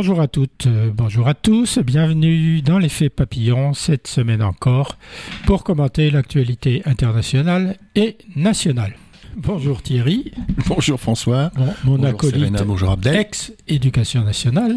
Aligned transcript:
Bonjour 0.00 0.20
à 0.20 0.28
toutes, 0.28 0.68
euh, 0.68 0.92
bonjour 0.94 1.26
à 1.26 1.34
tous, 1.34 1.80
bienvenue 1.80 2.62
dans 2.62 2.78
l'effet 2.78 3.08
papillon 3.08 3.74
cette 3.74 4.06
semaine 4.06 4.44
encore 4.44 4.96
pour 5.44 5.64
commenter 5.64 6.12
l'actualité 6.12 6.82
internationale 6.84 7.76
et 7.96 8.16
nationale. 8.36 8.94
Bonjour 9.36 9.82
Thierry. 9.82 10.30
Bonjour 10.68 11.00
François. 11.00 11.50
mon 11.82 11.96
bonjour 11.96 12.06
acolyte, 12.06 12.62
bonjour 12.62 12.90
Abdel. 12.92 13.16
ex-éducation 13.16 14.22
nationale. 14.22 14.76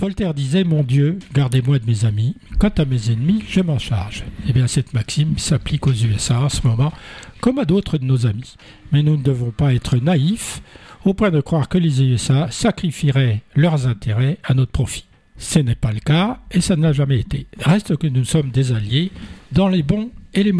Voltaire 0.00 0.34
disait 0.34 0.64
Mon 0.64 0.82
Dieu, 0.82 1.20
gardez-moi 1.32 1.78
de 1.78 1.86
mes 1.86 2.04
amis. 2.04 2.34
Quant 2.58 2.72
à 2.76 2.84
mes 2.84 3.12
ennemis, 3.12 3.44
je 3.48 3.60
m'en 3.60 3.78
charge. 3.78 4.24
Eh 4.48 4.52
bien, 4.52 4.66
cette 4.66 4.94
maxime 4.94 5.38
s'applique 5.38 5.86
aux 5.86 5.92
USA 5.92 6.40
en 6.40 6.48
ce 6.48 6.66
moment, 6.66 6.92
comme 7.40 7.60
à 7.60 7.64
d'autres 7.64 7.98
de 7.98 8.04
nos 8.04 8.26
amis. 8.26 8.56
Mais 8.90 9.04
nous 9.04 9.16
ne 9.16 9.22
devons 9.22 9.52
pas 9.52 9.74
être 9.74 9.96
naïfs 9.96 10.60
au 11.06 11.14
point 11.14 11.30
de 11.30 11.40
croire 11.40 11.68
que 11.68 11.78
les 11.78 12.02
USA 12.02 12.48
sacrifieraient 12.50 13.42
leurs 13.54 13.86
intérêts 13.86 14.38
à 14.44 14.54
notre 14.54 14.72
profit. 14.72 15.04
Ce 15.38 15.58
n'est 15.58 15.74
pas 15.74 15.92
le 15.92 16.00
cas 16.00 16.40
et 16.50 16.60
ça 16.60 16.76
ne 16.76 16.82
l'a 16.82 16.92
jamais 16.92 17.20
été. 17.20 17.46
Reste 17.60 17.96
que 17.96 18.06
nous 18.06 18.24
sommes 18.24 18.50
des 18.50 18.72
alliés 18.72 19.12
dans 19.52 19.68
les 19.68 19.82
bons 19.82 20.10
et 20.34 20.42
les, 20.42 20.52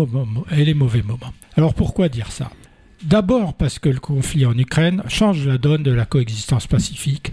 et 0.53 0.65
les 0.65 0.75
mauvais 0.75 1.03
moments. 1.03 1.33
Alors 1.57 1.75
pourquoi 1.75 2.09
dire 2.09 2.31
ça? 2.31 2.51
D'abord 3.03 3.55
parce 3.55 3.79
que 3.79 3.89
le 3.89 4.01
conflit 4.01 4.47
en 4.47 4.57
Ukraine 4.57 5.03
change 5.09 5.47
la 5.47 5.59
donne 5.59 5.83
de 5.83 5.91
la 5.91 6.07
coexistence 6.07 6.67
pacifique 6.67 7.33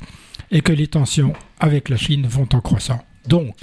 et 0.52 0.62
que 0.62 0.74
les 0.74 0.88
tensions 0.88 1.34
avec 1.60 1.90
la 1.90 1.98
Chine 1.98 2.28
vont 2.28 2.50
en 2.54 2.62
croissant. 2.62 3.04
Donc, 3.28 3.56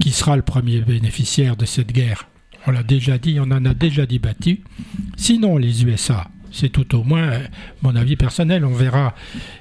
qui 0.00 0.10
sera 0.10 0.36
le 0.36 0.42
premier 0.42 0.80
bénéficiaire 0.80 1.56
de 1.56 1.64
cette 1.64 1.92
guerre? 1.92 2.28
On 2.66 2.70
l'a 2.70 2.82
déjà 2.82 3.18
dit, 3.18 3.38
on 3.40 3.44
en 3.44 3.64
a 3.64 3.74
déjà 3.74 4.04
débattu. 4.04 4.60
Sinon 5.16 5.56
les 5.58 5.84
USA, 5.84 6.28
c'est 6.58 6.68
tout 6.68 6.96
au 6.96 7.04
moins 7.04 7.22
euh, 7.22 7.38
mon 7.82 7.94
avis 7.94 8.16
personnel. 8.16 8.64
On 8.64 8.72
verra 8.72 9.14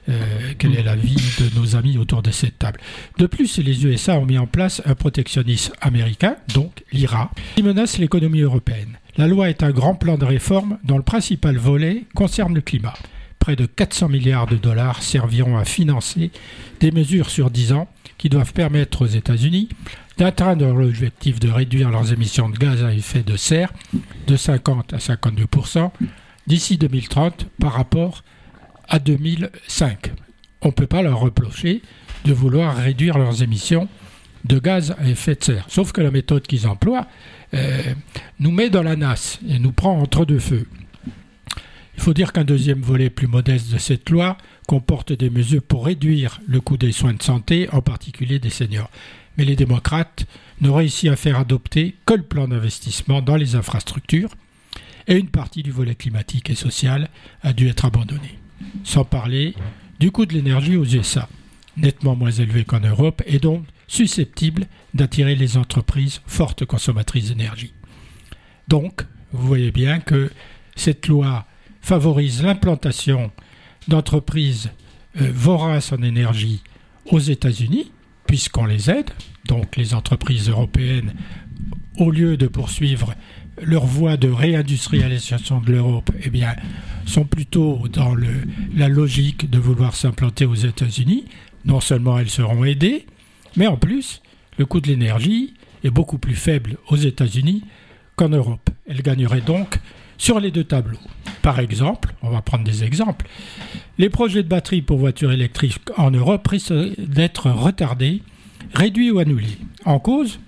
euh, 0.09 0.13
quel 0.57 0.75
est 0.75 0.83
l'avis 0.83 1.15
de 1.39 1.59
nos 1.59 1.75
amis 1.75 1.97
autour 1.97 2.21
de 2.23 2.31
cette 2.31 2.57
table. 2.57 2.79
De 3.17 3.27
plus, 3.27 3.57
les 3.59 3.85
USA 3.85 4.17
ont 4.17 4.25
mis 4.25 4.37
en 4.37 4.47
place 4.47 4.81
un 4.85 4.95
protectionnisme 4.95 5.73
américain, 5.81 6.35
donc 6.53 6.83
l'IRA, 6.91 7.31
qui 7.55 7.63
menace 7.63 7.97
l'économie 7.97 8.41
européenne. 8.41 8.97
La 9.17 9.27
loi 9.27 9.49
est 9.49 9.63
un 9.63 9.71
grand 9.71 9.95
plan 9.95 10.17
de 10.17 10.25
réforme 10.25 10.77
dont 10.83 10.97
le 10.97 11.03
principal 11.03 11.57
volet 11.57 12.03
concerne 12.15 12.55
le 12.55 12.61
climat. 12.61 12.93
Près 13.39 13.55
de 13.55 13.65
400 13.65 14.09
milliards 14.09 14.47
de 14.47 14.57
dollars 14.57 15.03
serviront 15.03 15.57
à 15.57 15.65
financer 15.65 16.31
des 16.79 16.91
mesures 16.91 17.29
sur 17.29 17.49
10 17.49 17.73
ans 17.73 17.87
qui 18.17 18.29
doivent 18.29 18.53
permettre 18.53 19.03
aux 19.03 19.07
États-Unis 19.07 19.69
d'atteindre 20.17 20.73
l'objectif 20.73 21.39
de 21.39 21.49
réduire 21.49 21.91
leurs 21.91 22.11
émissions 22.11 22.49
de 22.49 22.57
gaz 22.57 22.83
à 22.83 22.93
effet 22.93 23.21
de 23.21 23.37
serre 23.37 23.71
de 24.25 24.35
50 24.35 24.93
à 24.93 24.99
52 24.99 25.45
d'ici 26.47 26.77
2030 26.77 27.45
par 27.59 27.73
rapport 27.73 28.23
à 28.87 28.99
2005. 28.99 30.11
On 30.61 30.67
ne 30.67 30.73
peut 30.73 30.87
pas 30.87 31.01
leur 31.01 31.19
reprocher 31.19 31.81
de 32.25 32.33
vouloir 32.33 32.75
réduire 32.75 33.17
leurs 33.17 33.43
émissions 33.43 33.87
de 34.45 34.59
gaz 34.59 34.95
à 34.97 35.07
effet 35.07 35.35
de 35.35 35.43
serre. 35.43 35.65
Sauf 35.69 35.91
que 35.91 36.01
la 36.01 36.11
méthode 36.11 36.47
qu'ils 36.47 36.67
emploient 36.67 37.07
euh, 37.53 37.81
nous 38.39 38.51
met 38.51 38.69
dans 38.69 38.83
la 38.83 38.95
nasse 38.95 39.39
et 39.47 39.59
nous 39.59 39.71
prend 39.71 39.99
entre 39.99 40.25
deux 40.25 40.39
feux. 40.39 40.67
Il 41.97 42.03
faut 42.03 42.13
dire 42.13 42.31
qu'un 42.31 42.43
deuxième 42.43 42.81
volet 42.81 43.09
plus 43.09 43.27
modeste 43.27 43.71
de 43.71 43.77
cette 43.77 44.09
loi 44.09 44.37
comporte 44.67 45.13
des 45.13 45.29
mesures 45.29 45.63
pour 45.63 45.85
réduire 45.85 46.39
le 46.47 46.61
coût 46.61 46.77
des 46.77 46.91
soins 46.91 47.13
de 47.13 47.23
santé, 47.23 47.67
en 47.71 47.81
particulier 47.81 48.39
des 48.39 48.51
seniors. 48.51 48.91
Mais 49.37 49.45
les 49.45 49.55
démocrates 49.55 50.25
n'ont 50.61 50.75
réussi 50.75 51.09
à 51.09 51.15
faire 51.15 51.39
adopter 51.39 51.95
que 52.05 52.13
le 52.13 52.23
plan 52.23 52.47
d'investissement 52.47 53.21
dans 53.21 53.35
les 53.35 53.55
infrastructures, 53.55 54.29
et 55.07 55.17
une 55.17 55.29
partie 55.29 55.63
du 55.63 55.71
volet 55.71 55.95
climatique 55.95 56.49
et 56.49 56.55
social 56.55 57.09
a 57.41 57.53
dû 57.53 57.67
être 57.67 57.85
abandonnée. 57.85 58.39
Sans 58.83 59.05
parler 59.05 59.53
du 59.99 60.11
coût 60.11 60.25
de 60.25 60.33
l'énergie 60.33 60.75
aux 60.75 60.85
USA, 60.85 61.29
nettement 61.77 62.15
moins 62.15 62.31
élevé 62.31 62.65
qu'en 62.65 62.79
Europe 62.79 63.21
et 63.25 63.39
donc 63.39 63.63
susceptible 63.87 64.65
d'attirer 64.93 65.35
les 65.35 65.57
entreprises 65.57 66.21
fortes 66.25 66.65
consommatrices 66.65 67.29
d'énergie. 67.29 67.73
Donc, 68.67 69.03
vous 69.31 69.47
voyez 69.47 69.71
bien 69.71 69.99
que 69.99 70.31
cette 70.75 71.07
loi 71.07 71.45
favorise 71.81 72.43
l'implantation 72.43 73.31
d'entreprises 73.87 74.71
euh, 75.21 75.31
voraces 75.33 75.93
en 75.93 76.01
énergie 76.01 76.61
aux 77.05 77.19
États-Unis, 77.19 77.91
puisqu'on 78.25 78.65
les 78.65 78.89
aide, 78.89 79.09
donc 79.45 79.77
les 79.77 79.93
entreprises 79.93 80.49
européennes, 80.49 81.13
au 81.97 82.11
lieu 82.11 82.35
de 82.35 82.47
poursuivre 82.47 83.13
leur 83.61 83.85
voie 83.85 84.17
de 84.17 84.29
réindustrialisation 84.29 85.59
de 85.61 85.71
l'Europe 85.71 86.11
eh 86.23 86.29
bien, 86.29 86.55
sont 87.05 87.25
plutôt 87.25 87.83
dans 87.91 88.15
la 88.75 88.87
logique 88.87 89.49
de 89.49 89.59
vouloir 89.59 89.95
s'implanter 89.95 90.45
aux 90.45 90.55
États-Unis. 90.55 91.25
Non 91.65 91.79
seulement 91.79 92.17
elles 92.19 92.29
seront 92.29 92.63
aidées, 92.63 93.05
mais 93.55 93.67
en 93.67 93.77
plus, 93.77 94.21
le 94.57 94.65
coût 94.65 94.79
de 94.79 94.87
l'énergie 94.87 95.53
est 95.83 95.89
beaucoup 95.89 96.17
plus 96.17 96.35
faible 96.35 96.77
aux 96.89 96.95
États-Unis 96.95 97.63
qu'en 98.15 98.29
Europe. 98.29 98.69
Elles 98.87 99.01
gagneraient 99.01 99.41
donc 99.41 99.79
sur 100.17 100.39
les 100.39 100.51
deux 100.51 100.63
tableaux. 100.63 100.99
Par 101.41 101.59
exemple, 101.59 102.13
on 102.21 102.29
va 102.29 102.41
prendre 102.41 102.63
des 102.63 102.83
exemples, 102.83 103.27
les 103.97 104.09
projets 104.09 104.43
de 104.43 104.47
batteries 104.47 104.81
pour 104.81 104.97
voitures 104.97 105.31
électriques 105.31 105.79
en 105.95 106.11
Europe 106.11 106.47
risquent 106.47 106.99
d'être 106.99 107.49
retardés, 107.49 108.21
réduits 108.73 109.11
ou 109.11 109.19
annulés. 109.19 109.57
En 109.85 109.99
cause, 109.99 110.39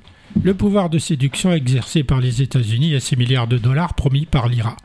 le 0.43 0.53
pouvoir 0.53 0.89
de 0.89 0.99
séduction 0.99 1.51
exercé 1.53 2.03
par 2.03 2.21
les 2.21 2.41
États-Unis 2.41 2.93
et 2.93 2.99
ses 2.99 3.15
milliards 3.15 3.47
de 3.47 3.57
dollars 3.57 3.93
promis 3.93 4.25
par 4.25 4.47
l'IRA. 4.47 4.77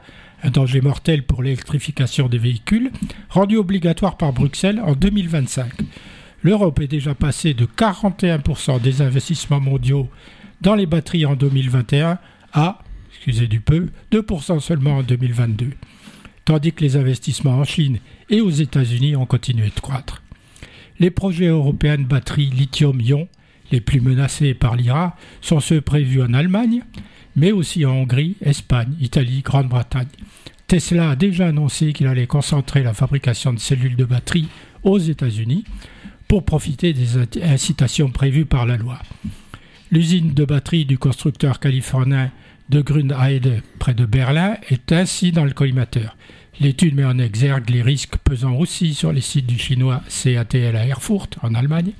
Un 0.43 0.50
danger 0.50 0.81
mortel 0.81 1.22
pour 1.22 1.43
l'électrification 1.43 2.28
des 2.28 2.38
véhicules, 2.38 2.91
rendu 3.31 3.56
obligatoire 3.56 4.16
par 4.16 4.32
Bruxelles 4.32 4.81
en 4.81 4.94
2025. 4.94 5.72
L'Europe 6.43 6.81
est 6.81 6.88
déjà 6.88 7.15
passée 7.15 7.55
de 7.55 7.66
41% 7.66 8.81
des 8.81 9.00
investissements 9.00 9.60
mondiaux 9.60 10.09
dans 10.60 10.75
les 10.75 10.87
batteries 10.87 11.27
en 11.27 11.37
2021 11.37 12.19
à, 12.53 12.81
excusez 13.11 13.47
du 13.47 13.61
peu, 13.61 13.88
2% 14.12 14.61
seulement 14.61 14.99
en 14.99 15.03
2022, 15.03 15.71
tandis 16.44 16.72
que 16.72 16.82
les 16.84 16.97
investissements 16.97 17.59
en 17.59 17.65
Chine 17.65 17.99
et 18.28 18.41
aux 18.41 18.50
États-Unis 18.50 19.16
ont 19.16 19.26
continué 19.26 19.71
de 19.75 19.81
croître. 19.81 20.22
Les 21.00 21.11
projets 21.11 21.47
européens 21.47 21.99
de 21.99 22.05
batteries 22.05 22.50
lithium-ion 22.50 23.28
les 23.75 23.81
plus 23.81 24.01
menacés 24.01 24.55
par 24.55 24.77
l'IRA 24.77 25.17
sont 25.41 25.59
ceux 25.59 25.81
prévus 25.81 26.23
en 26.23 26.33
Allemagne, 26.33 26.83
mais 27.35 27.51
aussi 27.51 27.85
en 27.85 27.91
Hongrie, 27.91 28.37
Espagne, 28.41 28.95
Italie, 29.01 29.43
Grande-Bretagne. 29.43 30.07
Tesla 30.69 31.11
a 31.11 31.17
déjà 31.17 31.49
annoncé 31.49 31.93
qu'il 31.93 32.07
allait 32.07 32.29
concentrer 32.29 32.85
la 32.85 32.95
fabrication 32.95 33.53
de 33.53 33.59
cellules 33.59 33.97
de 33.97 34.05
batterie 34.05 34.47
aux 34.85 34.99
États-Unis 34.99 35.65
pour 36.29 36.45
profiter 36.45 36.93
des 36.93 37.19
incitations 37.43 38.11
prévues 38.11 38.47
par 38.47 38.65
la 38.65 38.77
loi. 38.77 39.01
L'usine 39.91 40.35
de 40.35 40.45
batterie 40.45 40.85
du 40.85 40.97
constructeur 40.97 41.59
californien 41.59 42.31
de 42.69 42.81
Grünheide 42.81 43.61
près 43.81 43.95
de 43.95 44.06
Berlin 44.06 44.56
est 44.71 44.93
ainsi 44.93 45.33
dans 45.33 45.45
le 45.45 45.53
collimateur. 45.53 46.17
L'étude 46.61 46.95
met 46.95 47.05
en 47.05 47.19
exergue 47.19 47.71
les 47.71 47.83
risques 47.83 48.19
pesant 48.19 48.55
aussi 48.55 48.95
sur 48.95 49.12
les 49.12 49.21
sites 49.21 49.47
du 49.47 49.59
chinois 49.59 50.01
CATL 50.09 50.77
à 50.77 50.87
Erfurt 50.87 51.31
en 51.43 51.56
Allemagne 51.56 51.93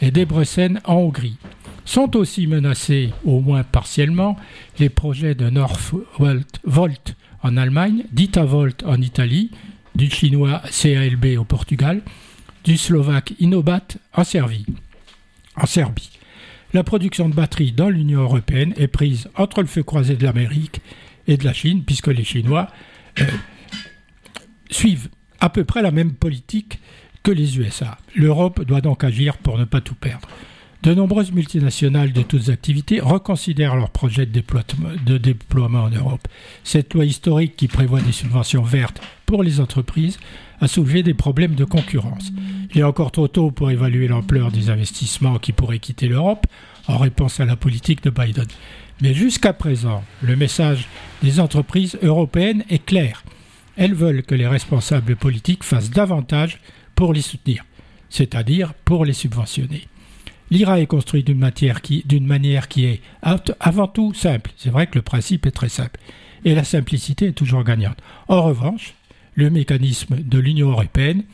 et 0.00 0.10
Debrecen 0.10 0.80
en 0.84 0.94
Hongrie. 0.94 1.36
Sont 1.84 2.16
aussi 2.16 2.46
menacés, 2.46 3.10
au 3.24 3.40
moins 3.40 3.64
partiellement, 3.64 4.36
les 4.78 4.88
projets 4.88 5.34
de 5.34 5.50
Northvolt 5.50 7.16
en 7.42 7.56
Allemagne, 7.56 8.04
d'Itavolt 8.12 8.84
en 8.84 9.00
Italie, 9.00 9.50
du 9.94 10.10
chinois 10.10 10.62
CALB 10.70 11.38
au 11.38 11.44
Portugal, 11.44 12.02
du 12.64 12.76
slovaque 12.76 13.32
Inobat 13.40 13.86
en 14.14 14.24
Serbie. 14.24 14.66
En 15.56 15.66
Serbie. 15.66 16.10
La 16.72 16.84
production 16.84 17.28
de 17.28 17.34
batteries 17.34 17.72
dans 17.72 17.88
l'Union 17.88 18.20
européenne 18.20 18.74
est 18.76 18.86
prise 18.86 19.28
entre 19.34 19.60
le 19.60 19.66
feu 19.66 19.82
croisé 19.82 20.14
de 20.14 20.24
l'Amérique 20.24 20.80
et 21.26 21.36
de 21.36 21.44
la 21.44 21.52
Chine, 21.52 21.82
puisque 21.84 22.06
les 22.06 22.22
Chinois 22.22 22.68
euh, 23.20 23.24
suivent 24.70 25.08
à 25.40 25.48
peu 25.48 25.64
près 25.64 25.82
la 25.82 25.90
même 25.90 26.12
politique 26.12 26.78
que 27.22 27.30
les 27.30 27.58
USA. 27.58 27.98
L'Europe 28.14 28.64
doit 28.64 28.80
donc 28.80 29.04
agir 29.04 29.38
pour 29.38 29.58
ne 29.58 29.64
pas 29.64 29.80
tout 29.80 29.94
perdre. 29.94 30.28
De 30.82 30.94
nombreuses 30.94 31.32
multinationales 31.32 32.12
de 32.12 32.22
toutes 32.22 32.48
activités 32.48 33.00
reconsidèrent 33.00 33.76
leurs 33.76 33.90
projets 33.90 34.24
de 34.24 35.18
déploiement, 35.18 35.84
en 35.84 35.90
Europe. 35.90 36.26
Cette 36.64 36.94
loi 36.94 37.04
historique 37.04 37.54
qui 37.54 37.68
prévoit 37.68 38.00
des 38.00 38.12
subventions 38.12 38.62
vertes 38.62 39.02
pour 39.26 39.42
les 39.42 39.60
entreprises 39.60 40.18
a 40.62 40.68
soulevé 40.68 41.02
des 41.02 41.12
problèmes 41.12 41.54
de 41.54 41.66
concurrence. 41.66 42.32
Il 42.72 42.80
est 42.80 42.84
encore 42.84 43.12
trop 43.12 43.28
tôt 43.28 43.50
pour 43.50 43.70
évaluer 43.70 44.08
l'ampleur 44.08 44.50
des 44.50 44.70
investissements 44.70 45.38
qui 45.38 45.52
pourraient 45.52 45.78
quitter 45.80 46.08
l'Europe 46.08 46.46
en 46.88 46.96
réponse 46.96 47.40
à 47.40 47.44
la 47.44 47.56
politique 47.56 48.02
de 48.02 48.10
Biden. 48.10 48.46
Mais 49.02 49.12
jusqu'à 49.12 49.52
présent, 49.52 50.02
le 50.22 50.34
message 50.34 50.88
des 51.22 51.40
entreprises 51.40 51.98
européennes 52.02 52.64
est 52.70 52.84
clair. 52.84 53.22
Elles 53.76 53.94
veulent 53.94 54.22
que 54.22 54.34
les 54.34 54.46
responsables 54.46 55.16
politiques 55.16 55.64
fassent 55.64 55.90
davantage 55.90 56.58
pour 57.00 57.14
les 57.14 57.22
soutenir, 57.22 57.64
c'est-à-dire 58.10 58.74
pour 58.74 59.06
les 59.06 59.14
subventionner. 59.14 59.88
L'IRA 60.50 60.80
est 60.80 60.86
construit 60.86 61.22
d'une 61.22 61.38
manière 61.38 61.80
qui, 61.80 62.84
est 62.84 63.00
avant 63.58 63.88
tout 63.88 64.12
simple. 64.12 64.50
C'est 64.58 64.68
vrai 64.68 64.86
que 64.86 64.96
le 64.96 65.02
principe 65.02 65.46
est 65.46 65.50
très 65.50 65.70
simple. 65.70 65.98
Et 66.44 66.54
la 66.54 66.62
simplicité 66.62 67.28
est 67.28 67.32
toujours 67.32 67.64
gagnante. 67.64 67.96
En 68.28 68.42
revanche, 68.42 68.92
le 69.34 69.48
mécanisme 69.48 70.16
de 70.16 70.38
l'Union 70.38 70.72
européenne 70.72 71.24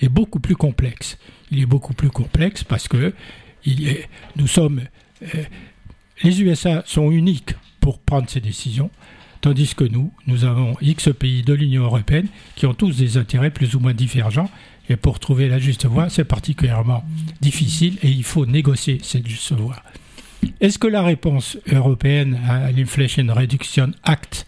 est 0.00 0.08
beaucoup 0.08 0.38
plus 0.38 0.54
complexe. 0.54 1.18
Il 1.50 1.60
est 1.60 1.66
beaucoup 1.66 1.94
plus 1.94 2.10
complexe 2.10 2.62
parce 2.62 2.86
que 2.86 3.12
nous 4.36 4.46
sommes, 4.46 4.82
euh, 5.22 5.42
les 6.22 6.40
USA 6.40 6.84
sont 6.86 7.10
uniques 7.10 7.56
pour 7.80 7.98
prendre 7.98 8.30
ces 8.30 8.40
décisions, 8.40 8.90
tandis 9.40 9.74
que 9.74 9.82
nous, 9.82 10.12
nous 10.28 10.44
avons 10.44 10.76
X 10.80 11.08
pays 11.18 11.42
de 11.42 11.52
l'Union 11.52 11.82
européenne 11.82 12.28
qui 12.54 12.66
ont 12.66 12.74
tous 12.74 12.96
des 12.96 13.16
intérêts 13.16 13.50
plus 13.50 13.74
ou 13.74 13.80
moins 13.80 13.92
divergents. 13.92 14.50
Et 14.88 14.96
pour 14.96 15.18
trouver 15.18 15.48
la 15.48 15.58
juste 15.58 15.86
voie, 15.86 16.08
c'est 16.08 16.24
particulièrement 16.24 17.04
difficile 17.40 17.98
et 18.02 18.08
il 18.08 18.24
faut 18.24 18.46
négocier 18.46 18.98
cette 19.02 19.26
juste 19.26 19.52
voie. 19.52 19.82
Est-ce 20.60 20.78
que 20.78 20.86
la 20.86 21.02
réponse 21.02 21.58
européenne 21.72 22.38
à 22.48 22.70
l'Inflation 22.70 23.26
Reduction 23.28 23.90
Act 24.04 24.46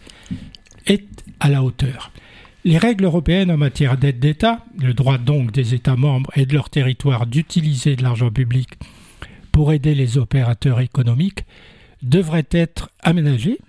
est 0.85 1.05
à 1.39 1.49
la 1.49 1.63
hauteur? 1.63 2.11
Les 2.65 2.77
règles 2.77 3.05
européennes 3.05 3.51
en 3.51 3.57
matière 3.57 3.97
d'aide 3.97 4.19
d'État, 4.19 4.65
le 4.77 4.93
droit 4.93 5.17
donc 5.17 5.51
des 5.51 5.73
États 5.73 5.95
membres 5.95 6.29
et 6.35 6.45
de 6.45 6.53
leur 6.53 6.69
territoire 6.69 7.25
d'utiliser 7.25 7.95
de 7.95 8.03
l'argent 8.03 8.31
public 8.31 8.69
pour 9.51 9.73
aider 9.73 9.95
les 9.95 10.17
opérateurs 10.17 10.79
économiques, 10.79 11.45
devraient 12.01 12.47
être 12.51 12.89
aménagées 13.01 13.59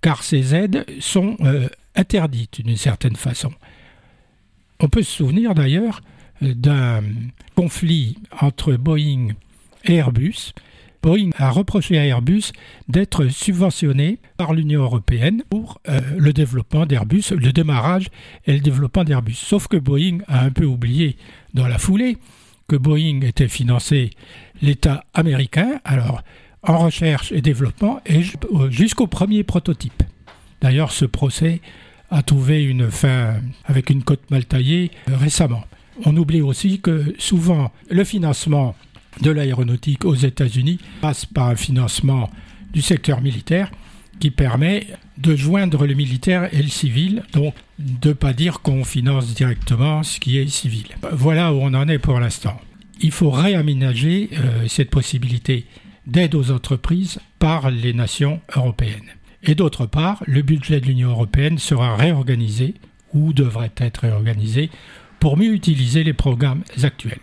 car 0.00 0.22
ces 0.22 0.54
aides 0.54 0.86
sont 1.00 1.36
euh, 1.40 1.68
interdites 1.94 2.62
d'une 2.62 2.76
certaine 2.76 3.16
façon. 3.16 3.52
On 4.80 4.88
peut 4.88 5.02
se 5.02 5.16
souvenir 5.16 5.54
d'ailleurs 5.54 6.00
d'un 6.40 7.02
conflit 7.54 8.18
entre 8.40 8.74
Boeing 8.74 9.34
et 9.84 9.96
Airbus 9.96 10.52
Boeing 11.02 11.30
a 11.38 11.50
reproché 11.50 11.98
à 11.98 12.04
Airbus 12.04 12.52
d'être 12.88 13.28
subventionné 13.28 14.18
par 14.36 14.52
l'Union 14.52 14.82
européenne 14.82 15.42
pour 15.48 15.80
euh, 15.88 16.00
le 16.18 16.32
développement 16.32 16.84
d'Airbus, 16.84 17.24
le 17.30 17.52
démarrage 17.52 18.08
et 18.46 18.52
le 18.52 18.60
développement 18.60 19.04
d'Airbus. 19.04 19.34
Sauf 19.34 19.66
que 19.66 19.78
Boeing 19.78 20.18
a 20.28 20.44
un 20.44 20.50
peu 20.50 20.66
oublié 20.66 21.16
dans 21.54 21.66
la 21.66 21.78
foulée 21.78 22.18
que 22.68 22.76
Boeing 22.76 23.22
était 23.22 23.48
financé 23.48 24.10
l'État 24.60 25.04
américain, 25.14 25.80
alors 25.84 26.22
en 26.62 26.78
recherche 26.78 27.32
et 27.32 27.40
développement, 27.40 28.00
et 28.04 28.22
jusqu'au 28.68 29.06
premier 29.06 29.42
prototype. 29.42 30.02
D'ailleurs, 30.60 30.92
ce 30.92 31.06
procès 31.06 31.62
a 32.10 32.22
trouvé 32.22 32.62
une 32.62 32.90
fin 32.90 33.36
avec 33.64 33.88
une 33.88 34.02
cote 34.02 34.30
mal 34.30 34.44
taillée 34.44 34.90
euh, 35.08 35.16
récemment. 35.16 35.64
On 36.04 36.16
oublie 36.16 36.40
aussi 36.40 36.80
que 36.80 37.14
souvent 37.18 37.72
le 37.90 38.04
financement 38.04 38.74
de 39.20 39.30
l'aéronautique 39.30 40.04
aux 40.04 40.14
États-Unis 40.14 40.78
passe 41.00 41.26
par 41.26 41.48
un 41.48 41.56
financement 41.56 42.30
du 42.72 42.82
secteur 42.82 43.20
militaire 43.20 43.70
qui 44.20 44.30
permet 44.30 44.86
de 45.18 45.34
joindre 45.34 45.86
le 45.86 45.94
militaire 45.94 46.52
et 46.54 46.62
le 46.62 46.68
civil, 46.68 47.22
donc 47.32 47.54
de 47.78 48.10
ne 48.10 48.14
pas 48.14 48.32
dire 48.32 48.60
qu'on 48.60 48.84
finance 48.84 49.34
directement 49.34 50.02
ce 50.02 50.20
qui 50.20 50.38
est 50.38 50.48
civil. 50.48 50.86
Voilà 51.12 51.52
où 51.52 51.58
on 51.60 51.74
en 51.74 51.88
est 51.88 51.98
pour 51.98 52.20
l'instant. 52.20 52.60
Il 53.00 53.12
faut 53.12 53.30
réaménager 53.30 54.30
euh, 54.32 54.68
cette 54.68 54.90
possibilité 54.90 55.64
d'aide 56.06 56.34
aux 56.34 56.50
entreprises 56.50 57.18
par 57.38 57.70
les 57.70 57.94
nations 57.94 58.40
européennes. 58.54 59.10
Et 59.42 59.54
d'autre 59.54 59.86
part, 59.86 60.22
le 60.26 60.42
budget 60.42 60.80
de 60.80 60.86
l'Union 60.86 61.10
européenne 61.10 61.58
sera 61.58 61.96
réorganisé, 61.96 62.74
ou 63.14 63.32
devrait 63.32 63.72
être 63.78 64.02
réorganisé, 64.02 64.70
pour 65.20 65.36
mieux 65.36 65.52
utiliser 65.52 66.02
les 66.02 66.14
programmes 66.14 66.64
actuels. 66.82 67.20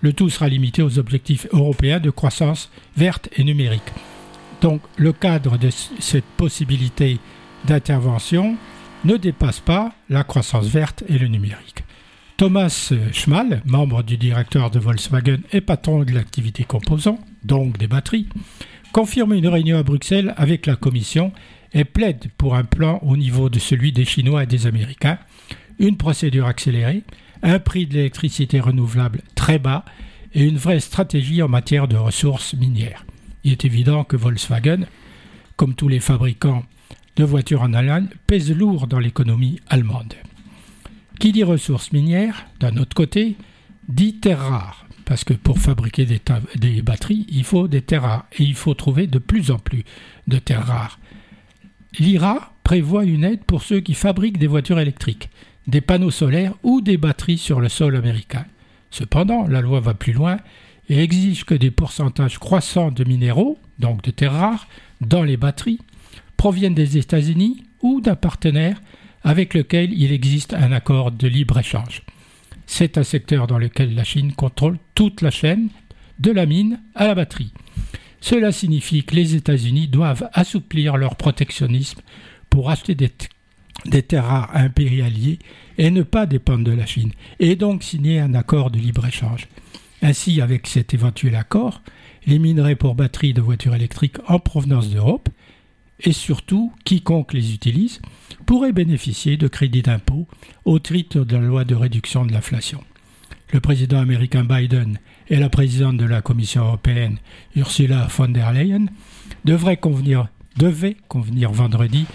Le 0.00 0.12
tout 0.12 0.28
sera 0.28 0.48
limité 0.48 0.82
aux 0.82 0.98
objectifs 0.98 1.46
européens 1.52 2.00
de 2.00 2.10
croissance 2.10 2.70
verte 2.96 3.28
et 3.36 3.44
numérique. 3.44 3.90
Donc 4.60 4.82
le 4.96 5.12
cadre 5.12 5.56
de 5.56 5.70
cette 5.70 6.24
possibilité 6.36 7.18
d'intervention 7.64 8.56
ne 9.04 9.16
dépasse 9.16 9.60
pas 9.60 9.92
la 10.08 10.24
croissance 10.24 10.66
verte 10.66 11.04
et 11.08 11.18
le 11.18 11.28
numérique. 11.28 11.84
Thomas 12.36 12.92
Schmal, 13.12 13.62
membre 13.66 14.02
du 14.02 14.16
directeur 14.16 14.70
de 14.70 14.78
Volkswagen 14.78 15.38
et 15.52 15.60
patron 15.60 16.04
de 16.04 16.12
l'activité 16.12 16.64
composant, 16.64 17.18
donc 17.42 17.78
des 17.78 17.88
batteries, 17.88 18.28
confirme 18.92 19.34
une 19.34 19.48
réunion 19.48 19.78
à 19.78 19.82
Bruxelles 19.82 20.34
avec 20.36 20.66
la 20.66 20.76
Commission 20.76 21.32
et 21.72 21.84
plaide 21.84 22.30
pour 22.38 22.54
un 22.54 22.64
plan 22.64 23.00
au 23.02 23.16
niveau 23.16 23.48
de 23.48 23.58
celui 23.58 23.92
des 23.92 24.04
Chinois 24.04 24.44
et 24.44 24.46
des 24.46 24.66
Américains, 24.66 25.18
une 25.78 25.96
procédure 25.96 26.46
accélérée, 26.46 27.02
un 27.42 27.58
prix 27.58 27.86
de 27.86 27.94
l'électricité 27.94 28.60
renouvelable 28.60 29.22
très 29.34 29.58
bas 29.58 29.84
et 30.34 30.44
une 30.44 30.58
vraie 30.58 30.80
stratégie 30.80 31.42
en 31.42 31.48
matière 31.48 31.88
de 31.88 31.96
ressources 31.96 32.54
minières. 32.54 33.04
Il 33.44 33.52
est 33.52 33.64
évident 33.64 34.04
que 34.04 34.16
Volkswagen, 34.16 34.86
comme 35.56 35.74
tous 35.74 35.88
les 35.88 36.00
fabricants 36.00 36.64
de 37.16 37.24
voitures 37.24 37.62
en 37.62 37.72
Allemagne, 37.72 38.08
pèse 38.26 38.52
lourd 38.52 38.86
dans 38.86 38.98
l'économie 38.98 39.60
allemande. 39.68 40.14
Qui 41.18 41.32
dit 41.32 41.44
ressources 41.44 41.92
minières, 41.92 42.46
d'un 42.60 42.76
autre 42.76 42.94
côté, 42.94 43.36
dit 43.88 44.16
terres 44.20 44.38
rares, 44.38 44.86
parce 45.04 45.24
que 45.24 45.34
pour 45.34 45.58
fabriquer 45.58 46.04
des, 46.04 46.20
des, 46.56 46.82
batteries, 46.82 47.26
il 47.28 47.44
faut 47.44 47.66
des 47.66 47.82
terres 47.82 48.02
rares, 48.02 48.26
et 48.38 48.44
il 48.44 48.54
faut 48.54 48.74
trouver 48.74 49.06
de 49.06 49.18
plus 49.18 49.50
en 49.50 49.58
plus 49.58 49.84
de 50.28 50.38
terres 50.38 50.66
rares. 50.66 50.98
L'IRA 51.98 52.52
prévoit 52.62 53.04
une 53.04 53.24
aide 53.24 53.44
pour 53.44 53.62
ceux 53.62 53.80
qui 53.80 53.94
fabriquent 53.94 54.38
des 54.38 54.46
voitures 54.46 54.78
électriques 54.78 55.30
des 55.68 55.82
panneaux 55.82 56.10
solaires 56.10 56.54
ou 56.62 56.80
des 56.80 56.96
batteries 56.96 57.38
sur 57.38 57.60
le 57.60 57.68
sol 57.68 57.94
américain. 57.94 58.46
Cependant, 58.90 59.46
la 59.46 59.60
loi 59.60 59.80
va 59.80 59.94
plus 59.94 60.14
loin 60.14 60.38
et 60.88 61.02
exige 61.02 61.44
que 61.44 61.54
des 61.54 61.70
pourcentages 61.70 62.38
croissants 62.38 62.90
de 62.90 63.04
minéraux, 63.04 63.58
donc 63.78 64.02
de 64.02 64.10
terres 64.10 64.32
rares, 64.32 64.66
dans 65.02 65.22
les 65.22 65.36
batteries, 65.36 65.80
proviennent 66.38 66.74
des 66.74 66.96
États-Unis 66.96 67.64
ou 67.82 68.00
d'un 68.00 68.16
partenaire 68.16 68.80
avec 69.22 69.52
lequel 69.52 69.92
il 69.92 70.10
existe 70.10 70.54
un 70.54 70.72
accord 70.72 71.12
de 71.12 71.28
libre-échange. 71.28 72.02
C'est 72.66 72.96
un 72.96 73.02
secteur 73.02 73.46
dans 73.46 73.58
lequel 73.58 73.94
la 73.94 74.04
Chine 74.04 74.32
contrôle 74.32 74.78
toute 74.94 75.20
la 75.20 75.30
chaîne, 75.30 75.68
de 76.18 76.30
la 76.32 76.46
mine 76.46 76.80
à 76.94 77.06
la 77.06 77.14
batterie. 77.14 77.52
Cela 78.20 78.52
signifie 78.52 79.04
que 79.04 79.14
les 79.14 79.34
États-Unis 79.34 79.86
doivent 79.86 80.28
assouplir 80.32 80.96
leur 80.96 81.16
protectionnisme 81.16 82.00
pour 82.50 82.70
acheter 82.70 82.94
des 82.94 83.10
des 83.86 84.02
terres 84.02 84.24
rares 84.24 84.50
allié 84.54 85.38
et 85.76 85.90
ne 85.90 86.02
pas 86.02 86.26
dépendre 86.26 86.64
de 86.64 86.72
la 86.72 86.86
Chine, 86.86 87.12
et 87.38 87.56
donc 87.56 87.82
signer 87.82 88.20
un 88.20 88.34
accord 88.34 88.70
de 88.70 88.78
libre-échange. 88.78 89.48
Ainsi, 90.02 90.40
avec 90.40 90.66
cet 90.66 90.94
éventuel 90.94 91.34
accord, 91.34 91.82
les 92.26 92.38
minerais 92.38 92.76
pour 92.76 92.94
batteries 92.94 93.34
de 93.34 93.40
voitures 93.40 93.74
électriques 93.74 94.18
en 94.26 94.38
provenance 94.38 94.90
d'Europe, 94.90 95.28
et 96.00 96.12
surtout 96.12 96.72
quiconque 96.84 97.32
les 97.32 97.54
utilise, 97.54 98.00
pourrait 98.46 98.72
bénéficier 98.72 99.36
de 99.36 99.48
crédits 99.48 99.82
d'impôt 99.82 100.26
au 100.64 100.78
titre 100.78 101.24
de 101.24 101.36
la 101.36 101.42
loi 101.42 101.64
de 101.64 101.74
réduction 101.74 102.24
de 102.24 102.32
l'inflation. 102.32 102.82
Le 103.52 103.60
président 103.60 103.98
américain 103.98 104.44
Biden 104.44 104.98
et 105.28 105.36
la 105.36 105.48
présidente 105.48 105.96
de 105.96 106.04
la 106.04 106.22
Commission 106.22 106.64
européenne, 106.64 107.18
Ursula 107.56 108.06
von 108.08 108.28
der 108.28 108.52
Leyen, 108.52 108.86
devraient 109.44 109.76
convenir, 109.76 110.28
devaient 110.56 110.96
convenir 111.08 111.50
vendredi 111.50 112.06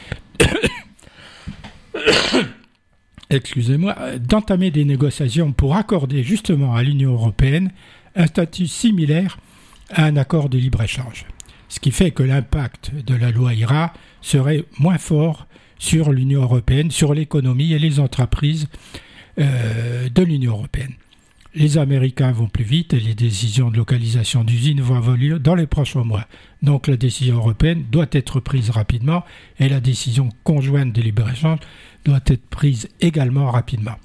excusez-moi, 3.29 3.95
d'entamer 4.19 4.71
des 4.71 4.85
négociations 4.85 5.51
pour 5.51 5.75
accorder 5.75 6.23
justement 6.23 6.75
à 6.75 6.83
l'Union 6.83 7.13
européenne 7.13 7.71
un 8.15 8.27
statut 8.27 8.67
similaire 8.67 9.37
à 9.89 10.05
un 10.05 10.17
accord 10.17 10.49
de 10.49 10.57
libre-échange. 10.57 11.25
Ce 11.69 11.79
qui 11.79 11.91
fait 11.91 12.11
que 12.11 12.23
l'impact 12.23 12.91
de 13.05 13.15
la 13.15 13.31
loi 13.31 13.53
IRA 13.53 13.93
serait 14.21 14.63
moins 14.79 14.97
fort 14.97 15.47
sur 15.79 16.11
l'Union 16.11 16.43
européenne, 16.43 16.91
sur 16.91 17.13
l'économie 17.13 17.73
et 17.73 17.79
les 17.79 17.99
entreprises 17.99 18.67
euh, 19.39 20.07
de 20.09 20.23
l'Union 20.23 20.53
européenne. 20.53 20.93
Les 21.55 21.77
Américains 21.77 22.31
vont 22.31 22.47
plus 22.47 22.63
vite 22.63 22.93
et 22.93 22.99
les 22.99 23.13
décisions 23.13 23.69
de 23.69 23.77
localisation 23.77 24.43
d'usines 24.43 24.81
vont 24.81 24.99
lieu 25.13 25.39
dans 25.39 25.55
les 25.55 25.67
prochains 25.67 26.03
mois. 26.03 26.25
Donc 26.63 26.87
la 26.87 26.95
décision 26.95 27.35
européenne 27.35 27.83
doit 27.91 28.07
être 28.13 28.39
prise 28.39 28.69
rapidement 28.69 29.23
et 29.59 29.67
la 29.67 29.81
décision 29.81 30.29
conjointe 30.45 30.93
de 30.93 31.01
libre-échange 31.01 31.59
doit 32.05 32.21
être 32.25 32.45
prise 32.47 32.87
également 33.01 33.51
rapidement. 33.51 33.95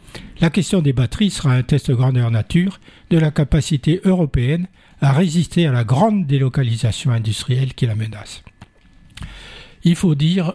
La 0.41 0.51
question 0.51 0.83
des 0.83 0.93
batteries 0.93 1.31
sera 1.31 1.53
un 1.55 1.63
test 1.63 1.93
grandeur 1.93 2.33
nature 2.33 2.81
de 3.11 3.19
la 3.19 3.31
capacité 3.31 4.01
européenne 4.05 4.67
à 5.01 5.13
résister 5.13 5.67
à 5.67 5.73
la 5.73 5.85
grande 5.85 6.27
délocalisation 6.27 7.13
industrielle 7.13 7.75
qui 7.75 7.87
la 7.87 7.95
menace. 7.95 8.43
Il 9.85 9.95
faut 9.95 10.17
dire, 10.17 10.53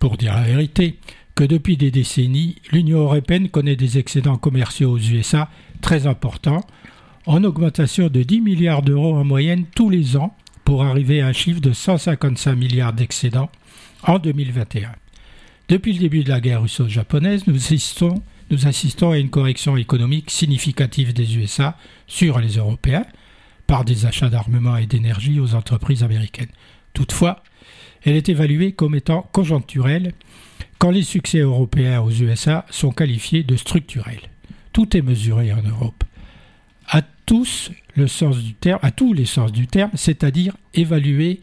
pour 0.00 0.16
dire 0.16 0.34
la 0.34 0.42
vérité, 0.42 0.98
que 1.36 1.44
depuis 1.44 1.76
des 1.76 1.92
décennies, 1.92 2.56
l'Union 2.72 3.00
européenne 3.00 3.48
connaît 3.48 3.76
des 3.76 3.98
excédents 3.98 4.38
commerciaux 4.38 4.90
aux 4.90 4.98
USA 4.98 5.48
très 5.80 6.08
importants, 6.08 6.64
en 7.26 7.44
augmentation 7.44 8.08
de 8.08 8.22
10 8.22 8.40
milliards 8.40 8.82
d'euros 8.82 9.14
en 9.14 9.24
moyenne 9.24 9.64
tous 9.74 9.90
les 9.90 10.16
ans, 10.16 10.36
pour 10.64 10.84
arriver 10.84 11.20
à 11.20 11.26
un 11.26 11.32
chiffre 11.32 11.60
de 11.60 11.72
155 11.72 12.54
milliards 12.54 12.92
d'excédents 12.92 13.50
en 14.02 14.18
2021. 14.18 14.92
Depuis 15.68 15.92
le 15.92 15.98
début 15.98 16.24
de 16.24 16.28
la 16.28 16.40
guerre 16.40 16.62
russo-japonaise, 16.62 17.46
nous 17.46 17.56
assistons, 17.56 18.22
nous 18.50 18.66
assistons 18.66 19.10
à 19.10 19.18
une 19.18 19.30
correction 19.30 19.76
économique 19.76 20.30
significative 20.30 21.12
des 21.12 21.38
USA 21.38 21.76
sur 22.06 22.38
les 22.38 22.56
Européens 22.56 23.06
par 23.66 23.84
des 23.84 24.04
achats 24.04 24.28
d'armement 24.28 24.76
et 24.76 24.86
d'énergie 24.86 25.40
aux 25.40 25.54
entreprises 25.54 26.02
américaines. 26.02 26.52
Toutefois, 26.92 27.42
elle 28.04 28.16
est 28.16 28.28
évaluée 28.28 28.72
comme 28.72 28.94
étant 28.94 29.22
conjoncturelle 29.32 30.12
quand 30.78 30.90
les 30.90 31.02
succès 31.02 31.38
européens 31.38 32.02
aux 32.02 32.10
USA 32.10 32.66
sont 32.70 32.90
qualifiés 32.90 33.42
de 33.42 33.56
structurels. 33.56 34.28
Tout 34.72 34.96
est 34.96 35.02
mesuré 35.02 35.52
en 35.52 35.62
Europe. 35.62 36.03
Tous 37.26 37.70
le 37.94 38.06
sens 38.06 38.38
du 38.38 38.54
terme, 38.54 38.78
à 38.82 38.90
tous 38.90 39.12
les 39.12 39.24
sens 39.24 39.52
du 39.52 39.66
terme, 39.66 39.90
c'est-à-dire 39.94 40.56
évaluer, 40.74 41.40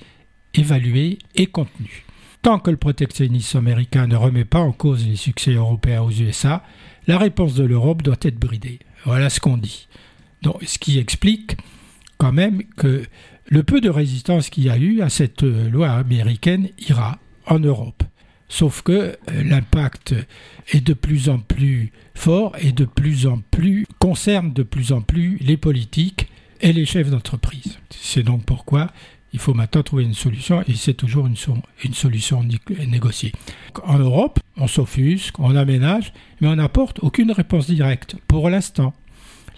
évaluer 0.53 1.19
et 1.35 1.47
contenu. 1.47 2.05
Tant 2.41 2.59
que 2.59 2.71
le 2.71 2.77
protectionnisme 2.77 3.59
américain 3.59 4.07
ne 4.07 4.15
remet 4.15 4.45
pas 4.45 4.59
en 4.59 4.71
cause 4.71 5.07
les 5.07 5.15
succès 5.15 5.51
européens 5.53 6.01
aux 6.01 6.11
USA, 6.11 6.63
la 7.07 7.17
réponse 7.17 7.53
de 7.53 7.63
l'Europe 7.63 8.01
doit 8.01 8.17
être 8.21 8.39
bridée. 8.39 8.79
Voilà 9.05 9.29
ce 9.29 9.39
qu'on 9.39 9.57
dit. 9.57 9.87
Ce 10.65 10.79
qui 10.79 10.97
explique 10.97 11.57
quand 12.17 12.31
même 12.31 12.63
que 12.77 13.03
le 13.47 13.63
peu 13.63 13.81
de 13.81 13.89
résistance 13.89 14.49
qu'il 14.49 14.63
y 14.63 14.69
a 14.69 14.77
eu 14.77 15.01
à 15.01 15.09
cette 15.09 15.43
loi 15.43 15.91
américaine 15.91 16.69
ira 16.79 17.19
en 17.45 17.59
Europe. 17.59 18.03
Sauf 18.51 18.81
que 18.81 18.91
euh, 18.91 19.15
l'impact 19.45 20.13
est 20.73 20.85
de 20.85 20.93
plus 20.93 21.29
en 21.29 21.39
plus 21.39 21.93
fort 22.13 22.53
et 22.59 22.73
de 22.73 22.83
plus 22.83 23.25
en 23.25 23.39
plus 23.49 23.87
concerne 23.97 24.51
de 24.51 24.61
plus 24.61 24.91
en 24.91 24.99
plus 24.99 25.37
les 25.39 25.55
politiques 25.55 26.27
et 26.59 26.73
les 26.73 26.85
chefs 26.85 27.09
d'entreprise. 27.09 27.79
C'est 27.89 28.23
donc 28.23 28.43
pourquoi 28.43 28.91
il 29.31 29.39
faut 29.39 29.53
maintenant 29.53 29.83
trouver 29.83 30.03
une 30.03 30.13
solution 30.13 30.61
et 30.67 30.73
c'est 30.75 30.95
toujours 30.95 31.27
une, 31.27 31.37
une, 31.85 31.93
solution 31.93 32.43
négociée. 32.87 33.31
En 33.85 33.99
Europe, 33.99 34.41
on 34.57 34.67
s'offusque, 34.67 35.39
on 35.39 35.55
aménage, 35.55 36.11
mais 36.41 36.49
on 36.49 36.55
n'apporte 36.57 36.99
aucune 36.99 37.31
réponse 37.31 37.67
directe 37.67 38.17
pour 38.27 38.49
l'instant. 38.49 38.93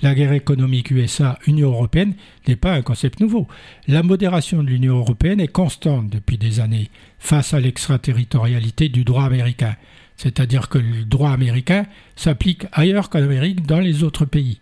La 0.03 0.13
guerre 0.13 0.33
économique 0.33 0.91
USA-Union 0.91 1.71
européenne 1.71 2.13
n'est 2.45 2.57
pas 2.57 2.73
un 2.73 2.81
concept 2.81 3.21
nouveau. 3.21 3.47
La 3.87 4.03
modération 4.03 4.61
de 4.61 4.67
l'Union 4.67 4.97
européenne 4.97 5.39
est 5.39 5.47
constante 5.47 6.09
depuis 6.09 6.37
des 6.37 6.59
années 6.59 6.89
face 7.19 7.53
à 7.53 7.61
l'extraterritorialité 7.61 8.89
du 8.89 9.05
droit 9.05 9.23
américain. 9.23 9.77
C'est-à-dire 10.17 10.67
que 10.67 10.77
le 10.77 11.05
droit 11.05 11.31
américain 11.31 11.85
s'applique 12.17 12.65
ailleurs 12.73 13.09
qu'en 13.09 13.23
Amérique 13.23 13.65
dans 13.65 13.79
les 13.79 14.03
autres 14.03 14.25
pays. 14.25 14.59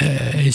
Euh, 0.00 0.06
et 0.42 0.50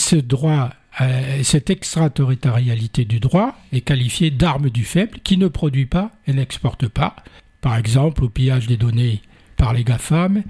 euh, 1.02 1.44
cette 1.44 1.70
extraterritorialité 1.70 3.06
du 3.06 3.20
droit 3.20 3.56
est 3.72 3.82
qualifiée 3.82 4.32
d'arme 4.32 4.72
du 4.72 4.84
faible 4.84 5.20
qui 5.24 5.38
ne 5.38 5.48
produit 5.48 5.86
pas 5.86 6.12
et 6.26 6.34
n'exporte 6.34 6.88
pas. 6.88 7.18
Par 7.62 7.78
exemple, 7.78 8.24
au 8.24 8.30
pillage 8.30 8.66
des 8.66 8.78
données 8.78 9.22
par 9.58 9.74
les 9.74 9.84
GAFAM 9.84 10.42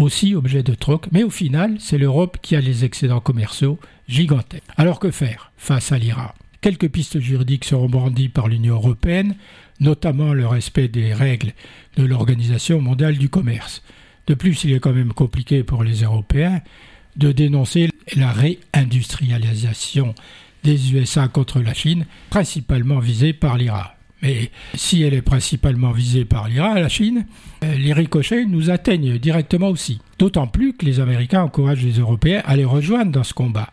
aussi 0.00 0.34
objet 0.34 0.62
de 0.62 0.74
troc, 0.74 1.06
mais 1.12 1.22
au 1.22 1.30
final, 1.30 1.76
c'est 1.78 1.98
l'Europe 1.98 2.38
qui 2.42 2.56
a 2.56 2.60
les 2.60 2.84
excédents 2.84 3.20
commerciaux 3.20 3.78
gigantesques. 4.08 4.64
Alors 4.76 5.00
que 5.00 5.10
faire 5.10 5.52
face 5.56 5.92
à 5.92 5.98
l'IRA 5.98 6.34
Quelques 6.60 6.88
pistes 6.88 7.20
juridiques 7.20 7.64
seront 7.64 7.88
brandies 7.88 8.28
par 8.28 8.48
l'Union 8.48 8.74
européenne, 8.74 9.36
notamment 9.78 10.32
le 10.32 10.46
respect 10.46 10.88
des 10.88 11.14
règles 11.14 11.52
de 11.96 12.04
l'Organisation 12.04 12.80
mondiale 12.80 13.16
du 13.16 13.28
commerce. 13.28 13.82
De 14.26 14.34
plus, 14.34 14.64
il 14.64 14.72
est 14.72 14.80
quand 14.80 14.92
même 14.92 15.12
compliqué 15.12 15.62
pour 15.62 15.84
les 15.84 16.02
Européens 16.02 16.60
de 17.16 17.30
dénoncer 17.30 17.90
la 18.16 18.32
réindustrialisation 18.32 20.14
des 20.64 20.94
USA 20.94 21.28
contre 21.28 21.60
la 21.60 21.74
Chine, 21.74 22.06
principalement 22.30 22.98
visée 22.98 23.32
par 23.32 23.56
l'IRA. 23.56 23.97
Mais 24.22 24.50
si 24.74 25.02
elle 25.02 25.14
est 25.14 25.22
principalement 25.22 25.92
visée 25.92 26.24
par 26.24 26.48
l'Iran, 26.48 26.74
la 26.74 26.88
Chine, 26.88 27.26
euh, 27.62 27.74
les 27.76 27.92
ricochets 27.92 28.44
nous 28.44 28.70
atteignent 28.70 29.18
directement 29.18 29.68
aussi. 29.68 30.00
D'autant 30.18 30.46
plus 30.48 30.74
que 30.74 30.84
les 30.84 31.00
Américains 31.00 31.42
encouragent 31.42 31.84
les 31.84 32.00
Européens 32.00 32.42
à 32.44 32.56
les 32.56 32.64
rejoindre 32.64 33.12
dans 33.12 33.22
ce 33.22 33.34
combat. 33.34 33.70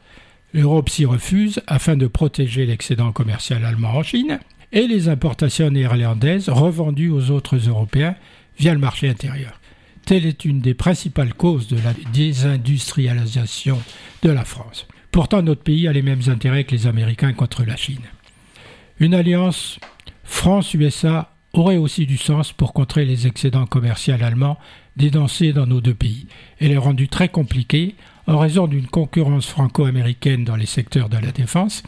L'Europe 0.53 0.89
s'y 0.89 1.05
refuse 1.05 1.61
afin 1.67 1.97
de 1.97 2.07
protéger 2.07 2.65
l'excédent 2.65 3.11
commercial 3.11 3.65
allemand 3.65 3.95
en 3.95 4.03
Chine 4.03 4.39
et 4.71 4.87
les 4.87 5.09
importations 5.09 5.69
néerlandaises 5.69 6.49
revendues 6.49 7.09
aux 7.09 7.31
autres 7.31 7.57
Européens 7.57 8.15
via 8.57 8.73
le 8.73 8.79
marché 8.79 9.09
intérieur. 9.09 9.59
Telle 10.05 10.25
est 10.25 10.45
une 10.45 10.61
des 10.61 10.75
principales 10.75 11.33
causes 11.33 11.67
de 11.67 11.77
la 11.77 11.93
désindustrialisation 12.13 13.79
de 14.21 14.29
la 14.29 14.45
France. 14.45 14.87
Pourtant, 15.11 15.41
notre 15.41 15.63
pays 15.63 15.87
a 15.87 15.93
les 15.93 16.03
mêmes 16.03 16.21
intérêts 16.27 16.63
que 16.63 16.75
les 16.75 16.87
Américains 16.87 17.33
contre 17.33 17.63
la 17.63 17.75
Chine. 17.75 18.03
Une 18.99 19.13
alliance 19.13 19.79
France-USA 20.25 21.31
aurait 21.53 21.77
aussi 21.77 22.05
du 22.05 22.17
sens 22.17 22.51
pour 22.51 22.73
contrer 22.73 23.05
les 23.05 23.27
excédents 23.27 23.65
commerciaux 23.65 24.15
allemands 24.19 24.57
dénoncés 24.97 25.53
dans 25.53 25.65
nos 25.67 25.81
deux 25.81 25.93
pays. 25.93 26.27
Elle 26.59 26.71
est 26.71 26.77
rendue 26.77 27.07
très 27.07 27.29
compliquée 27.29 27.95
en 28.27 28.39
raison 28.39 28.67
d'une 28.67 28.87
concurrence 28.87 29.45
franco-américaine 29.45 30.43
dans 30.43 30.55
les 30.55 30.65
secteurs 30.65 31.09
de 31.09 31.17
la 31.17 31.31
défense 31.31 31.83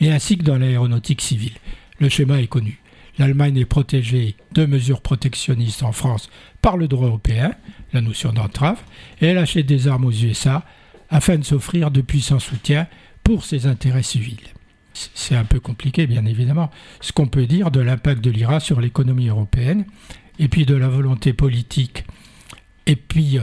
et 0.00 0.10
ainsi 0.10 0.38
que 0.38 0.42
dans 0.42 0.56
l'aéronautique 0.56 1.20
civile. 1.20 1.52
Le 2.00 2.08
schéma 2.08 2.40
est 2.40 2.48
connu. 2.48 2.80
L'Allemagne 3.18 3.58
est 3.58 3.66
protégée 3.66 4.36
de 4.52 4.64
mesures 4.64 5.02
protectionnistes 5.02 5.82
en 5.82 5.92
France 5.92 6.30
par 6.62 6.78
le 6.78 6.88
droit 6.88 7.08
européen, 7.08 7.52
la 7.92 8.00
notion 8.00 8.32
d'entrave, 8.32 8.80
et 9.20 9.26
elle 9.26 9.38
achète 9.38 9.66
des 9.66 9.86
armes 9.86 10.06
aux 10.06 10.12
USA 10.12 10.64
afin 11.10 11.36
de 11.36 11.44
s'offrir 11.44 11.90
de 11.90 12.00
puissants 12.00 12.38
soutiens 12.38 12.86
pour 13.22 13.44
ses 13.44 13.66
intérêts 13.66 14.02
civils 14.02 14.48
c'est 14.92 15.36
un 15.36 15.44
peu 15.44 15.60
compliqué, 15.60 16.06
bien 16.06 16.24
évidemment, 16.24 16.70
ce 17.00 17.12
qu'on 17.12 17.26
peut 17.26 17.46
dire 17.46 17.70
de 17.70 17.80
l'impact 17.80 18.22
de 18.22 18.30
l'IRA 18.30 18.60
sur 18.60 18.80
l'économie 18.80 19.28
européenne, 19.28 19.84
et 20.38 20.48
puis 20.48 20.66
de 20.66 20.74
la 20.74 20.88
volonté 20.88 21.32
politique, 21.32 22.04
et 22.86 22.96
puis 22.96 23.38
euh, 23.38 23.42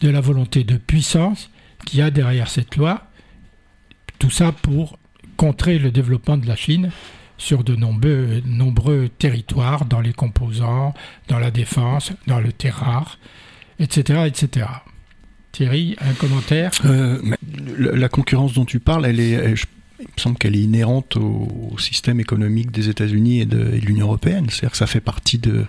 de 0.00 0.08
la 0.08 0.20
volonté 0.20 0.64
de 0.64 0.76
puissance 0.76 1.50
qu'il 1.84 2.00
y 2.00 2.02
a 2.02 2.10
derrière 2.10 2.48
cette 2.48 2.76
loi, 2.76 3.08
tout 4.18 4.30
ça 4.30 4.52
pour 4.52 4.98
contrer 5.36 5.78
le 5.78 5.90
développement 5.90 6.36
de 6.36 6.46
la 6.46 6.56
Chine 6.56 6.90
sur 7.36 7.64
de 7.64 7.74
nombreux, 7.74 9.08
territoires, 9.18 9.84
dans 9.84 10.00
les 10.00 10.12
composants, 10.12 10.94
dans 11.28 11.38
la 11.38 11.50
défense, 11.50 12.12
dans 12.26 12.38
le 12.38 12.52
terrar, 12.52 13.18
etc. 13.80 14.24
etc. 14.26 14.66
Thierry, 15.50 15.96
un 16.00 16.12
commentaire? 16.14 16.70
Euh, 16.84 17.20
La 17.78 18.08
concurrence 18.08 18.54
dont 18.54 18.64
tu 18.64 18.80
parles, 18.80 19.06
elle 19.06 19.20
est, 19.20 19.54
il 20.00 20.06
me 20.06 20.20
semble 20.20 20.36
qu'elle 20.36 20.56
est 20.56 20.62
inhérente 20.62 21.16
au, 21.16 21.48
système 21.78 22.20
économique 22.20 22.70
des 22.70 22.88
États-Unis 22.88 23.40
et 23.40 23.46
de, 23.46 23.58
l'Union 23.58 24.06
européenne. 24.06 24.46
C'est-à-dire 24.48 24.70
que 24.70 24.76
ça 24.76 24.86
fait 24.86 25.00
partie 25.00 25.38
de, 25.38 25.64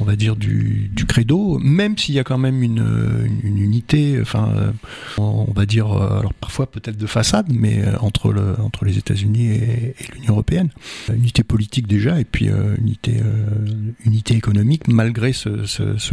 on 0.00 0.04
va 0.04 0.16
dire, 0.16 0.36
du, 0.36 0.90
credo, 1.06 1.58
même 1.58 1.96
s'il 1.96 2.14
y 2.14 2.18
a 2.18 2.24
quand 2.24 2.38
même 2.38 2.62
une, 2.62 3.28
unité, 3.44 4.18
enfin, 4.20 4.72
on 5.18 5.52
va 5.52 5.66
dire, 5.66 5.86
alors 5.92 6.34
parfois 6.34 6.66
peut-être 6.70 6.96
de 6.96 7.06
façade, 7.06 7.46
mais 7.50 7.84
euh, 7.84 7.96
entre, 8.00 8.32
le, 8.32 8.54
entre 8.60 8.84
les 8.84 8.98
États-Unis 8.98 9.46
et, 9.48 9.94
l'Union 10.14 10.32
européenne. 10.32 10.70
Unité 11.12 11.42
politique 11.42 11.86
déjà, 11.86 12.20
et 12.20 12.24
puis 12.24 12.48
euh, 12.48 12.76
unité, 12.78 13.16
euh, 13.18 13.92
unité 14.04 14.34
économique, 14.34 14.88
malgré 14.88 15.32
ce, 15.32 15.64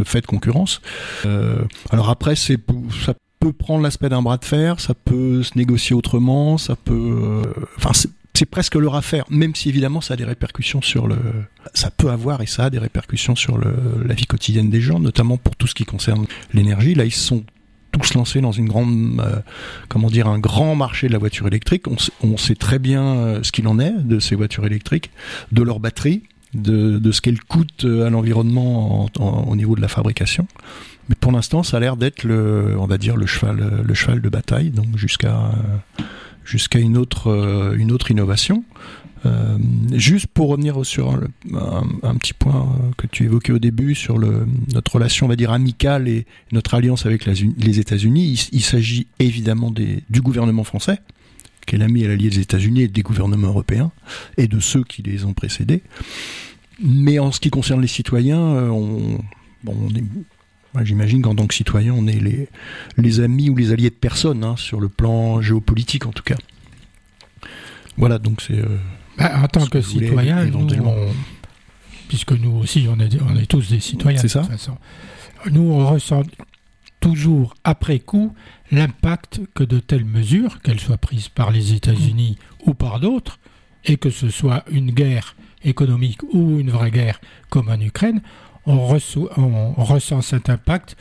fait 0.04 0.20
de 0.20 0.26
concurrence. 0.26 0.80
alors 1.90 2.10
après, 2.10 2.36
c'est 2.36 2.58
ça 3.04 3.14
peut 3.44 3.52
prendre 3.52 3.82
l'aspect 3.82 4.08
d'un 4.08 4.22
bras 4.22 4.38
de 4.38 4.44
fer, 4.44 4.80
ça 4.80 4.94
peut 4.94 5.42
se 5.42 5.52
négocier 5.56 5.94
autrement, 5.94 6.56
ça 6.56 6.76
peut. 6.76 6.94
Euh, 6.94 7.42
enfin, 7.76 7.90
c'est 8.32 8.46
presque 8.46 8.74
leur 8.76 8.94
affaire, 8.94 9.24
même 9.28 9.54
si 9.54 9.68
évidemment 9.68 10.00
ça 10.00 10.14
a 10.14 10.16
des 10.16 10.24
répercussions 10.24 10.80
sur 10.80 11.06
le. 11.06 11.16
Ça 11.74 11.90
peut 11.90 12.08
avoir 12.08 12.40
et 12.40 12.46
ça 12.46 12.64
a 12.64 12.70
des 12.70 12.78
répercussions 12.78 13.36
sur 13.36 13.58
la 13.58 14.14
vie 14.14 14.24
quotidienne 14.24 14.70
des 14.70 14.80
gens, 14.80 14.98
notamment 14.98 15.36
pour 15.36 15.56
tout 15.56 15.66
ce 15.66 15.74
qui 15.74 15.84
concerne 15.84 16.26
l'énergie. 16.54 16.94
Là, 16.94 17.04
ils 17.04 17.12
sont 17.12 17.44
tous 17.92 18.14
lancés 18.14 18.40
dans 18.40 18.50
une 18.50 18.66
grande, 18.66 19.20
euh, 19.20 19.40
comment 19.88 20.08
dire, 20.08 20.26
un 20.26 20.38
grand 20.38 20.74
marché 20.74 21.06
de 21.06 21.12
la 21.12 21.18
voiture 21.18 21.46
électrique. 21.46 21.84
On, 22.22 22.36
sait 22.38 22.56
très 22.56 22.78
bien 22.78 23.04
euh, 23.04 23.42
ce 23.42 23.52
qu'il 23.52 23.68
en 23.68 23.78
est 23.78 23.92
de 23.92 24.20
ces 24.20 24.36
voitures 24.36 24.64
électriques, 24.64 25.10
de 25.52 25.62
leurs 25.62 25.80
batteries, 25.80 26.22
de 26.54 27.12
ce 27.12 27.20
qu'elles 27.20 27.40
coûtent 27.40 27.84
à 27.84 28.10
l'environnement 28.10 29.10
au 29.18 29.56
niveau 29.56 29.74
de 29.76 29.80
la 29.80 29.88
fabrication. 29.88 30.46
Mais 31.08 31.14
pour 31.18 31.32
l'instant, 31.32 31.62
ça 31.62 31.76
a 31.76 31.80
l'air 31.80 31.96
d'être 31.96 32.24
le, 32.24 32.76
on 32.78 32.86
va 32.86 32.98
dire 32.98 33.16
le 33.16 33.26
cheval, 33.26 33.82
le 33.84 33.94
cheval 33.94 34.20
de 34.20 34.28
bataille, 34.28 34.70
donc 34.70 34.96
jusqu'à 34.96 35.52
jusqu'à 36.44 36.78
une 36.78 36.96
autre 36.96 37.28
euh, 37.28 37.76
une 37.76 37.92
autre 37.92 38.10
innovation. 38.10 38.64
Euh, 39.26 39.56
juste 39.92 40.26
pour 40.26 40.48
revenir 40.48 40.84
sur 40.84 41.12
un, 41.12 42.14
petit 42.16 42.34
point 42.34 42.78
que 42.98 43.06
tu 43.06 43.24
évoquais 43.24 43.52
au 43.52 43.58
début 43.58 43.94
sur 43.94 44.18
le, 44.18 44.46
notre 44.74 44.96
relation, 44.96 45.24
on 45.24 45.28
va 45.30 45.36
dire 45.36 45.50
amicale 45.50 46.08
et 46.08 46.26
notre 46.52 46.74
alliance 46.74 47.06
avec 47.06 47.24
les 47.24 47.80
États-Unis, 47.80 48.48
il, 48.52 48.62
s'agit 48.62 49.06
évidemment 49.20 49.70
des, 49.70 50.02
du 50.10 50.20
gouvernement 50.20 50.62
français, 50.62 50.98
qui 51.66 51.76
est 51.76 51.78
l'ami 51.78 52.02
et 52.02 52.08
l'allié 52.08 52.28
des 52.28 52.40
États-Unis 52.40 52.82
et 52.82 52.88
des 52.88 53.00
gouvernements 53.00 53.48
européens 53.48 53.92
et 54.36 54.46
de 54.46 54.60
ceux 54.60 54.84
qui 54.84 55.00
les 55.00 55.24
ont 55.24 55.32
précédés. 55.32 55.82
Mais 56.82 57.18
en 57.18 57.32
ce 57.32 57.40
qui 57.40 57.48
concerne 57.48 57.80
les 57.80 57.86
citoyens, 57.86 58.40
euh, 58.40 58.68
on, 58.68 59.20
bon, 59.62 59.74
on 59.90 59.94
est 59.94 60.04
J'imagine 60.82 61.22
qu'en 61.22 61.34
tant 61.34 61.46
que 61.46 61.54
citoyen, 61.54 61.94
on 61.94 62.06
est 62.06 62.20
les, 62.20 62.48
les 62.96 63.20
amis 63.20 63.50
ou 63.50 63.56
les 63.56 63.72
alliés 63.72 63.90
de 63.90 63.94
personne, 63.94 64.42
hein, 64.42 64.56
sur 64.56 64.80
le 64.80 64.88
plan 64.88 65.40
géopolitique 65.40 66.06
en 66.06 66.12
tout 66.12 66.24
cas. 66.24 66.36
Voilà, 67.96 68.18
donc 68.18 68.40
c'est. 68.40 68.58
Euh, 68.58 68.78
bah, 69.16 69.40
en 69.42 69.46
tant 69.46 69.66
que 69.66 69.80
citoyen, 69.80 70.50
puisque 72.08 72.32
nous 72.32 72.56
aussi, 72.56 72.86
on 72.90 72.98
est, 72.98 73.20
on 73.22 73.36
est 73.36 73.46
tous 73.46 73.70
des 73.70 73.80
citoyens. 73.80 74.20
Ça. 74.26 74.42
De 74.42 74.46
façon. 74.46 74.76
Nous, 75.50 75.62
on 75.62 75.86
ressent 75.86 76.22
toujours 77.00 77.54
après 77.64 77.98
coup 77.98 78.34
l'impact 78.72 79.42
que 79.54 79.62
de 79.62 79.78
telles 79.78 80.04
mesures, 80.04 80.60
qu'elles 80.62 80.80
soient 80.80 80.98
prises 80.98 81.28
par 81.28 81.50
les 81.50 81.74
États-Unis 81.74 82.38
ou 82.66 82.74
par 82.74 82.98
d'autres, 82.98 83.38
et 83.84 83.96
que 83.96 84.10
ce 84.10 84.30
soit 84.30 84.64
une 84.70 84.90
guerre 84.90 85.36
économique 85.62 86.22
ou 86.32 86.58
une 86.58 86.70
vraie 86.70 86.90
guerre 86.90 87.20
comme 87.50 87.68
en 87.68 87.78
Ukraine, 87.78 88.22
on, 88.66 88.86
ressent 88.86 90.22
cet 90.22 90.48
impact 90.48 90.96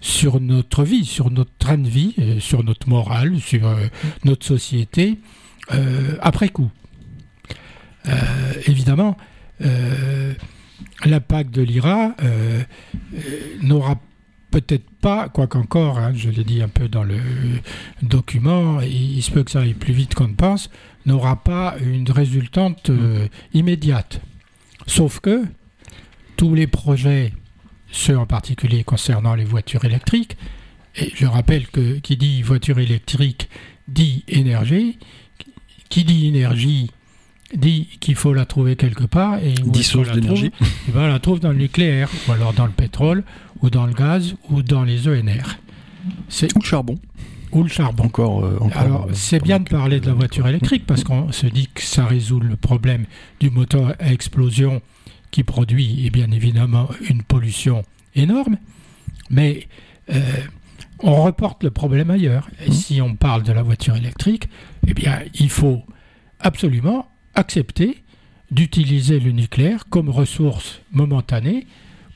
sur 0.00 0.40
notre 0.40 0.84
vie, 0.84 1.04
sur 1.04 1.30
notre 1.30 1.50
train 1.58 1.78
de 1.78 1.88
vie, 1.88 2.14
sur 2.40 2.62
notre 2.62 2.88
morale, 2.88 3.40
sur 3.40 3.66
euh, 3.66 3.86
notre 4.24 4.46
société, 4.46 5.18
après 6.22 6.48
coup. 6.48 6.70
évidemment, 8.66 9.18
l'impact 11.04 11.50
de 11.50 11.60
l'IRA 11.60 12.14
n'aura 13.60 14.00
peut-être 14.50 14.88
pas, 15.02 15.28
quoi 15.28 15.46
qu'encore, 15.46 15.98
hein, 15.98 16.12
je 16.14 16.30
l'ai 16.30 16.44
dit 16.44 16.62
un 16.62 16.68
peu 16.68 16.88
dans 16.88 17.04
le 17.04 17.18
document, 18.00 18.80
il, 18.80 19.22
se 19.22 19.30
peut 19.30 19.44
que 19.44 19.50
ça 19.50 19.60
aille 19.60 19.74
plus 19.74 19.92
vite 19.92 20.14
qu'on 20.14 20.28
ne 20.28 20.34
pense, 20.34 20.70
n'aura 21.04 21.36
pas 21.36 21.76
une 21.84 22.10
résultante 22.10 22.90
immédiate. 23.52 24.22
Sauf 24.86 25.20
que 25.20 25.44
tous 26.38 26.54
les 26.54 26.68
projets, 26.68 27.34
ceux 27.90 28.16
en 28.16 28.24
particulier 28.24 28.84
concernant 28.84 29.34
les 29.34 29.44
voitures 29.44 29.84
électriques, 29.84 30.38
et 30.96 31.12
je 31.14 31.26
rappelle 31.26 31.66
que 31.66 31.98
qui 31.98 32.16
dit 32.16 32.40
voiture 32.42 32.78
électrique 32.78 33.50
dit 33.88 34.24
énergie, 34.28 34.98
qui 35.90 36.04
dit 36.04 36.28
énergie 36.28 36.90
dit 37.54 37.88
qu'il 38.00 38.14
faut 38.14 38.34
la 38.34 38.44
trouver 38.44 38.76
quelque 38.76 39.04
part 39.04 39.38
et 39.42 39.52
dit 39.52 39.82
source 39.82 40.12
d'énergie. 40.12 40.52
Eh 40.88 40.92
ben, 40.92 41.02
on 41.02 41.06
la 41.08 41.18
trouve 41.18 41.40
dans 41.40 41.50
le 41.50 41.56
nucléaire 41.56 42.08
ou 42.26 42.32
alors 42.32 42.52
dans 42.52 42.66
le 42.66 42.72
pétrole 42.72 43.24
ou 43.62 43.70
dans 43.70 43.86
le 43.86 43.92
gaz 43.92 44.34
ou 44.50 44.62
dans 44.62 44.84
les 44.84 45.08
ENR. 45.08 45.58
C'est 46.28 46.54
ou 46.54 46.60
le 46.60 46.64
charbon. 46.64 46.98
Ou 47.52 47.62
le 47.62 47.68
charbon. 47.68 48.04
Encore. 48.04 48.44
Euh, 48.44 48.58
alors 48.74 49.04
euh, 49.04 49.12
c'est 49.14 49.42
bien 49.42 49.58
de 49.58 49.68
parler 49.68 49.98
de 50.00 50.06
la 50.06 50.12
voiture 50.12 50.46
électrique 50.46 50.84
parce 50.86 51.04
qu'on 51.04 51.32
se 51.32 51.46
dit 51.46 51.68
que 51.72 51.82
ça 51.82 52.04
résout 52.04 52.40
le 52.40 52.56
problème 52.56 53.06
du 53.40 53.50
moteur 53.50 53.94
à 53.98 54.12
explosion 54.12 54.82
qui 55.30 55.44
produit 55.44 56.06
et 56.06 56.10
bien 56.10 56.30
évidemment 56.30 56.88
une 57.08 57.22
pollution 57.22 57.84
énorme, 58.14 58.56
mais 59.30 59.68
euh, 60.10 60.20
on 61.00 61.22
reporte 61.22 61.62
le 61.64 61.70
problème 61.70 62.10
ailleurs. 62.10 62.48
Et 62.64 62.70
mmh. 62.70 62.72
si 62.72 63.00
on 63.00 63.14
parle 63.14 63.42
de 63.42 63.52
la 63.52 63.62
voiture 63.62 63.96
électrique, 63.96 64.48
eh 64.86 64.94
bien 64.94 65.20
il 65.34 65.50
faut 65.50 65.82
absolument 66.40 67.08
accepter 67.34 68.02
d'utiliser 68.50 69.20
le 69.20 69.32
nucléaire 69.32 69.88
comme 69.88 70.08
ressource 70.08 70.80
momentanée 70.92 71.66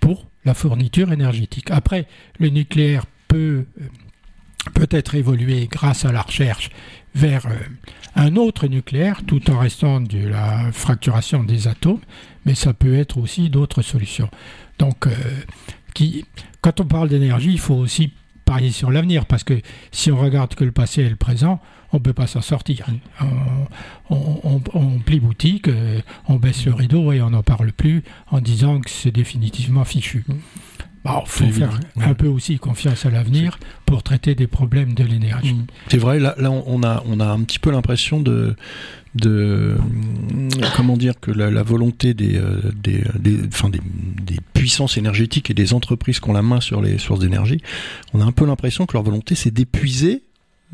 pour 0.00 0.26
la 0.44 0.54
fourniture 0.54 1.12
énergétique. 1.12 1.70
Après, 1.70 2.06
le 2.38 2.48
nucléaire 2.48 3.04
peut 3.28 3.66
euh, 3.80 3.88
peut-être 4.74 5.14
évoluer 5.14 5.68
grâce 5.70 6.04
à 6.04 6.12
la 6.12 6.22
recherche 6.22 6.70
vers 7.14 7.46
euh, 7.46 7.56
un 8.16 8.36
autre 8.36 8.66
nucléaire 8.66 9.22
tout 9.26 9.50
en 9.50 9.58
restant 9.58 10.00
de 10.00 10.26
la 10.26 10.72
fracturation 10.72 11.44
des 11.44 11.68
atomes, 11.68 12.00
mais 12.44 12.54
ça 12.54 12.72
peut 12.72 12.94
être 12.94 13.18
aussi 13.18 13.50
d'autres 13.50 13.82
solutions. 13.82 14.28
Donc, 14.78 15.06
euh, 15.06 15.12
qui, 15.94 16.24
quand 16.60 16.80
on 16.80 16.84
parle 16.84 17.08
d'énergie, 17.08 17.52
il 17.52 17.58
faut 17.58 17.74
aussi 17.74 18.12
parier 18.44 18.70
sur 18.70 18.90
l'avenir, 18.90 19.26
parce 19.26 19.44
que 19.44 19.60
si 19.92 20.10
on 20.10 20.18
regarde 20.18 20.54
que 20.54 20.64
le 20.64 20.72
passé 20.72 21.02
et 21.02 21.08
le 21.08 21.16
présent, 21.16 21.60
on 21.92 21.98
ne 21.98 22.02
peut 22.02 22.12
pas 22.12 22.26
s'en 22.26 22.40
sortir. 22.40 22.86
On, 24.10 24.98
plie 25.04 25.20
boutique, 25.20 25.68
euh, 25.68 26.00
on 26.26 26.36
baisse 26.36 26.64
le 26.64 26.72
rideau 26.72 27.12
et 27.12 27.20
on 27.20 27.30
n'en 27.30 27.42
parle 27.42 27.72
plus 27.72 28.02
en 28.30 28.40
disant 28.40 28.80
que 28.80 28.90
c'est 28.90 29.10
définitivement 29.10 29.84
fichu. 29.84 30.24
Il 31.04 31.08
bah, 31.08 31.24
faut 31.26 31.46
faire 31.48 31.80
un 31.96 32.14
peu 32.14 32.28
aussi 32.28 32.58
confiance 32.58 33.06
à 33.06 33.10
l'avenir 33.10 33.58
pour 33.86 34.04
traiter 34.04 34.36
des 34.36 34.46
problèmes 34.46 34.94
de 34.94 35.02
l'énergie. 35.02 35.54
Mm. 35.54 35.66
C'est 35.88 35.98
vrai, 35.98 36.20
là, 36.20 36.36
là, 36.38 36.50
on, 36.50 36.82
a, 36.84 37.02
on 37.06 37.18
a 37.18 37.26
un 37.26 37.40
petit 37.40 37.58
peu 37.58 37.72
l'impression 37.72 38.20
de, 38.20 38.54
de 39.14 39.76
comment 40.76 40.96
dire 40.96 41.14
que 41.20 41.30
la, 41.30 41.62
volonté 41.62 42.14
des, 42.14 42.36
euh, 42.36 42.60
des, 42.74 43.04
des, 43.18 43.38
enfin 43.48 43.68
des, 43.68 43.80
des, 44.22 44.38
puissances 44.54 44.96
énergétiques 44.96 45.50
et 45.50 45.54
des 45.54 45.74
entreprises 45.74 46.20
qui 46.20 46.30
ont 46.30 46.32
la 46.32 46.42
main 46.42 46.60
sur 46.60 46.80
les 46.80 46.98
sources 46.98 47.20
d'énergie, 47.20 47.60
on 48.14 48.20
a 48.20 48.24
un 48.24 48.32
peu 48.32 48.46
l'impression 48.46 48.86
que 48.86 48.94
leur 48.94 49.02
volonté 49.02 49.34
c'est 49.34 49.50
d'épuiser 49.50 50.22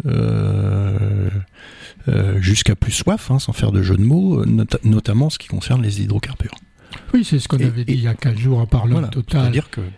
euh, 0.07 1.31
euh, 2.09 2.41
jusqu'à 2.41 2.77
plus 2.77 2.93
soif, 2.93 3.31
hein, 3.31 3.39
sans 3.39 3.53
faire 3.53 3.73
de 3.73 3.83
jeu 3.83 3.97
de 3.97 4.05
mots, 4.05 4.45
notamment 4.85 5.31
ce 5.31 5.39
qui 5.39 5.49
concerne 5.49 5.83
les 5.83 6.03
hydrocarbures. 6.03 6.55
Oui, 7.15 7.25
c'est 7.25 7.39
ce 7.39 7.49
qu'on 7.49 7.57
avait 7.59 7.85
dit 7.85 7.95
il 7.95 8.03
y 8.03 8.09
a 8.09 8.15
15 8.15 8.37
jours 8.37 8.59
en 8.59 8.67
parlant 8.67 9.03
Total 9.09 9.53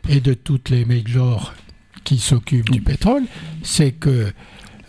et 0.08 0.20
de 0.20 0.34
toutes 0.34 0.70
les 0.70 0.84
majors 0.84 1.54
qui 2.04 2.18
s'occupent 2.18 2.70
du 2.70 2.80
pétrole, 2.80 3.22
c'est 3.62 3.92
que 3.92 4.32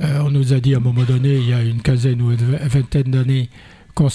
euh, 0.01 0.23
on 0.23 0.31
nous 0.31 0.53
a 0.53 0.59
dit 0.59 0.73
à 0.73 0.77
un 0.77 0.81
moment 0.81 1.03
donné, 1.03 1.35
il 1.35 1.49
y 1.49 1.53
a 1.53 1.61
une 1.61 1.81
quinzaine 1.81 2.21
ou 2.21 2.31
une 2.31 2.37
vingtaine 2.37 3.11
d'années, 3.11 3.49
qu'on 3.93 4.09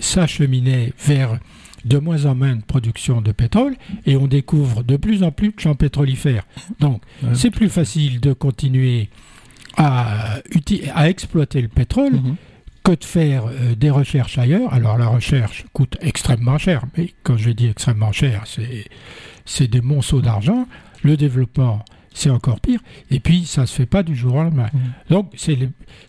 s'acheminait 0.00 0.92
vers 1.04 1.38
de 1.84 1.98
moins 1.98 2.24
en 2.26 2.34
moins 2.34 2.56
de 2.56 2.62
production 2.62 3.20
de 3.22 3.32
pétrole 3.32 3.76
et 4.04 4.16
on 4.16 4.26
découvre 4.26 4.82
de 4.82 4.96
plus 4.96 5.22
en 5.22 5.30
plus 5.30 5.52
de 5.52 5.60
champs 5.60 5.74
pétrolifères. 5.74 6.44
Donc, 6.80 7.02
c'est 7.34 7.50
plus 7.50 7.68
facile 7.68 8.20
de 8.20 8.32
continuer 8.32 9.08
à, 9.76 10.36
à 10.94 11.08
exploiter 11.08 11.62
le 11.62 11.68
pétrole. 11.68 12.12
Mhm 12.14 12.36
que 12.86 12.92
de 12.92 13.04
faire 13.04 13.46
euh, 13.46 13.74
des 13.74 13.90
recherches 13.90 14.38
ailleurs. 14.38 14.72
Alors 14.72 14.96
la 14.96 15.08
recherche 15.08 15.64
coûte 15.72 15.96
extrêmement 16.00 16.56
cher, 16.56 16.84
mais 16.96 17.12
quand 17.24 17.36
je 17.36 17.50
dis 17.50 17.66
extrêmement 17.66 18.12
cher, 18.12 18.44
c'est 19.44 19.66
des 19.66 19.80
monceaux 19.80 20.20
d'argent. 20.20 20.68
Le 21.02 21.16
développement, 21.16 21.84
c'est 22.14 22.30
encore 22.30 22.60
pire. 22.60 22.78
Et 23.10 23.18
puis, 23.18 23.44
ça 23.44 23.62
ne 23.62 23.66
se 23.66 23.74
fait 23.74 23.86
pas 23.86 24.04
du 24.04 24.14
jour 24.14 24.34
au 24.34 24.42
lendemain. 24.42 24.68
Mmh. 24.72 24.78
Donc, 25.10 25.34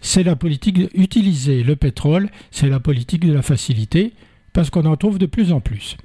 c'est 0.02 0.24
la 0.24 0.36
politique 0.36 0.96
d'utiliser 0.96 1.64
le 1.64 1.76
pétrole, 1.76 2.30
c'est 2.52 2.70
la 2.70 2.80
politique 2.80 3.26
de 3.26 3.34
la 3.34 3.42
facilité, 3.42 4.14
parce 4.54 4.70
qu'on 4.70 4.86
en 4.86 4.98
trouve 4.98 5.18
de 5.18 5.26
plus 5.26 5.52
en 5.52 5.60
plus. 5.60 5.98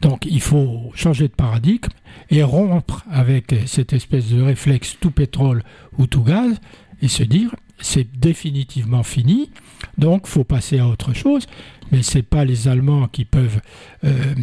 Donc, 0.00 0.26
il 0.26 0.40
faut 0.40 0.90
changer 0.94 1.28
de 1.28 1.34
paradigme 1.34 1.88
et 2.30 2.42
rompre 2.42 3.04
avec 3.10 3.54
cette 3.66 3.92
espèce 3.92 4.28
de 4.30 4.42
réflexe 4.42 4.96
tout 5.00 5.12
pétrole 5.12 5.62
ou 5.98 6.06
tout 6.06 6.22
gaz 6.22 6.60
et 7.00 7.08
se 7.08 7.22
dire, 7.22 7.54
c'est 7.80 8.18
définitivement 8.18 9.02
fini. 9.02 9.50
Donc, 9.98 10.26
faut 10.26 10.44
passer 10.44 10.78
à 10.78 10.86
autre 10.86 11.14
chose. 11.14 11.46
Mais 11.92 12.02
ce 12.02 12.18
n'est 12.18 12.22
pas 12.22 12.44
les 12.44 12.68
Allemands 12.68 13.08
qui 13.08 13.24
peuvent 13.24 13.60
euh, 14.04 14.34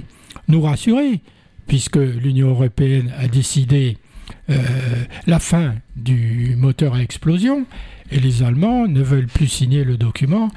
nous 0.47 0.62
rassurer, 0.62 1.21
puisque 1.67 1.97
l'Union 1.97 2.50
européenne 2.50 3.13
a 3.17 3.28
décidé 3.28 3.97
euh, 4.50 4.56
la 5.26 5.39
fin 5.39 5.76
du 5.95 6.56
moteur 6.58 6.95
à 6.95 7.02
explosion, 7.02 7.65
et 8.12 8.19
les 8.19 8.43
Allemands 8.43 8.88
ne 8.88 9.02
veulent 9.02 9.28
plus 9.28 9.47
signer 9.47 9.84
le 9.84 9.97
document 9.97 10.50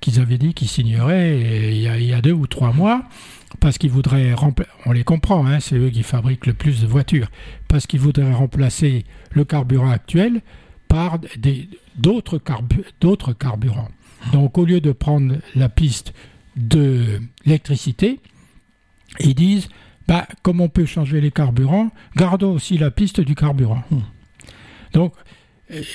qu'ils 0.00 0.20
avaient 0.20 0.38
dit 0.38 0.52
qu'ils 0.52 0.68
signeraient 0.68 1.40
il 1.70 1.80
y, 1.80 2.12
a, 2.12 2.20
deux 2.20 2.32
ou 2.32 2.46
trois 2.46 2.72
mois, 2.72 3.04
parce 3.60 3.78
qu'ils 3.78 3.90
voudraient 3.90 4.34
on 4.84 4.92
les 4.92 5.04
comprend, 5.04 5.46
hein, 5.46 5.60
c'est 5.60 5.76
eux 5.76 5.90
qui 5.90 6.02
fabriquent 6.02 6.46
le 6.46 6.54
plus 6.54 6.82
de 6.82 6.86
voitures, 6.86 7.28
parce 7.68 7.86
qu'ils 7.86 8.00
voudraient 8.00 8.32
remplacer 8.32 9.04
le 9.30 9.44
carburant 9.44 9.90
actuel 9.90 10.42
par 10.88 11.18
d'autres 11.96 12.38
carburants. 12.38 13.88
Donc 14.32 14.58
au 14.58 14.64
lieu 14.64 14.80
de 14.80 14.92
prendre 14.92 15.36
la 15.54 15.68
piste 15.68 16.14
de 16.56 17.20
l'électricité, 17.44 18.20
ils 19.20 19.34
disent, 19.34 19.68
bah, 20.08 20.26
comme 20.42 20.60
on 20.60 20.68
peut 20.68 20.86
changer 20.86 21.20
les 21.20 21.30
carburants, 21.30 21.90
gardons 22.16 22.52
aussi 22.52 22.78
la 22.78 22.90
piste 22.90 23.20
du 23.20 23.34
carburant. 23.34 23.82
Hmm. 23.90 24.00
Donc 24.92 25.14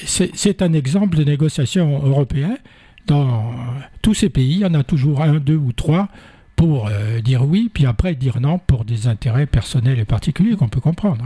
c'est 0.06 0.62
un 0.62 0.74
exemple 0.74 1.18
de 1.18 1.24
négociation 1.24 2.04
européenne. 2.04 2.58
Dans 3.06 3.54
tous 4.02 4.14
ces 4.14 4.30
pays, 4.30 4.54
il 4.54 4.60
y 4.60 4.66
en 4.66 4.74
a 4.74 4.84
toujours 4.84 5.22
un, 5.22 5.36
deux 5.36 5.56
ou 5.56 5.72
trois 5.72 6.10
pour 6.58 6.88
euh, 6.88 7.22
dire 7.22 7.48
oui, 7.48 7.70
puis 7.72 7.86
après 7.86 8.16
dire 8.16 8.42
non 8.42 8.58
pour 8.58 8.84
des 8.84 9.06
intérêts 9.08 9.46
personnels 9.46 10.00
et 10.00 10.06
particuliers 10.06 10.56
qu'on 10.56 10.68
peut 10.68 10.82
comprendre. 10.82 11.24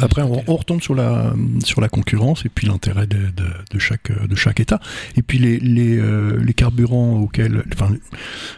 Après, 0.00 0.22
on, 0.22 0.56
retombe 0.56 0.80
sur 0.80 0.94
la, 0.94 1.34
sur 1.64 1.80
la 1.80 1.88
concurrence 1.88 2.46
et 2.46 2.48
puis 2.48 2.68
l'intérêt 2.68 3.08
de, 3.08 3.18
de, 3.36 3.78
chaque, 3.80 4.12
de 4.12 4.34
chaque 4.36 4.60
État. 4.60 4.78
Et 5.16 5.22
puis 5.22 5.38
les, 5.38 5.58
les, 5.58 5.98
euh, 5.98 6.40
les 6.40 6.54
carburants 6.54 7.18
auxquels, 7.18 7.64
enfin, 7.74 7.90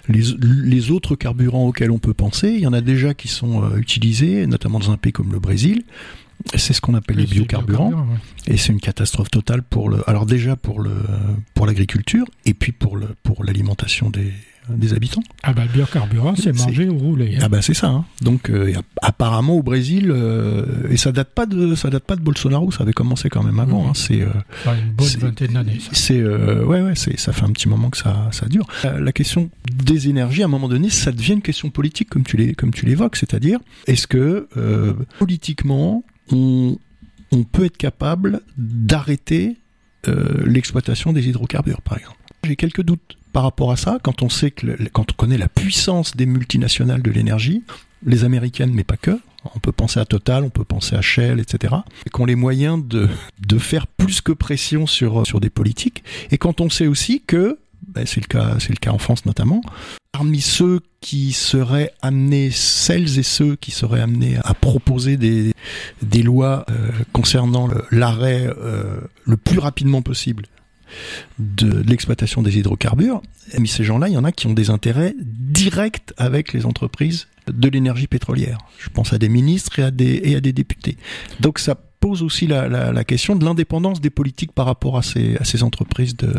les, 0.09 0.23
les 0.39 0.91
autres 0.91 1.17
carburants 1.17 1.67
auxquels 1.67 1.91
on 1.91 1.99
peut 1.99 2.15
penser, 2.15 2.51
il 2.51 2.61
y 2.61 2.67
en 2.67 2.75
a 2.75 2.83
déjà 2.83 3.15
qui 3.15 3.29
sont 3.29 3.65
euh, 3.65 3.79
utilisés, 3.79 4.47
notamment 4.47 4.79
dans 4.79 4.91
un 4.91 4.99
pays 4.99 5.13
comme 5.13 5.33
le 5.33 5.41
Brésil. 5.41 5.83
C'est 6.55 6.75
ce 6.75 6.83
qu'on 6.83 6.93
appelle 6.93 7.17
les 7.17 7.25
biocarburants, 7.25 8.07
et 8.47 8.59
c'est 8.59 8.71
une 8.71 8.81
catastrophe 8.81 9.31
totale 9.31 9.63
pour 9.63 9.89
le. 9.89 10.09
Alors 10.09 10.27
déjà 10.27 10.55
pour 10.55 10.81
le 10.81 10.93
pour 11.55 11.67
l'agriculture 11.67 12.27
et 12.45 12.53
puis 12.53 12.73
pour 12.73 12.99
le 12.99 13.09
pour 13.23 13.43
l'alimentation 13.43 14.11
des 14.11 14.35
des 14.69 14.93
habitants. 14.95 15.23
Ah 15.43 15.53
bah 15.53 15.63
le 15.65 15.73
biocarburant, 15.73 16.35
c'est 16.37 16.53
manger 16.53 16.89
ou 16.89 16.99
rouler. 16.99 17.37
Hein. 17.37 17.41
Ah 17.43 17.49
bah 17.49 17.63
c'est 17.63 17.75
ça. 17.75 17.89
Hein. 17.89 18.05
Donc 18.21 18.51
euh, 18.51 18.73
apparemment 19.03 19.55
au 19.55 19.63
Brésil, 19.63 20.11
euh, 20.11 20.65
et 20.91 20.97
ça 20.97 21.13
date 21.13 21.31
pas 21.35 21.47
de 21.47 21.75
ça 21.75 21.91
date 21.91 22.05
pas 22.05 22.17
de 22.17 22.21
Bolsonaro, 22.23 22.71
ça 22.71 22.83
avait 22.83 22.93
commencé 22.93 23.29
quand 23.29 23.43
même 23.43 23.61
avant. 23.61 23.89
Hein. 23.89 23.93
C'est 23.95 24.23
euh, 24.23 24.29
une 24.67 24.93
bonne 24.93 25.07
vingtaine 25.21 25.53
d'années. 25.53 25.79
C'est 25.93 26.23
ouais 26.23 26.83
ouais, 26.83 26.95
ça 26.95 27.33
fait 27.33 27.45
un 27.45 27.53
petit 27.53 27.69
moment 27.69 27.91
que 27.91 27.99
ça 27.99 28.29
ça 28.33 28.47
dure. 28.47 28.67
La 28.85 29.13
question 29.13 29.51
des 29.73 30.09
énergies, 30.09 30.43
à 30.43 30.47
un 30.47 30.49
moment 30.49 30.69
donné, 30.69 30.91
ça 30.91 31.13
devient 31.13 31.35
une 31.35 31.43
question 31.43 31.71
politique 31.71 32.09
comme 32.09 32.25
tu 32.25 32.37
les 32.37 32.55
comme 32.55 32.73
tu 32.73 32.87
l'évoques, 32.87 33.17
c'est-à-dire 33.17 33.59
est-ce 33.87 34.07
que 34.07 34.49
politiquement 35.19 36.05
on 36.33 36.77
on 37.33 37.43
peut 37.43 37.65
être 37.65 37.77
capable 37.77 38.41
d'arrêter 38.57 39.57
l'exploitation 40.45 41.13
des 41.13 41.29
hydrocarbures, 41.29 41.83
par 41.83 41.99
exemple? 41.99 42.16
J'ai 42.45 42.57
quelques 42.57 42.83
doutes 42.83 43.17
par 43.33 43.43
rapport 43.43 43.71
à 43.71 43.77
ça, 43.77 43.99
quand 44.03 44.23
on 44.23 44.29
sait 44.29 44.51
que 44.51 44.67
quand 44.93 45.13
on 45.13 45.15
connaît 45.15 45.39
la 45.39 45.49
puissance 45.49 46.17
des 46.17 46.27
multinationales 46.27 47.03
de 47.03 47.11
l'énergie, 47.11 47.63
les 48.05 48.25
américaines, 48.25 48.73
mais 48.73 48.85
pas 48.85 48.97
que. 48.97 49.19
On 49.55 49.59
peut 49.59 49.73
penser 49.73 50.01
à 50.01 50.05
Total, 50.05 50.43
on 50.43 50.51
peut 50.51 50.65
penser 50.65 50.97
à 50.97 51.03
Shell, 51.03 51.39
etc. 51.39 51.75
Et 52.07 52.11
qui 52.11 52.21
ont 52.21 52.25
les 52.25 52.35
moyens 52.35 52.83
de, 52.85 53.09
de 53.47 53.59
faire 53.59 53.87
plus 53.87 54.21
que 54.21 54.33
pression 54.33 54.87
sur, 54.87 55.27
sur 55.27 55.41
des 55.41 55.51
politiques. 55.51 56.03
Et 56.31 56.39
quand 56.39 56.61
on 56.61 56.71
sait 56.71 56.87
aussi 56.87 57.23
que, 57.27 57.59
ben 57.87 58.07
c'est 58.07 58.21
le 58.21 58.27
cas, 58.27 58.57
c'est 58.59 58.71
le 58.71 58.77
cas 58.77 58.91
en 58.91 58.99
France 58.99 59.27
notamment, 59.27 59.61
parmi 60.13 60.41
ceux 60.41 60.81
qui 61.01 61.33
seraient 61.33 61.93
amenés, 62.01 62.51
celles 62.51 63.19
et 63.19 63.23
ceux 63.23 63.55
qui 63.57 63.71
seraient 63.71 64.01
amenés 64.01 64.39
à 64.43 64.55
proposer 64.55 65.17
des, 65.17 65.53
des 66.03 66.23
lois 66.23 66.65
euh, 66.71 66.91
concernant 67.13 67.69
l'arrêt 67.91 68.49
euh, 68.49 68.99
le 69.25 69.37
plus 69.37 69.59
rapidement 69.59 70.03
possible 70.03 70.47
de, 71.39 71.83
l'exploitation 71.83 72.43
des 72.43 72.59
hydrocarbures, 72.59 73.23
mais 73.59 73.67
ces 73.67 73.85
gens-là, 73.85 74.09
il 74.09 74.15
y 74.15 74.19
en 74.19 74.25
a 74.25 74.33
qui 74.33 74.47
ont 74.47 74.55
des 74.55 74.71
intérêts 74.71 75.15
directs 75.19 76.13
avec 76.17 76.53
les 76.53 76.67
entreprises 76.67 77.29
de 77.49 77.69
l'énergie 77.69 78.07
pétrolière. 78.07 78.59
Je 78.79 78.89
pense 78.89 79.13
à 79.13 79.19
des 79.19 79.29
ministres 79.29 79.79
et 79.79 79.83
à 79.83 79.91
des, 79.91 80.21
et 80.25 80.37
à 80.37 80.41
des 80.41 80.53
députés. 80.53 80.97
Donc 81.41 81.59
ça 81.59 81.77
pose 82.01 82.23
aussi 82.23 82.47
la, 82.47 82.69
la, 82.69 83.05
question 83.05 83.37
de 83.37 83.45
l'indépendance 83.45 84.01
des 84.01 84.11
politiques 84.11 84.53
par 84.53 84.67
rapport 84.67 84.99
à 84.99 85.03
ces, 85.03 85.37
à 85.37 85.45
ces 85.45 85.63
entreprises 85.63 86.17
de 86.17 86.33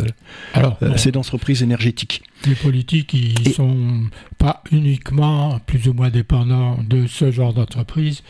Alors, 0.53 0.77
euh, 0.83 0.95
ces 0.97 1.15
entreprises 1.17 1.63
énergétiques. 1.63 2.23
Les 2.45 2.55
politiques 2.55 3.07
qui 3.07 3.35
ne 3.45 3.51
sont 3.51 4.01
pas 4.37 4.63
uniquement 4.71 5.59
plus 5.65 5.87
ou 5.87 5.93
moins 5.93 6.09
dépendants 6.09 6.77
de 6.87 7.07
ce 7.07 7.31
genre 7.31 7.53
d'entreprise, 7.53 8.21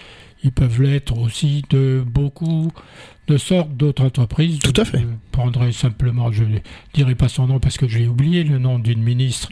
ils 0.44 0.52
peuvent 0.52 0.82
l'être 0.82 1.18
aussi 1.18 1.64
de 1.70 2.04
beaucoup 2.06 2.72
de 3.28 3.38
sortes 3.38 3.72
d'autres 3.76 4.04
entreprises. 4.04 4.60
Tout 4.60 4.80
à 4.80 4.86
fait. 4.86 5.00
Je 5.00 5.06
prendrai 5.32 5.72
simplement, 5.72 6.32
je 6.32 6.44
ne 6.44 6.58
dirai 6.94 7.16
pas 7.16 7.30
son 7.30 7.48
nom 7.48 7.60
parce 7.60 7.78
que 7.78 7.88
j'ai 7.88 8.08
oublié 8.08 8.44
le 8.44 8.58
nom 8.58 8.80
d'une 8.80 9.04
ministre 9.04 9.50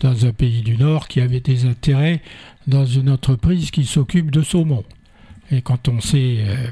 dans 0.00 0.26
un 0.26 0.32
pays 0.32 0.62
du 0.62 0.76
Nord 0.76 1.08
qui 1.08 1.20
avait 1.20 1.40
des 1.40 1.64
intérêts 1.64 2.20
dans 2.66 2.84
une 2.84 3.10
entreprise 3.10 3.70
qui 3.70 3.84
s'occupe 3.84 4.30
de 4.30 4.42
saumon. 4.42 4.84
Et 5.50 5.62
quand 5.62 5.88
on 5.88 6.00
sait 6.00 6.38
euh, 6.40 6.70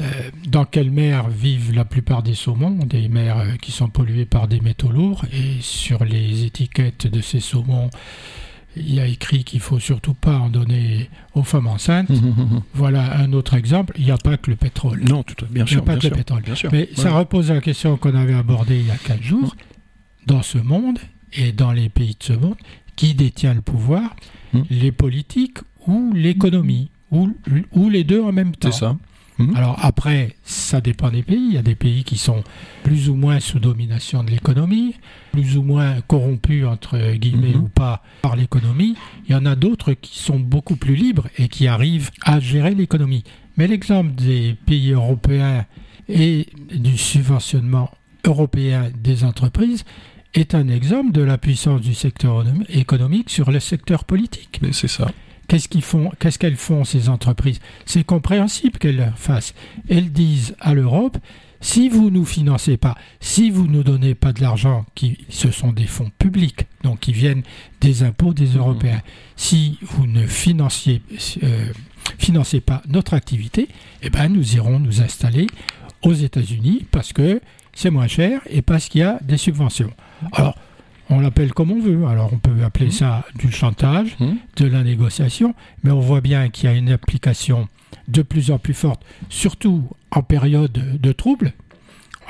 euh, 0.00 0.30
dans 0.48 0.64
quelle 0.64 0.90
mer 0.90 1.28
vivent 1.28 1.72
la 1.72 1.84
plupart 1.84 2.22
des 2.22 2.34
saumons, 2.34 2.84
des 2.84 3.08
mers 3.08 3.38
euh, 3.38 3.56
qui 3.60 3.72
sont 3.72 3.88
polluées 3.88 4.24
par 4.24 4.48
des 4.48 4.60
métaux 4.60 4.90
lourds, 4.90 5.24
et 5.32 5.60
sur 5.60 6.04
les 6.04 6.44
étiquettes 6.44 7.06
de 7.06 7.20
ces 7.20 7.40
saumons, 7.40 7.90
il 8.76 8.94
y 8.94 9.00
a 9.00 9.06
écrit 9.06 9.44
qu'il 9.44 9.60
faut 9.60 9.78
surtout 9.78 10.14
pas 10.14 10.38
en 10.38 10.48
donner 10.48 11.10
aux 11.34 11.42
femmes 11.42 11.66
enceintes. 11.66 12.08
voilà 12.74 13.18
un 13.18 13.32
autre 13.32 13.54
exemple. 13.54 13.94
Il 13.98 14.04
n'y 14.04 14.10
a 14.10 14.18
pas 14.18 14.36
que 14.36 14.50
le 14.50 14.56
pétrole. 14.56 15.02
Non, 15.08 15.22
tout, 15.22 15.34
bien 15.50 15.66
sûr. 15.66 15.80
Il 15.80 15.84
n'y 15.84 15.90
a 15.90 15.94
pas 15.94 16.00
que 16.00 16.06
le 16.06 16.16
pétrole. 16.16 16.42
Bien 16.42 16.54
sûr. 16.54 16.70
Mais 16.72 16.88
ça 16.94 17.12
repose 17.12 17.50
la 17.50 17.60
question 17.60 17.96
qu'on 17.96 18.14
avait 18.14 18.34
abordée 18.34 18.78
il 18.78 18.86
y 18.86 18.90
a 18.90 18.96
quatre 18.96 19.22
jours. 19.22 19.54
Dans 20.26 20.42
ce 20.42 20.58
monde 20.58 20.98
et 21.32 21.52
dans 21.52 21.72
les 21.72 21.88
pays 21.88 22.16
de 22.18 22.24
ce 22.24 22.32
monde, 22.32 22.56
qui 22.96 23.14
détient 23.14 23.54
le 23.54 23.62
pouvoir? 23.62 24.14
Hmm. 24.52 24.62
Les 24.70 24.92
politiques 24.92 25.58
ou 25.86 26.12
l'économie 26.14 26.90
ou, 27.10 27.30
ou 27.72 27.88
les 27.88 28.04
deux 28.04 28.22
en 28.22 28.32
même 28.32 28.54
temps. 28.54 28.70
C'est 28.70 28.80
ça. 28.80 28.96
Mhm. 29.38 29.56
Alors 29.56 29.76
après, 29.82 30.36
ça 30.42 30.80
dépend 30.80 31.10
des 31.10 31.22
pays. 31.22 31.46
Il 31.48 31.54
y 31.54 31.58
a 31.58 31.62
des 31.62 31.74
pays 31.74 32.04
qui 32.04 32.18
sont 32.18 32.42
plus 32.82 33.08
ou 33.08 33.14
moins 33.14 33.40
sous 33.40 33.58
domination 33.58 34.22
de 34.24 34.30
l'économie, 34.30 34.94
plus 35.32 35.56
ou 35.56 35.62
moins 35.62 36.00
corrompus, 36.02 36.66
entre 36.66 36.98
guillemets, 37.14 37.54
mhm. 37.54 37.62
ou 37.62 37.68
pas, 37.68 38.02
par 38.22 38.36
l'économie. 38.36 38.96
Il 39.26 39.32
y 39.32 39.34
en 39.34 39.46
a 39.46 39.56
d'autres 39.56 39.92
qui 39.94 40.18
sont 40.18 40.38
beaucoup 40.38 40.76
plus 40.76 40.94
libres 40.94 41.28
et 41.38 41.48
qui 41.48 41.66
arrivent 41.66 42.10
à 42.22 42.40
gérer 42.40 42.74
l'économie. 42.74 43.24
Mais 43.56 43.66
l'exemple 43.66 44.12
des 44.12 44.56
pays 44.66 44.92
européens 44.92 45.66
et 46.08 46.46
du 46.74 46.96
subventionnement 46.96 47.90
européen 48.24 48.90
des 49.02 49.24
entreprises 49.24 49.84
est 50.34 50.54
un 50.54 50.68
exemple 50.68 51.12
de 51.12 51.22
la 51.22 51.36
puissance 51.36 51.80
du 51.80 51.94
secteur 51.94 52.44
économique 52.70 53.28
sur 53.28 53.50
le 53.50 53.60
secteur 53.60 54.04
politique. 54.04 54.60
Mais 54.62 54.72
c'est 54.72 54.88
ça. 54.88 55.10
Qu'est-ce 55.52 55.68
qu'ils 55.68 55.82
font 55.82 56.10
Qu'est-ce 56.18 56.38
qu'elles 56.38 56.56
font 56.56 56.82
ces 56.82 57.10
entreprises? 57.10 57.60
C'est 57.84 58.04
compréhensible 58.04 58.78
qu'elles 58.78 58.96
le 58.96 59.12
fassent. 59.16 59.52
Elles 59.86 60.10
disent 60.10 60.56
à 60.60 60.72
l'Europe 60.72 61.18
si 61.60 61.90
vous 61.90 62.06
ne 62.06 62.20
nous 62.20 62.24
financez 62.24 62.78
pas, 62.78 62.96
si 63.20 63.50
vous 63.50 63.66
ne 63.66 63.72
nous 63.72 63.82
donnez 63.82 64.14
pas 64.14 64.32
de 64.32 64.40
l'argent, 64.40 64.86
qui 64.94 65.18
ce 65.28 65.50
sont 65.50 65.72
des 65.72 65.84
fonds 65.84 66.10
publics, 66.18 66.64
donc 66.84 67.00
qui 67.00 67.12
viennent 67.12 67.42
des 67.82 68.02
impôts 68.02 68.32
des 68.32 68.46
Européens, 68.46 68.96
mmh. 68.96 69.10
si 69.36 69.78
vous 69.82 70.06
ne 70.06 70.26
financiez, 70.26 71.02
euh, 71.42 71.66
financez 72.16 72.62
pas 72.62 72.80
notre 72.88 73.12
activité, 73.12 73.68
eh 74.00 74.08
ben 74.08 74.30
nous 74.30 74.54
irons 74.54 74.78
nous 74.78 75.02
installer 75.02 75.48
aux 76.02 76.14
États-Unis 76.14 76.86
parce 76.90 77.12
que 77.12 77.42
c'est 77.74 77.90
moins 77.90 78.08
cher 78.08 78.40
et 78.48 78.62
parce 78.62 78.88
qu'il 78.88 79.02
y 79.02 79.04
a 79.04 79.18
des 79.20 79.36
subventions. 79.36 79.92
Alors, 80.32 80.56
on 81.12 81.20
l'appelle 81.20 81.52
comme 81.52 81.70
on 81.70 81.80
veut. 81.80 82.06
Alors 82.06 82.32
on 82.32 82.38
peut 82.38 82.64
appeler 82.64 82.86
mmh. 82.86 82.92
ça 82.92 83.24
du 83.34 83.50
chantage, 83.50 84.16
mmh. 84.18 84.32
de 84.56 84.66
la 84.66 84.82
négociation, 84.82 85.54
mais 85.84 85.90
on 85.90 86.00
voit 86.00 86.20
bien 86.20 86.48
qu'il 86.48 86.68
y 86.68 86.72
a 86.72 86.76
une 86.76 86.90
application 86.90 87.68
de 88.08 88.22
plus 88.22 88.50
en 88.50 88.58
plus 88.58 88.74
forte, 88.74 89.02
surtout 89.28 89.84
en 90.10 90.22
période 90.22 90.98
de 91.00 91.12
trouble, 91.12 91.52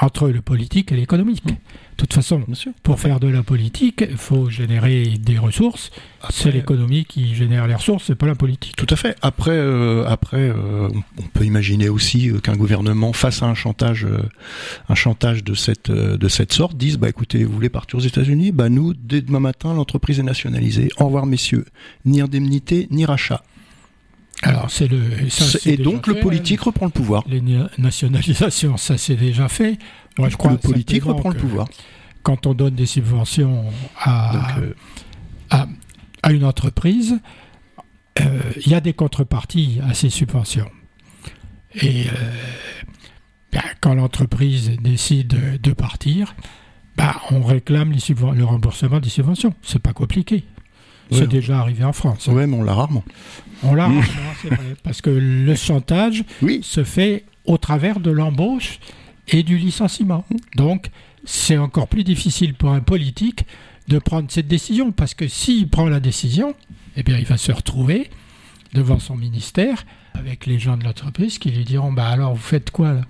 entre 0.03 0.29
le 0.29 0.43
politique 0.43 0.93
et 0.93 0.97
l'économique. 0.97 1.45
Mmh. 1.45 1.51
De 1.51 1.97
toute 1.97 2.15
façon, 2.15 2.43
pour 2.83 2.99
faire 2.99 3.21
de 3.21 3.29
la 3.29 3.45
politique, 3.45 4.05
il 4.09 4.17
faut 4.17 4.51
générer 4.51 5.05
des 5.21 5.39
ressources. 5.39 5.93
C'est 6.31 6.51
l'économie 6.51 7.05
qui 7.05 7.35
génère 7.35 7.69
les 7.69 7.75
ressources, 7.75 8.05
c'est 8.07 8.17
pas 8.17 8.27
la 8.27 8.35
politique. 8.35 8.75
Tout 8.77 8.87
à 8.91 8.97
fait. 8.97 9.17
Après, 9.23 9.53
euh, 9.53 10.05
après, 10.09 10.49
euh, 10.49 10.89
on 11.19 11.23
peut 11.33 11.45
imaginer 11.45 11.89
aussi 11.89 12.31
euh, 12.31 12.41
qu'un 12.41 12.57
gouvernement 12.57 13.13
face 13.13 13.43
à 13.43 13.47
un 13.47 13.55
chantage, 13.55 14.07
un 14.89 14.95
chantage 14.95 15.45
de 15.45 15.55
cette 15.55 15.91
de 15.93 16.29
cette 16.29 16.53
sorte, 16.53 16.77
dise 16.77 16.99
bah 16.99 17.09
écoutez, 17.09 17.45
vous 17.45 17.53
voulez 17.53 17.69
partir 17.69 17.99
aux 17.99 18.03
États-Unis, 18.03 18.51
bah 18.51 18.69
nous 18.69 18.95
dès 18.95 19.21
demain 19.21 19.41
matin 19.41 19.73
l'entreprise 19.75 20.19
est 20.19 20.25
nationalisée. 20.25 20.89
Au 20.99 21.05
revoir 21.05 21.27
messieurs, 21.27 21.67
ni 22.05 22.21
indemnité 22.21 22.89
ni 22.91 23.05
rachat. 23.05 23.43
Alors 24.43 24.71
c'est 24.71 24.89
le 24.89 25.01
et 25.67 25.77
donc 25.77 26.09
le 26.09 26.21
politique 26.21 26.61
reprend 26.63 26.87
le 26.87 26.91
pouvoir. 26.93 27.25
Les 27.29 27.41
nationalisations, 27.79 28.77
ça 28.77 28.99
c'est 28.99 29.15
déjà 29.15 29.49
fait. 29.49 29.79
Moi, 30.19 30.29
je 30.29 30.37
crois 30.37 30.51
le 30.53 30.59
politique 30.59 31.05
reprend 31.05 31.31
le 31.31 31.37
pouvoir. 31.37 31.69
Quand 32.23 32.47
on 32.47 32.55
donne 32.55 32.75
des 32.75 32.87
subventions 32.87 33.65
à, 33.99 34.59
euh, 34.59 34.75
à, 35.51 36.33
une 36.33 36.45
entreprise, 36.45 37.19
euh, 38.21 38.41
il 38.65 38.71
y 38.71 38.75
a 38.75 38.81
des 38.81 38.93
contreparties 38.93 39.81
à 39.89 39.95
ces 39.95 40.11
subventions. 40.11 40.71
Et 41.75 42.05
euh, 42.07 42.11
ben, 43.53 43.63
quand 43.81 43.95
l'entreprise 43.95 44.71
décide 44.81 45.61
de 45.61 45.73
partir, 45.73 46.35
ben, 46.97 47.13
on 47.31 47.43
réclame 47.43 47.93
les 47.93 48.15
le 48.35 48.45
remboursement 48.45 49.01
des 49.01 49.09
subventions. 49.09 49.55
C'est 49.63 49.83
pas 49.83 49.93
compliqué. 49.93 50.45
C'est 51.13 51.29
déjà 51.29 51.59
arrivé 51.59 51.85
en 51.85 51.93
France. 51.93 52.29
Oui, 52.31 52.47
mais 52.47 52.57
on 52.57 52.63
l'a 52.63 52.75
rarement. 52.75 53.05
On 53.63 53.75
l'a 53.75 53.85
rarement, 53.85 54.03
c'est 54.41 54.49
vrai. 54.49 54.77
Parce 54.83 55.01
que 55.01 55.11
le 55.11 55.55
chantage 55.55 56.25
se 56.63 56.85
fait 56.85 57.25
au 57.45 57.59
travers 57.59 58.01
de 58.01 58.11
l'embauche 58.11 58.79
et 59.29 59.43
du 59.43 59.59
licenciement. 59.59 60.25
Donc, 60.57 60.91
c'est 61.25 61.59
encore 61.59 61.89
plus 61.89 62.05
difficile 62.05 62.55
pour 62.55 62.71
un 62.71 62.81
politique 62.81 63.47
de 63.89 63.99
prendre 63.99 64.31
cette 64.31 64.49
décision, 64.49 64.93
parce 64.93 65.15
que 65.15 65.29
s'il 65.29 65.69
prend 65.69 65.89
la 65.89 66.01
décision, 66.01 66.55
eh 66.97 67.03
bien, 67.03 67.19
il 67.19 67.25
va 67.25 67.37
se 67.37 67.53
retrouver 67.53 68.11
devant 68.73 68.99
son 68.99 69.17
ministère 69.17 69.85
avec 70.15 70.47
les 70.47 70.59
gens 70.59 70.77
de 70.77 70.85
l'entreprise 70.85 71.39
qui 71.39 71.51
lui 71.51 71.65
diront 71.65 71.93
bah 71.93 72.09
alors 72.09 72.35
vous 72.35 72.41
faites 72.41 72.71
quoi 72.71 72.93
là? 72.93 73.03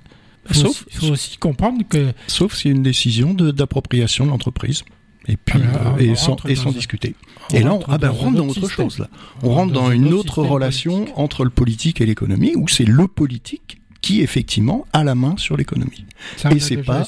Sauf, 0.51 0.85
il 0.93 0.99
faut 0.99 1.11
aussi 1.11 1.37
comprendre 1.37 1.83
que 1.89 2.13
sauf 2.27 2.67
a 2.67 2.69
une 2.69 2.83
décision 2.83 3.33
d'appropriation 3.33 4.25
de 4.25 4.31
l'entreprise 4.31 4.83
et 5.29 5.37
puis 5.37 5.61
euh, 5.61 5.97
et, 5.99 6.15
sans, 6.15 6.37
et 6.47 6.55
sans 6.55 6.73
discuter. 6.73 7.15
Et 7.53 7.61
là, 7.61 7.75
on, 7.75 7.81
ah 7.89 7.99
ben, 7.99 8.11
rentre 8.11 8.37
dans 8.37 8.49
autre 8.49 8.69
chose. 8.69 8.99
Là. 8.99 9.09
On, 9.43 9.51
rentre 9.51 9.73
dans, 9.73 9.91
une 9.91 10.13
autre 10.13 10.43
relation 10.43 11.07
entre 11.19 11.45
le 11.45 11.51
politique 11.51 12.01
et 12.01 12.07
l'économie, 12.07 12.55
où 12.57 12.69
c'est 12.69 12.85
le 12.85 13.07
politique 13.09 13.79
qui 14.01 14.21
effectivement 14.21 14.87
a 14.93 15.05
la 15.05 15.15
main 15.15 15.37
sur 15.37 15.57
l'économie. 15.57 16.05
Et 16.51 16.61
c'est 16.61 16.79
pas 16.79 17.07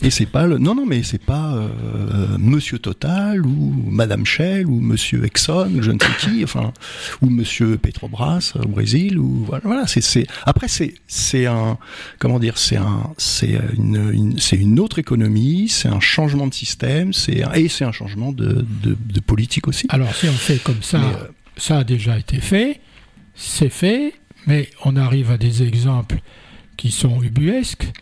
et 0.00 0.10
c'est 0.10 0.26
pas 0.26 0.46
le 0.46 0.58
non 0.58 0.74
non 0.74 0.86
mais 0.86 1.02
c'est 1.02 1.22
pas 1.22 1.54
euh, 1.54 2.36
Monsieur 2.38 2.78
Total 2.78 3.44
ou 3.44 3.74
Madame 3.86 4.24
Shell 4.24 4.66
ou 4.66 4.80
Monsieur 4.80 5.24
Exxon 5.24 5.70
je 5.80 5.90
ne 5.90 5.98
sais 5.98 6.08
qui 6.18 6.42
enfin 6.44 6.72
ou 7.20 7.30
Monsieur 7.30 7.76
Petrobras 7.76 8.54
au 8.56 8.68
Brésil 8.68 9.18
ou 9.18 9.44
voilà, 9.46 9.62
voilà 9.64 9.86
c'est 9.86 10.00
c'est 10.00 10.26
après 10.44 10.68
c'est 10.68 10.94
c'est 11.06 11.46
un 11.46 11.78
comment 12.18 12.38
dire 12.38 12.58
c'est 12.58 12.76
un 12.76 13.12
c'est 13.18 13.58
une, 13.76 14.38
c'est 14.38 14.56
une 14.56 14.80
autre 14.80 14.98
économie 14.98 15.68
c'est 15.68 15.88
un 15.88 16.00
changement 16.00 16.46
de 16.46 16.54
système 16.54 17.12
c'est 17.12 17.42
et 17.54 17.68
c'est 17.68 17.84
un 17.84 17.92
changement 17.92 18.32
de, 18.32 18.64
de, 18.82 18.96
de 18.98 19.20
politique 19.20 19.68
aussi. 19.68 19.86
Alors 19.90 20.14
si 20.14 20.26
on 20.26 20.32
fait 20.32 20.62
comme 20.62 20.82
ça 20.82 21.00
euh, 21.00 21.28
ça 21.56 21.78
a 21.78 21.84
déjà 21.84 22.18
été 22.18 22.40
fait 22.40 22.80
c'est 23.34 23.68
fait 23.68 24.14
mais 24.46 24.68
on 24.84 24.96
arrive 24.96 25.30
à 25.30 25.38
des 25.38 25.62
exemples 25.62 26.18
qui 26.76 26.90
sont 26.90 27.22
ubuesques. 27.22 27.92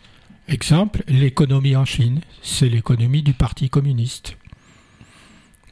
Exemple, 0.51 1.01
l'économie 1.07 1.77
en 1.77 1.85
Chine, 1.85 2.19
c'est 2.41 2.67
l'économie 2.67 3.23
du 3.23 3.33
Parti 3.33 3.69
communiste. 3.69 4.35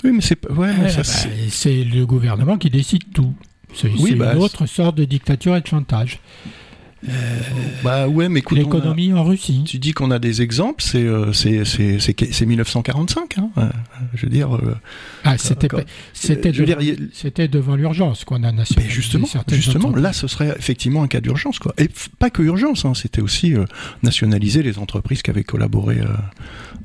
Oui, 0.06 0.12
mais 0.14 0.22
c'est 0.22 0.50
ouais, 0.50 0.74
eh 0.88 1.50
c'est 1.50 1.84
le 1.84 2.06
gouvernement 2.06 2.58
qui 2.58 2.70
décide 2.70 3.12
tout. 3.14 3.34
C'est 3.74 3.90
une 3.90 4.18
bah, 4.18 4.38
autre 4.38 4.66
sorte 4.68 4.96
de 4.96 5.04
dictature 5.04 5.58
et 5.58 5.62
de 5.62 5.68
chantage. 5.68 6.22
Bah 7.84 8.08
ouais, 8.08 8.28
mais 8.30 8.40
écoute, 8.40 8.58
a- 8.58 8.62
l'économie 8.62 9.14
en 9.14 9.24
Russie. 9.24 9.64
tu 9.66 9.80
dis 9.80 9.94
qu'on 9.94 10.12
a 10.12 10.20
des 10.20 10.42
exemples, 10.42 10.84
c'est 10.84 11.04
euh, 11.04 11.32
c'est 11.34 11.64
c'est 11.66 12.00
c'est 12.00 12.16
c'est 12.34 12.46
1945. 12.46 13.38
Hein, 13.38 13.50
euh, 13.58 13.70
je 14.16 14.26
veux 14.26 14.32
dire, 14.32 14.56
euh, 14.56 14.76
Ah, 15.24 15.38
c'était 15.38 15.68
c'était 16.14 16.54
je 16.54 16.64
dire, 16.64 16.78
c'était 17.14 17.48
devant 17.48 17.76
l'urgence 17.76 18.26
qu'on 18.26 18.44
a 18.44 18.52
mais 18.52 18.58
nationalisé 18.60 18.94
justement, 18.94 19.28
certaines 19.28 19.56
justement, 19.58 19.86
entreprises. 19.86 20.04
là, 20.04 20.14
ce 20.14 20.28
serait 20.28 20.54
effectivement 20.58 21.04
un 21.04 21.08
cas 21.08 21.22
d'urgence, 21.22 21.60
quoi. 21.60 21.74
Et 21.78 21.86
f- 21.86 22.08
pas 22.20 22.30
que 22.30 22.42
urgence, 22.44 22.84
hein, 22.86 22.94
c'était 22.94 23.22
aussi 23.22 23.54
euh, 23.56 23.66
nationaliser 24.04 24.62
les 24.64 24.78
entreprises 24.78 25.22
qui 25.22 25.30
avaient 25.30 25.44
collaboré 25.44 26.00
euh, 26.00 26.06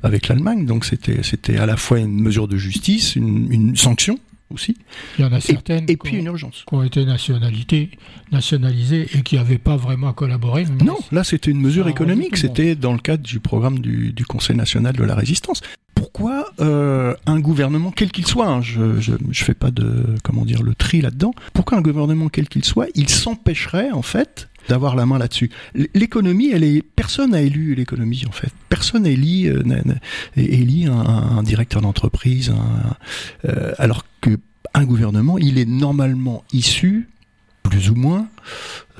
avec 0.03 0.27
l'Allemagne. 0.27 0.65
Donc 0.65 0.85
c'était 0.85 1.23
c'était 1.23 1.57
à 1.57 1.65
la 1.65 1.77
fois 1.77 1.99
une 1.99 2.21
mesure 2.21 2.47
de 2.47 2.57
justice, 2.57 3.15
une, 3.15 3.51
une 3.51 3.75
sanction 3.75 4.17
aussi, 4.53 4.77
Il 5.17 5.23
y 5.23 5.27
en 5.27 5.31
a 5.33 5.39
certaines 5.41 5.83
et 5.85 5.87
qui 5.87 5.97
puis 5.97 6.15
ont- 6.17 6.19
une 6.19 6.25
urgence. 6.27 6.63
qui 6.67 6.73
ont 6.75 6.83
été 6.83 7.03
nationalité, 7.05 7.89
nationalisées 8.31 9.07
et 9.15 9.21
qui 9.21 9.35
n'avaient 9.35 9.57
pas 9.57 9.75
vraiment 9.77 10.13
collaboré. 10.13 10.65
Non, 10.83 10.97
là 11.11 11.23
c'était 11.23 11.51
une 11.51 11.59
mesure 11.61 11.85
Ça 11.85 11.89
économique, 11.91 12.37
c'était 12.37 12.75
dans 12.75 12.93
le 12.93 12.99
cadre 12.99 13.23
du 13.23 13.39
programme 13.39 13.79
du, 13.79 14.13
du 14.13 14.25
Conseil 14.25 14.55
national 14.55 14.95
de 14.95 15.03
la 15.03 15.15
résistance. 15.15 15.61
Pourquoi 15.95 16.51
euh, 16.59 17.13
un 17.25 17.39
gouvernement, 17.39 17.91
quel 17.91 18.11
qu'il 18.11 18.27
soit, 18.27 18.47
hein, 18.47 18.61
je, 18.61 18.99
je 18.99 19.43
fais 19.43 19.53
pas 19.53 19.71
de 19.71 20.15
comment 20.23 20.43
dire 20.45 20.61
le 20.61 20.75
tri 20.75 21.01
là-dedans, 21.01 21.33
pourquoi 21.53 21.77
un 21.77 21.81
gouvernement 21.81 22.27
quel 22.29 22.47
qu'il 22.49 22.65
soit, 22.65 22.87
il 22.95 23.09
s'empêcherait 23.09 23.91
en 23.91 24.01
fait 24.01 24.49
d'avoir 24.69 24.95
la 24.95 25.05
main 25.05 25.17
là-dessus. 25.17 25.49
L'économie, 25.93 26.49
elle 26.51 26.63
est 26.63 26.81
personne 26.81 27.31
n'a 27.31 27.41
élu 27.41 27.75
l'économie 27.75 28.23
en 28.27 28.31
fait. 28.31 28.51
Personne 28.69 29.03
n'a 29.03 29.09
élu, 29.09 29.45
euh, 29.47 29.61
n'a- 29.63 29.83
un, 30.87 31.43
directeur 31.43 31.81
d'entreprise, 31.81 32.53
euh, 33.45 33.73
alors 33.77 34.05
que 34.21 34.37
un 34.73 34.83
gouvernement, 34.85 35.37
il 35.37 35.57
est 35.57 35.65
normalement 35.65 36.43
issu 36.51 37.07
plus 37.63 37.89
ou 37.89 37.95
moins 37.95 38.27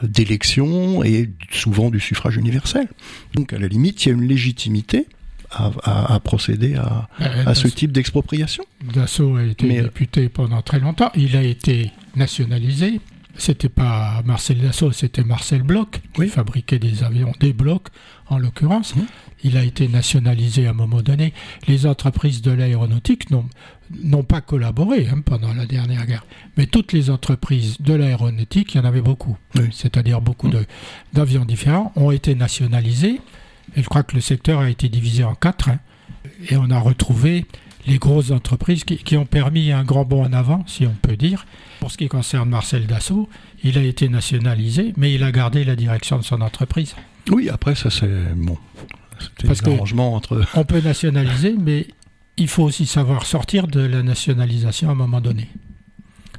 d'élections 0.04 1.04
et 1.04 1.30
souvent 1.52 1.90
du 1.90 2.00
suffrage 2.00 2.38
universel. 2.38 2.88
Donc 3.34 3.54
à 3.54 3.60
la 3.60 3.68
limite, 3.68 4.06
il 4.06 4.10
y 4.10 4.12
a 4.12 4.16
une 4.16 4.28
légitimité 4.28 5.08
à, 5.52 5.72
à- 5.84 6.14
à 6.16 6.20
procéder 6.20 6.76
à, 6.76 7.08
à 7.46 7.56
ce 7.56 7.68
type 7.68 7.92
d'expropriation. 7.92 8.64
Dassault 8.94 9.36
a 9.38 9.44
été 9.44 9.68
Mais, 9.68 9.80
euh, 9.80 9.84
député 9.84 10.30
pendant 10.30 10.62
très 10.62 10.80
longtemps. 10.80 11.12
Il 11.16 11.36
a 11.36 11.44
été 11.44 11.92
nationalisé. 12.16 13.00
C'était 13.38 13.70
pas 13.70 14.22
Marcel 14.26 14.60
Dassault, 14.60 14.92
c'était 14.94 15.24
Marcel 15.24 15.62
Bloch 15.62 16.00
qui 16.14 16.28
fabriquait 16.30 16.80
des 16.80 17.04
avions, 17.04 17.34
des 17.40 17.52
blocs 17.54 17.88
en 18.28 18.38
l'occurrence. 18.38 18.96
Mhm. 18.96 19.06
Il 19.44 19.58
a 19.58 19.64
été 19.64 19.88
nationalisé 19.88 20.68
à 20.68 20.70
un 20.72 20.74
moment 20.74 21.02
donné. 21.02 21.34
Les 21.68 21.86
entreprises 21.86 22.42
de 22.42 22.52
l'aéronautique 22.52 23.30
n'ont 23.32 24.24
pas 24.24 24.42
collaboré 24.42 25.08
hein, 25.08 25.22
pendant 25.24 25.54
la 25.54 25.66
dernière 25.66 26.06
guerre. 26.08 26.26
Mais 26.58 26.66
toutes 26.66 26.94
les 26.94 27.10
entreprises 27.10 27.80
de 27.82 27.94
l'aéronautique, 27.94 28.74
il 28.74 28.78
y 28.78 28.80
en 28.80 28.86
avait 28.86 29.02
beaucoup. 29.02 29.38
Oui. 29.56 29.68
C'est-à-dire 29.72 30.22
beaucoup 30.22 30.50
de- 30.50 30.66
d'avions 31.14 31.46
différents, 31.46 31.92
ont 31.96 32.12
été 32.12 32.36
nationalisés. 32.36 33.20
Et 33.76 33.84
je 33.84 33.88
crois 33.90 34.04
que 34.04 34.16
le 34.16 34.22
secteur 34.22 34.62
a 34.62 34.70
été 34.70 34.88
divisé 34.90 35.24
en 35.26 35.36
quatre. 35.36 35.70
hein. 35.70 35.80
Et 36.50 36.56
on 36.58 36.70
a 36.72 36.80
retrouvé 36.80 37.46
les 37.88 37.98
grosses 37.98 38.32
entreprises 38.32 38.84
qui, 38.84 38.98
qui 38.98 39.16
ont 39.18 39.26
permis 39.26 39.72
un 39.72 39.84
grand 39.84 40.06
bond 40.06 40.24
en 40.26 40.34
avant, 40.34 40.64
si 40.68 40.86
on 40.86 40.96
peut 41.02 41.16
dire. 41.18 41.46
Pour 41.80 41.92
ce 41.92 41.98
qui 41.98 42.08
concerne 42.08 42.50
Marcel 42.50 42.88
Dassault, 42.88 43.30
il 43.64 43.78
a 43.78 43.84
été 43.84 44.10
nationalisé, 44.10 44.94
mais 44.98 45.14
il 45.14 45.24
a 45.24 45.32
gardé 45.32 45.64
la 45.64 45.76
direction 45.76 46.18
de 46.18 46.24
son 46.24 46.42
entreprise. 46.42 46.96
Oui, 47.32 47.50
après 47.50 47.76
ça 47.76 47.90
c'est 47.90 48.34
bon. 48.36 48.58
C'était 49.20 49.54
que- 49.54 49.70
arrangements 49.70 50.14
entre. 50.14 50.44
On 50.56 50.64
peut 50.66 50.82
nationaliser, 50.82 51.56
mais 51.60 51.88
il 52.38 52.48
faut 52.48 52.64
aussi 52.64 52.86
savoir 52.86 53.26
sortir 53.26 53.68
de 53.68 53.80
la 53.80 54.04
nationalisation 54.04 54.90
à 54.90 54.92
un 54.92 54.96
moment 54.96 55.22
donné. 55.22 55.50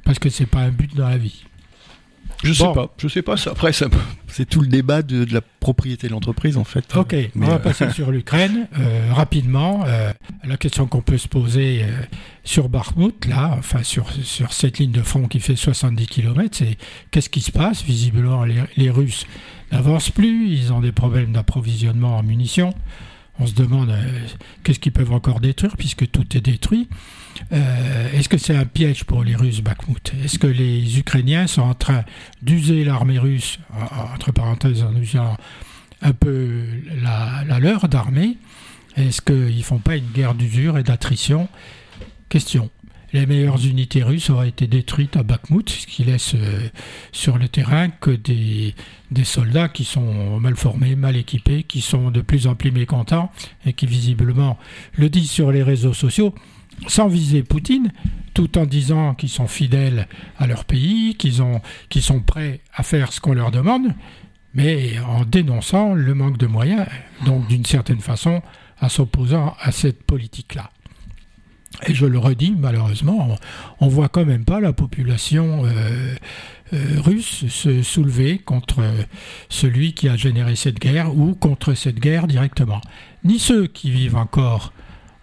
Parce 0.05 0.19
que 0.19 0.29
c'est 0.31 0.47
pas 0.47 0.61
un 0.61 0.71
but 0.71 0.95
dans 0.95 1.09
la 1.09 1.17
vie. 1.19 1.45
Je 2.47 2.53
sais 2.53 2.65
Bon. 2.65 2.73
pas. 2.75 2.95
Je 2.99 3.09
sais 3.09 3.23
pas. 3.23 3.37
ça- 3.37 3.51
Après 3.51 3.73
ça, 3.73 3.87
c'est 4.29 4.49
tout 4.49 4.61
le 4.61 4.67
débat 4.69 5.03
de, 5.03 5.25
de 5.25 5.35
la 5.35 5.41
propriété 5.41 6.07
de 6.09 6.13
l'entreprise 6.13 6.57
en 6.57 6.65
fait. 6.65 6.85
Ok, 6.97 7.13
Mais, 7.13 7.31
on 7.37 7.49
va 7.49 7.55
euh, 7.55 7.59
passer 7.59 7.91
sur 7.91 8.11
l'Ukraine 8.11 8.69
euh, 8.79 9.13
rapidement. 9.13 9.85
euh, 9.87 10.13
la 10.45 10.57
question 10.57 10.87
qu'on 10.87 11.01
peut 11.03 11.19
se 11.19 11.29
poser 11.29 11.83
euh, 11.83 11.87
sur 12.45 12.69
Bakhmut, 12.69 13.27
là, 13.27 13.55
enfin 13.59 13.83
sur, 13.83 14.11
sur 14.23 14.53
cette 14.53 14.79
ligne 14.79 14.93
de 14.93 15.03
front 15.03 15.27
qui 15.29 15.41
fait 15.41 15.57
70 15.57 16.07
km, 16.07 16.57
c'est 16.57 16.77
qu'est-ce 17.11 17.29
qui 17.31 17.41
se 17.41 17.51
passe? 17.51 17.83
Visiblement, 17.83 18.45
les, 18.45 18.63
les 18.77 18.91
Russes 18.91 19.27
n'avancent 19.73 20.11
plus, 20.11 20.49
ils 20.49 20.73
ont 20.73 20.81
des 20.81 20.93
problèmes 20.93 21.33
d'approvisionnement 21.33 22.17
en 22.19 22.23
munitions. 22.23 22.73
On 23.39 23.47
se 23.47 23.55
demande 23.55 23.91
euh, 23.91 24.03
qu'est-ce 24.65 24.79
qu'ils 24.79 24.93
peuvent 24.93 25.13
encore 25.13 25.41
détruire 25.41 25.77
puisque 25.77 26.11
tout 26.11 26.25
est 26.37 26.41
détruit. 26.41 26.89
Euh, 27.53 28.13
Est-ce 28.13 28.29
que 28.29 28.39
c'est 28.39 28.57
un 28.57 28.65
piège 28.65 29.05
pour 29.05 29.23
les 29.25 29.35
Russes, 29.35 29.61
Bakhmut? 29.61 30.13
Est-ce 30.25 30.39
que 30.39 30.47
les 30.47 30.99
Ukrainiens 30.99 31.47
sont 31.47 31.63
en 31.63 31.75
train 31.75 32.05
d'user 32.43 32.85
l'armée 32.85 33.19
russe, 33.19 33.59
en- 33.75 34.15
entre 34.15 34.33
parenthèses, 34.33 34.83
en 34.83 34.95
usant 34.97 35.37
un 36.03 36.13
peu 36.13 36.63
la, 37.03 37.45
leur 37.59 37.89
d'armée? 37.89 38.37
Est-ce 38.97 39.21
qu'ils 39.21 39.63
font 39.65 39.79
pas 39.79 39.97
une 39.97 40.11
guerre 40.13 40.35
d'usure 40.35 40.79
et 40.79 40.83
d'attrition? 40.83 41.49
Question. 42.29 42.71
Les 43.13 43.25
meilleures 43.25 43.65
unités 43.65 44.03
russes 44.03 44.31
auraient 44.31 44.49
été 44.49 44.67
détruites 44.67 45.17
à 45.17 45.23
Bakhmut, 45.23 45.71
ce 45.71 45.87
qui 45.87 46.03
laisse 46.05 46.35
euh, 46.35 46.69
sur 47.13 47.39
le 47.39 47.47
terrain 47.49 47.89
que 47.89 48.11
des, 48.11 48.75
des 49.11 49.25
soldats 49.25 49.69
qui 49.69 49.85
sont 49.85 50.41
mal 50.41 50.57
formés, 50.57 50.97
mal 50.97 51.17
équipés, 51.17 51.63
qui 51.63 51.81
sont 51.83 52.11
de 52.11 52.21
plus 52.21 52.47
en 52.49 52.57
plus 52.57 52.73
mécontents 52.73 53.31
et 53.65 53.73
qui 53.75 53.87
visiblement 53.87 54.59
le 54.99 55.09
disent 55.09 55.31
sur 55.31 55.53
les 55.53 55.63
réseaux 55.63 55.95
sociaux 55.95 56.35
sans 56.87 57.09
viser 57.09 57.43
Poutine, 57.43 57.93
tout 58.35 58.59
en 58.59 58.67
disant 58.67 59.15
qu'ils 59.15 59.29
sont 59.29 59.47
fidèles 59.47 60.09
à 60.39 60.47
leur 60.47 60.65
pays, 60.65 61.15
qu'ils 61.15 61.43
ont, 61.43 61.61
qu'ils 61.89 62.03
sont 62.03 62.21
prêts 62.21 62.61
à 62.75 62.83
faire 62.83 63.13
ce 63.13 63.21
qu'on 63.21 63.33
leur 63.33 63.51
demande, 63.51 63.95
mais 64.55 64.99
en 65.01 65.25
dénonçant 65.25 65.95
le 65.95 66.15
manque 66.15 66.39
de 66.39 66.47
moyens, 66.47 66.87
donc 67.25 67.47
d'une 67.49 67.65
certaine 67.65 68.01
façon 68.01 68.43
en 68.81 68.89
s'opposant 68.89 69.55
à 69.61 69.73
cette 69.73 70.03
politique-là. 70.03 70.71
Et 71.87 71.95
je 71.95 72.07
le 72.07 72.19
redis, 72.19 72.55
malheureusement, 72.59 73.39
on, 73.81 73.87
on 73.87 73.89
voit 73.89 74.09
quand 74.09 74.25
même 74.25 74.45
pas 74.45 74.61
la 74.61 74.73
population 74.73 75.65
euh, 75.67 76.15
euh, 76.73 77.01
russe 77.01 77.47
se 77.49 77.83
soulever 77.83 78.39
contre 78.39 78.81
euh, 78.81 79.03
celui 79.49 79.93
qui 79.93 80.09
a 80.09 80.17
généré 80.17 80.57
cette 80.57 80.79
guerre 80.79 81.17
ou 81.17 81.35
contre 81.35 81.75
cette 81.75 82.01
guerre 82.01 82.27
directement. 82.27 82.81
Ni 83.25 83.39
ceux 83.39 83.67
qui 83.67 83.91
vivent 83.91 84.17
encore 84.17 84.73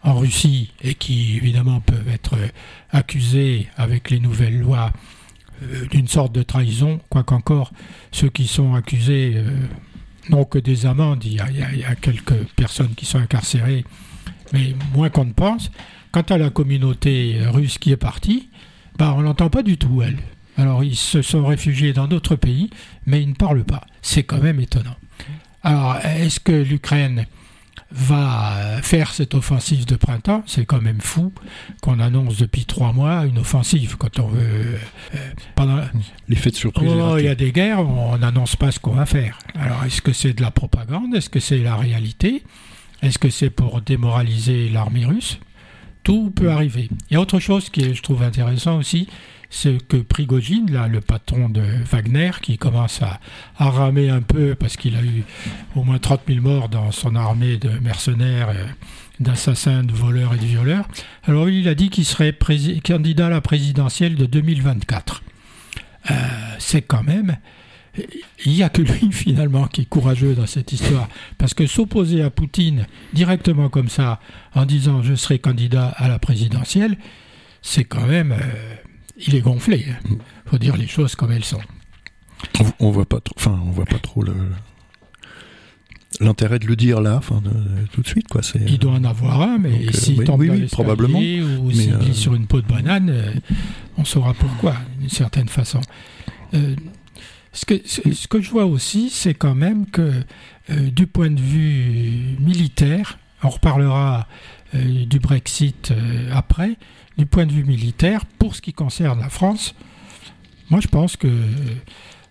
en 0.03 0.15
Russie 0.15 0.71
et 0.81 0.95
qui 0.95 1.37
évidemment 1.37 1.79
peuvent 1.79 2.09
être 2.09 2.35
euh, 2.35 2.47
accusés 2.91 3.67
avec 3.77 4.09
les 4.09 4.19
nouvelles 4.19 4.59
lois 4.59 4.91
euh, 5.63 5.85
d'une 5.87 6.07
sorte 6.07 6.33
de 6.33 6.43
trahison, 6.43 6.99
quoiqu'encore 7.09 7.71
ceux 8.11 8.29
qui 8.29 8.47
sont 8.47 8.73
accusés 8.73 9.33
euh, 9.35 9.49
n'ont 10.29 10.45
que 10.45 10.59
des 10.59 10.85
amendes, 10.85 11.23
il 11.25 11.33
y 11.33 11.39
a 11.39 11.95
quelques 11.95 12.45
personnes 12.55 12.95
qui 12.95 13.05
sont 13.05 13.19
incarcérées, 13.19 13.83
mais 14.53 14.73
moins 14.93 15.09
qu'on 15.09 15.25
ne 15.25 15.33
pense. 15.33 15.69
Quant 16.11 16.21
à 16.21 16.37
la 16.37 16.49
communauté 16.49 17.39
russe 17.47 17.77
qui 17.77 17.91
est 17.91 17.97
partie, 17.97 18.49
bah, 18.97 19.13
on 19.17 19.21
l'entend 19.21 19.49
pas 19.49 19.63
du 19.63 19.77
tout, 19.77 20.01
elle. 20.01 20.17
Alors 20.55 20.83
ils 20.83 20.95
se 20.95 21.21
sont 21.21 21.45
réfugiés 21.45 21.91
dans 21.91 22.07
d'autres 22.07 22.37
pays, 22.37 22.69
mais 23.05 23.21
ils 23.21 23.29
ne 23.29 23.33
parlent 23.33 23.65
pas. 23.65 23.85
C'est 24.01 24.23
quand 24.23 24.41
même 24.41 24.61
étonnant. 24.61 24.95
Alors, 25.63 25.97
est-ce 26.03 26.39
que 26.41 26.51
l'Ukraine 26.51 27.25
va 27.95 28.79
faire 28.81 29.13
cette 29.13 29.35
offensive 29.35 29.85
de 29.85 29.95
printemps 29.95 30.43
C'est 30.47 30.65
quand 30.65 30.81
même 30.81 30.99
fou 30.99 31.31
qu'on 31.81 31.99
annonce 31.99 32.37
depuis 32.37 32.65
trois 32.65 32.91
mois 32.91 33.25
une 33.25 33.37
offensive 33.37 33.97
quand 33.97 34.19
on 34.19 34.27
veut. 34.27 34.41
euh, 35.15 35.17
pendant, 35.55 35.79
L'effet 36.27 36.49
de 36.49 36.55
surprise. 36.55 36.91
il 37.19 37.25
y 37.25 37.27
a 37.27 37.35
des 37.35 37.51
guerres, 37.51 37.79
on 37.87 38.17
n'annonce 38.17 38.55
pas 38.55 38.71
ce 38.71 38.79
qu'on 38.79 38.93
va 38.93 39.05
faire. 39.05 39.37
Alors, 39.55 39.83
est-ce 39.83 40.01
que 40.01 40.11
c'est 40.13 40.33
de 40.33 40.41
la 40.41 40.49
propagande? 40.51 41.13
Est-ce 41.15 41.29
que 41.29 41.39
c'est 41.39 41.59
la 41.59 41.75
réalité? 41.75 42.43
Est-ce 43.03 43.19
que 43.19 43.29
c'est 43.29 43.49
pour 43.49 43.81
démoraliser 43.81 44.69
l'armée 44.69 45.05
russe? 45.05 45.39
Tout 46.03 46.31
peut 46.31 46.49
arriver. 46.51 46.89
Il 47.09 47.13
y 47.13 47.17
a 47.17 47.21
autre 47.21 47.39
chose 47.39 47.69
qui 47.69 47.81
est, 47.81 47.93
je 47.93 48.01
trouve 48.01 48.23
intéressant 48.23 48.77
aussi, 48.77 49.07
c'est 49.53 49.87
que 49.87 49.97
Prigogine, 49.97 50.71
là, 50.71 50.87
le 50.87 50.99
patron 50.99 51.47
de 51.47 51.61
Wagner, 51.91 52.31
qui 52.41 52.57
commence 52.57 53.01
à, 53.03 53.19
ramer 53.59 54.09
un 54.09 54.23
peu 54.23 54.55
parce 54.55 54.77
qu'il 54.77 54.95
a 54.95 55.03
eu 55.03 55.23
au 55.75 55.83
moins 55.83 55.99
30 55.99 56.21
000 56.27 56.41
morts 56.41 56.69
dans 56.69 56.91
son 56.91 57.15
armée 57.15 57.57
de 57.57 57.69
mercenaires, 57.69 58.49
euh, 58.49 58.65
d'assassins, 59.19 59.83
de 59.83 59.93
voleurs 59.93 60.33
et 60.33 60.37
de 60.37 60.45
violeurs. 60.45 60.87
Alors 61.25 61.49
il 61.49 61.67
a 61.67 61.75
dit 61.75 61.91
qu'il 61.91 62.03
serait 62.03 62.35
candidat 62.83 63.27
à 63.27 63.29
la 63.29 63.41
présidentielle 63.41 64.15
de 64.15 64.25
2024. 64.25 65.21
Euh, 66.09 66.13
c'est 66.57 66.81
quand 66.81 67.03
même... 67.03 67.37
Il 68.45 68.53
n'y 68.53 68.63
a 68.63 68.69
que 68.69 68.81
lui 68.81 69.11
finalement 69.11 69.67
qui 69.67 69.81
est 69.81 69.85
courageux 69.85 70.33
dans 70.33 70.47
cette 70.47 70.71
histoire. 70.71 71.07
Parce 71.37 71.53
que 71.53 71.67
s'opposer 71.67 72.23
à 72.23 72.31
Poutine 72.31 72.87
directement 73.13 73.69
comme 73.69 73.89
ça, 73.89 74.19
en 74.55 74.65
disant 74.65 75.03
je 75.03 75.13
serai 75.13 75.37
candidat 75.37 75.93
à 75.95 76.07
la 76.07 76.17
présidentielle, 76.17 76.97
c'est 77.61 77.83
quand 77.83 78.07
même... 78.07 78.31
euh, 78.31 78.75
il 79.17 79.35
est 79.35 79.41
gonflé. 79.41 79.85
Il 80.09 80.17
faut 80.49 80.57
dire 80.57 80.77
les 80.77 80.87
choses 80.87 81.15
comme 81.15 81.31
elles 81.31 81.43
sont. 81.45 81.61
On, 82.59 82.87
on 82.87 82.91
voit 82.91 83.05
pas 83.05 83.19
trop. 83.21 83.35
Enfin, 83.37 83.59
on 83.65 83.71
voit 83.71 83.85
pas 83.85 83.99
trop 83.99 84.21
le 84.23 84.33
l'intérêt 86.19 86.59
de 86.59 86.67
le 86.67 86.75
dire 86.75 87.01
là, 87.01 87.15
enfin, 87.17 87.41
tout 87.91 88.01
de 88.01 88.07
suite, 88.07 88.27
quoi. 88.27 88.43
C'est. 88.43 88.59
Il 88.67 88.77
doit 88.79 88.93
en 88.93 89.03
avoir 89.03 89.41
un, 89.41 89.57
mais 89.57 89.87
euh, 89.87 89.91
s'il 89.91 90.19
oui, 90.19 90.25
tombe 90.25 90.39
oui, 90.41 90.47
dans 90.47 90.53
oui, 90.53 90.67
probablement. 90.71 91.19
ou 91.19 91.67
Mais, 91.67 91.73
s'il 91.73 91.93
euh, 91.93 91.97
glisse 91.97 92.17
sur 92.17 92.35
une 92.35 92.47
peau 92.47 92.61
de 92.61 92.67
banane, 92.67 93.09
euh, 93.09 93.33
on 93.97 94.05
saura 94.05 94.33
pourquoi, 94.33 94.75
d'une 94.99 95.09
certaine 95.09 95.49
façon. 95.49 95.81
Euh, 96.53 96.75
Ce 97.51 97.65
que, 97.65 97.81
ce, 97.85 98.27
que 98.27 98.41
je 98.41 98.49
vois 98.49 98.65
aussi, 98.65 99.09
c'est 99.11 99.35
quand 99.35 99.53
même 99.55 99.85
que 99.85 100.11
du 100.69 101.05
point 101.07 101.29
de 101.29 101.39
vue 101.39 102.35
on 103.43 103.49
reparlera 103.49 104.27
du 104.73 105.19
Brexit 105.19 105.93
après, 106.33 106.77
du 107.17 107.25
point 107.25 107.45
de 107.45 107.51
vue 107.51 107.63
militaire, 107.63 108.25
pour 108.25 108.55
ce 108.55 108.61
qui 108.61 108.73
concerne 108.73 109.19
la 109.19 109.29
France, 109.29 109.75
moi 110.69 110.79
je 110.79 110.87
pense 110.87 111.15
que 111.15 111.29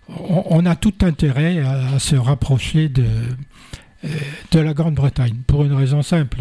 on, 0.07 0.65
a 0.65 0.75
tout 0.75 0.93
intérêt 1.01 1.59
à, 1.59 1.99
se 1.99 2.15
rapprocher 2.15 2.89
de, 2.89 3.05
euh, 4.05 4.09
de 4.51 4.59
la 4.59 4.73
Grande-Bretagne, 4.73 5.37
pour 5.47 5.63
une 5.63 5.73
raison 5.73 6.01
simple. 6.01 6.39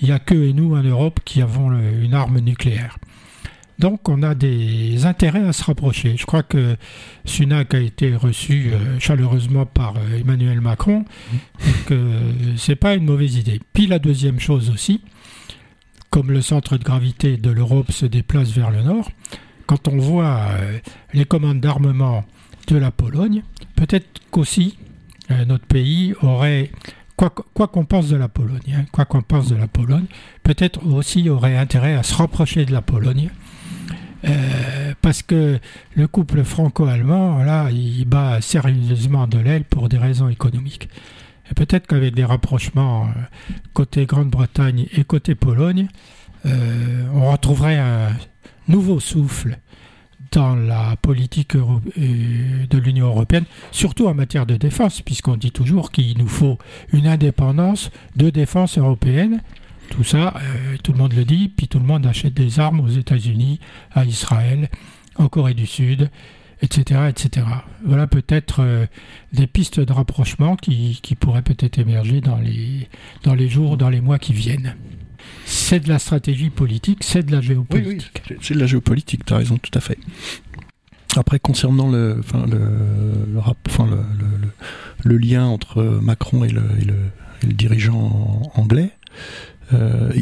Il 0.00 0.08
n'y 0.08 0.12
a 0.12 0.18
que 0.18 0.34
et 0.34 0.52
nous 0.52 0.74
en 0.74 0.82
Europe 0.82 1.20
qui 1.24 1.42
avons 1.42 1.72
une 1.72 2.14
arme 2.14 2.38
nucléaire. 2.38 2.98
Donc 3.82 4.08
on 4.08 4.22
a 4.22 4.36
des 4.36 5.06
intérêts 5.06 5.44
à 5.44 5.52
se 5.52 5.64
rapprocher. 5.64 6.16
Je 6.16 6.24
crois 6.24 6.44
que 6.44 6.76
Sunak 7.24 7.74
a 7.74 7.80
été 7.80 8.14
reçu 8.14 8.70
euh, 8.72 9.00
chaleureusement 9.00 9.66
par 9.66 9.96
euh, 9.96 10.20
Emmanuel 10.20 10.60
Macron, 10.60 11.04
donc 11.88 11.98
c'est 12.56 12.76
pas 12.76 12.94
une 12.94 13.04
mauvaise 13.04 13.36
idée. 13.36 13.60
Puis 13.72 13.88
la 13.88 13.98
deuxième 13.98 14.38
chose 14.38 14.70
aussi, 14.70 15.02
comme 16.10 16.30
le 16.30 16.42
centre 16.42 16.78
de 16.78 16.84
gravité 16.84 17.36
de 17.36 17.50
l'Europe 17.50 17.90
se 17.90 18.06
déplace 18.06 18.50
vers 18.50 18.70
le 18.70 18.82
nord, 18.82 19.10
quand 19.66 19.88
on 19.88 19.98
voit 19.98 20.38
les 21.12 21.24
commandes 21.24 21.60
d'armement 21.60 22.24
de 22.68 22.76
la 22.76 22.92
Pologne, 22.92 23.42
peut-être 23.74 24.20
qu'aussi 24.30 24.78
euh, 25.30 25.44
notre 25.44 25.66
pays 25.66 26.14
aurait, 26.22 26.70
quoi 27.16 27.30
qu'on 27.68 27.84
pense 27.84 28.08
de 28.08 28.16
la 28.16 28.28
Pologne, 28.28 28.76
hein, 28.76 28.84
quoi 28.92 29.04
qu'on 29.04 29.22
pense 29.22 29.48
de 29.48 29.56
la 29.56 29.68
Pologne, 29.68 30.06
peut-être 30.42 30.84
aussi 30.86 31.28
aurait 31.28 31.56
intérêt 31.56 31.94
à 31.94 32.02
se 32.02 32.14
rapprocher 32.14 32.64
de 32.64 32.72
la 32.72 32.82
Pologne. 32.82 33.30
Euh, 34.24 34.94
parce 35.00 35.22
que 35.22 35.58
le 35.94 36.06
couple 36.06 36.44
franco-allemand, 36.44 37.42
là, 37.42 37.70
il 37.70 38.04
bat 38.04 38.40
sérieusement 38.40 39.26
de 39.26 39.38
l'aile 39.38 39.64
pour 39.64 39.88
des 39.88 39.98
raisons 39.98 40.28
économiques. 40.28 40.88
Et 41.50 41.54
peut-être 41.54 41.86
qu'avec 41.86 42.14
des 42.14 42.24
rapprochements 42.24 43.06
euh, 43.06 43.20
côté 43.72 44.06
Grande-Bretagne 44.06 44.86
et 44.92 45.04
côté 45.04 45.34
Pologne, 45.34 45.88
on 46.44 47.30
retrouverait 47.30 47.78
un 47.78 48.10
nouveau 48.66 48.98
souffle 48.98 49.58
dans 50.32 50.56
la 50.56 50.96
politique 51.00 51.54
euh, 51.56 52.66
de 52.68 52.78
l'Union 52.78 53.06
européenne, 53.06 53.44
surtout 53.70 54.06
en 54.06 54.14
matière 54.14 54.46
de 54.46 54.56
défense, 54.56 55.02
puisqu'on 55.02 55.36
dit 55.36 55.52
toujours 55.52 55.92
qu'il 55.92 56.18
nous 56.18 56.28
faut 56.28 56.58
une 56.92 57.06
indépendance 57.06 57.90
de 58.16 58.30
défense 58.30 58.78
européenne. 58.78 59.42
Tout 59.92 60.04
ça, 60.04 60.32
euh, 60.36 60.78
tout 60.82 60.92
le 60.92 60.98
monde 60.98 61.12
le 61.12 61.26
dit, 61.26 61.52
puis 61.54 61.68
tout 61.68 61.78
le 61.78 61.84
monde 61.84 62.06
achète 62.06 62.32
des 62.32 62.58
armes 62.58 62.80
aux 62.80 62.88
États-Unis, 62.88 63.60
à 63.92 64.06
Israël, 64.06 64.70
en 65.16 65.28
Corée 65.28 65.52
du 65.52 65.66
Sud, 65.66 66.10
etc. 66.62 67.10
etc. 67.10 67.46
Voilà 67.84 68.06
peut-être 68.06 68.60
euh, 68.60 68.86
des 69.34 69.46
pistes 69.46 69.80
de 69.80 69.92
rapprochement 69.92 70.56
qui, 70.56 70.98
pourraient 71.20 71.42
peut-être 71.42 71.78
émerger 71.78 72.22
dans 72.22 72.38
les, 72.38 72.88
dans 73.22 73.34
les 73.34 73.50
jours, 73.50 73.76
dans 73.76 73.90
les 73.90 74.00
mois 74.00 74.18
qui 74.18 74.32
viennent 74.32 74.76
c'est 75.44 75.80
de 75.80 75.88
la 75.88 76.00
stratégie 76.00 76.50
politique, 76.50 77.04
c'est 77.04 77.24
de 77.24 77.30
la 77.30 77.40
géopolitique. 77.40 78.22
C'est 78.40 78.54
de 78.54 78.58
la 78.58 78.66
géopolitique, 78.66 79.24
tu 79.24 79.32
as 79.32 79.36
raison, 79.36 79.56
tout 79.56 79.70
à 79.74 79.80
fait. 79.80 79.98
Après, 81.16 81.38
concernant 81.38 81.88
le, 81.88 82.20
lien 85.04 85.44
entre 85.44 85.82
Macron 86.02 86.42
et 86.42 86.48
le 86.48 86.72
dirigeant 87.44 88.42
anglais, 88.56 88.90
euh, 89.72 90.12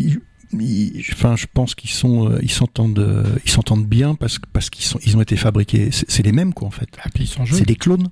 enfin, 1.12 1.36
je 1.36 1.46
pense 1.52 1.74
qu'ils 1.74 1.90
sont, 1.90 2.30
euh, 2.30 2.38
ils 2.42 2.50
s'entendent, 2.50 3.24
ils 3.44 3.50
s'entendent 3.50 3.86
bien 3.86 4.14
parce, 4.14 4.38
parce 4.52 4.70
qu'ils 4.70 4.84
sont, 4.84 4.98
ils 5.04 5.16
ont 5.16 5.22
été 5.22 5.36
fabriqués. 5.36 5.90
C'est 5.92 6.24
les 6.24 6.32
mêmes, 6.32 6.52
quoi, 6.54 6.68
en 6.68 6.72
fait. 6.72 6.88
Ah, 7.02 7.08
c'est 7.46 7.66
des 7.66 7.76
clones 7.76 8.08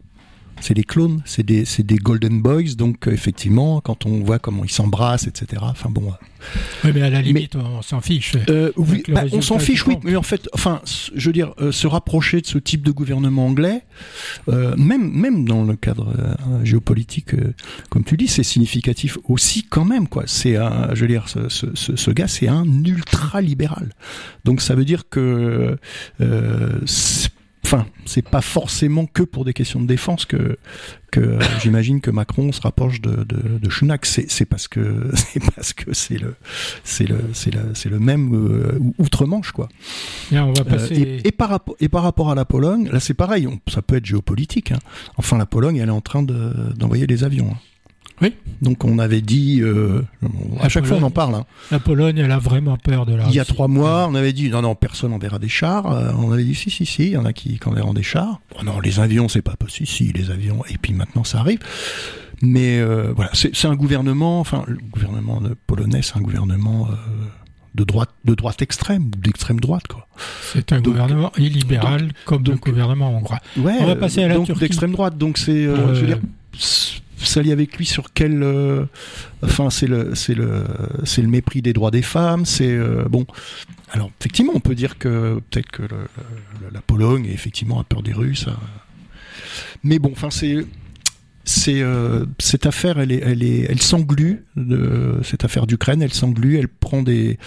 c'est 0.61 0.75
des 0.75 0.85
clones, 0.85 1.23
c'est 1.25 1.43
des, 1.43 1.65
des 1.79 1.97
Golden 1.97 2.41
Boys, 2.41 2.75
donc 2.77 3.07
euh, 3.07 3.13
effectivement, 3.13 3.81
quand 3.81 4.07
on 4.07 4.23
voit 4.23 4.39
comment 4.39 4.65
ils 4.65 4.71
s'embrassent, 4.71 5.27
etc. 5.27 5.63
Enfin 5.63 5.91
bon. 5.91 6.13
Oui, 6.85 6.93
mais 6.95 7.03
à 7.03 7.11
la 7.11 7.21
limite, 7.21 7.57
on 7.57 7.83
s'en 7.83 8.01
fiche. 8.01 8.35
Euh, 8.49 8.71
oui, 8.77 9.03
bah, 9.09 9.25
on 9.33 9.41
s'en 9.41 9.59
fiche, 9.59 9.87
oui, 9.87 9.97
mais 10.05 10.15
en 10.15 10.23
fait, 10.23 10.49
enfin, 10.53 10.81
je 11.15 11.27
veux 11.27 11.33
dire, 11.33 11.53
euh, 11.61 11.73
se 11.73 11.87
rapprocher 11.87 12.41
de 12.41 12.47
ce 12.47 12.59
type 12.59 12.83
de 12.83 12.93
gouvernement 12.93 13.47
anglais, 13.47 13.83
même, 14.47 15.11
même 15.11 15.45
dans 15.45 15.65
le 15.65 15.77
cadre 15.77 16.15
géopolitique, 16.63 17.33
comme 17.91 18.05
tu 18.05 18.17
dis, 18.17 18.29
c'est 18.29 18.43
significatif 18.45 19.19
aussi 19.25 19.65
quand 19.65 19.85
même, 19.85 20.09
quoi. 20.09 20.25
C'est 20.27 20.57
un, 20.57 20.95
je 20.95 21.01
veux 21.03 21.09
dire, 21.09 21.29
ce, 21.29 21.49
ce, 21.49 21.67
ce 21.75 22.11
gars, 22.11 22.29
c'est 22.29 22.49
un 22.49 22.65
ultra 22.85 23.41
libéral. 23.41 23.93
Donc 24.45 24.61
ça 24.61 24.75
veut 24.75 24.85
dire 24.85 25.09
que 25.09 25.77
enfin, 27.65 27.87
c'est 28.07 28.27
pas 28.27 28.41
forcément 28.41 29.07
que 29.07 29.23
pour 29.23 29.45
des 29.45 29.53
questions 29.53 29.81
de 29.81 29.87
défense 29.87 30.25
que, 30.25 30.59
que 31.11 31.21
euh, 31.21 31.39
j'imagine 31.63 32.01
que 32.01 32.11
Macron 32.11 32.53
se 32.53 32.61
rapproche 32.61 33.01
de, 33.01 33.25
de, 33.25 33.59
de. 33.59 33.69
C'est 34.03 34.45
parce 34.45 34.69
que 34.69 35.11
c'est 35.15 35.43
parce 35.55 35.73
que 35.73 35.93
c'est 35.93 36.19
le 36.19 36.35
c'est 36.85 37.07
le 37.07 37.21
c'est 37.33 37.53
le 37.53 37.75
c'est 37.75 37.89
le 37.89 37.99
même 37.99 38.35
euh, 38.35 38.79
outre-Manche 38.99 39.53
quoi. 39.53 39.69
on 40.33 40.53
va 40.53 40.65
passer... 40.65 40.95
Euh, 41.07 41.21
et, 41.25 41.33
par 41.33 41.51
rapport 41.51 41.77
et 41.81 41.89
par 41.89 42.03
rapport 42.03 42.31
à 42.31 42.35
la 42.35 42.45
Pologne, 42.45 42.89
là 42.91 43.01
c'est 43.01 43.15
pareil. 43.15 43.49
ça 43.69 43.83
peut 43.83 43.97
être 43.97 44.07
géopolitique. 44.07 44.73
Hein. 44.73 44.79
Enfin, 45.17 45.39
la 45.39 45.47
Pologne, 45.47 45.77
elle 45.77 45.89
est 45.89 45.93
en 45.93 46.01
train 46.01 46.23
d'envoyer 46.23 47.07
des 47.07 47.25
avions. 47.25 47.51
Hein. 47.53 47.59
Oui. 48.21 48.35
Donc 48.61 48.85
on 48.85 48.99
avait 48.99 49.21
dit, 49.21 49.61
euh, 49.61 50.03
à 50.61 50.69
chaque 50.69 50.85
fois 50.85 50.97
on 51.01 51.03
en 51.03 51.11
parle. 51.11 51.35
Hein. 51.35 51.47
La 51.71 51.79
Pologne, 51.79 52.19
elle 52.19 52.33
a 52.33 52.39
vraiment 52.39 52.77
peur 52.77 53.07
de 53.07 53.15
la. 53.15 53.27
Il 53.27 53.35
y 53.35 53.41
a 53.41 53.45
trois 53.45 53.69
mois, 53.69 54.07
on 54.09 54.15
avait 54.15 54.33
dit 54.33 54.51
non 54.51 54.63
non 54.63 54.75
personne 54.75 55.11
n'enverra 55.11 55.39
des 55.39 55.49
chars. 55.49 55.91
Euh, 55.93 56.13
on 56.19 56.33
avait 56.33 56.45
dit 56.45 56.55
si 56.55 56.71
si 56.71 56.85
si, 56.85 57.05
il 57.05 57.13
y 57.13 57.17
en 57.17 57.25
a 57.25 57.33
qui, 57.33 57.59
qui 57.59 57.69
enverront 57.69 57.95
des 57.95 58.03
chars. 58.03 58.41
Non 58.65 58.81
les 58.81 59.01
avions 59.01 59.29
c'est 59.29 59.43
pas 59.43 59.57
possible. 59.57 59.89
Si 59.89 60.13
les 60.13 60.31
avions 60.31 60.65
et 60.69 60.79
puis 60.79 60.93
maintenant 60.93 61.25
ça 61.25 61.39
arrive. 61.39 61.61
Mais 62.41 62.79
euh, 62.79 63.13
voilà, 63.17 63.31
c'est 63.35 63.67
un 63.67 63.75
gouvernement, 63.75 64.39
enfin 64.39 64.65
le 64.69 64.79
gouvernement 64.93 65.43
polonais, 65.67 66.03
c'est 66.03 66.17
un 66.17 66.21
gouvernement 66.21 66.89
de 67.75 67.85
droite, 67.85 68.11
de 68.25 68.35
droite 68.35 68.63
extrême 68.63 69.11
d'extrême 69.19 69.61
droite 69.61 69.87
quoi. 69.89 70.07
C'est 70.53 70.73
un 70.73 70.81
gouvernement 70.81 71.33
illibéral 71.37 72.13
comme 72.25 72.45
le 72.45 72.57
gouvernement 72.57 73.11
hongrois. 73.17 73.41
Ouais, 73.57 73.75
on 73.81 73.87
va 73.87 73.97
passer 73.97 74.23
à 74.23 74.29
la 74.29 74.35
donc 74.35 74.57
d'extrême 74.59 74.93
droite. 74.93 75.19
Donc 75.19 75.39
c'est, 75.39 75.69
s'allier 77.27 77.53
avec 77.53 77.77
lui 77.77 77.87
sur 77.87 78.13
quel 78.13 78.43
euh, 78.43 78.85
enfin 79.43 79.71
c'est 79.71 79.87
le 79.87 80.15
c'est 80.15 80.35
le 80.35 80.65
c'est 81.05 81.23
le 81.23 81.29
mépris 81.29 81.63
des 81.63 81.73
droits 81.73 81.91
des 81.91 82.03
femmes 82.03 82.45
c'est 82.45 82.71
euh, 82.71 83.05
bon. 83.09 83.27
Alors 83.91 84.11
effectivement 84.21 84.53
on 84.55 84.61
peut 84.61 84.75
dire 84.75 84.99
que 84.99 85.41
peut-être 85.51 85.71
que 85.71 85.83
la 86.73 86.81
Pologne 86.81 87.27
effectivement 87.27 87.81
a 87.81 87.85
peur 87.85 88.03
des 88.03 88.13
Russes 88.13 88.47
mais 89.83 89.99
bon 89.99 90.11
enfin 90.13 90.31
c'est 90.31 90.67
c'est 91.45 91.81
euh, 91.81 92.27
cette 92.39 92.67
affaire 92.67 93.01
elle 93.01 93.11
est 93.11 93.23
elle 93.25 93.43
est 93.43 93.67
elle 93.71 93.81
s'englue 93.81 94.45
de 94.57 95.19
cette 95.23 95.45
affaire 95.45 95.67
d'Ukraine 95.67 96.03
elle 96.03 96.13
s'englue 96.13 96.59
elle 96.59 96.69
prend 96.69 97.03
des 97.03 97.39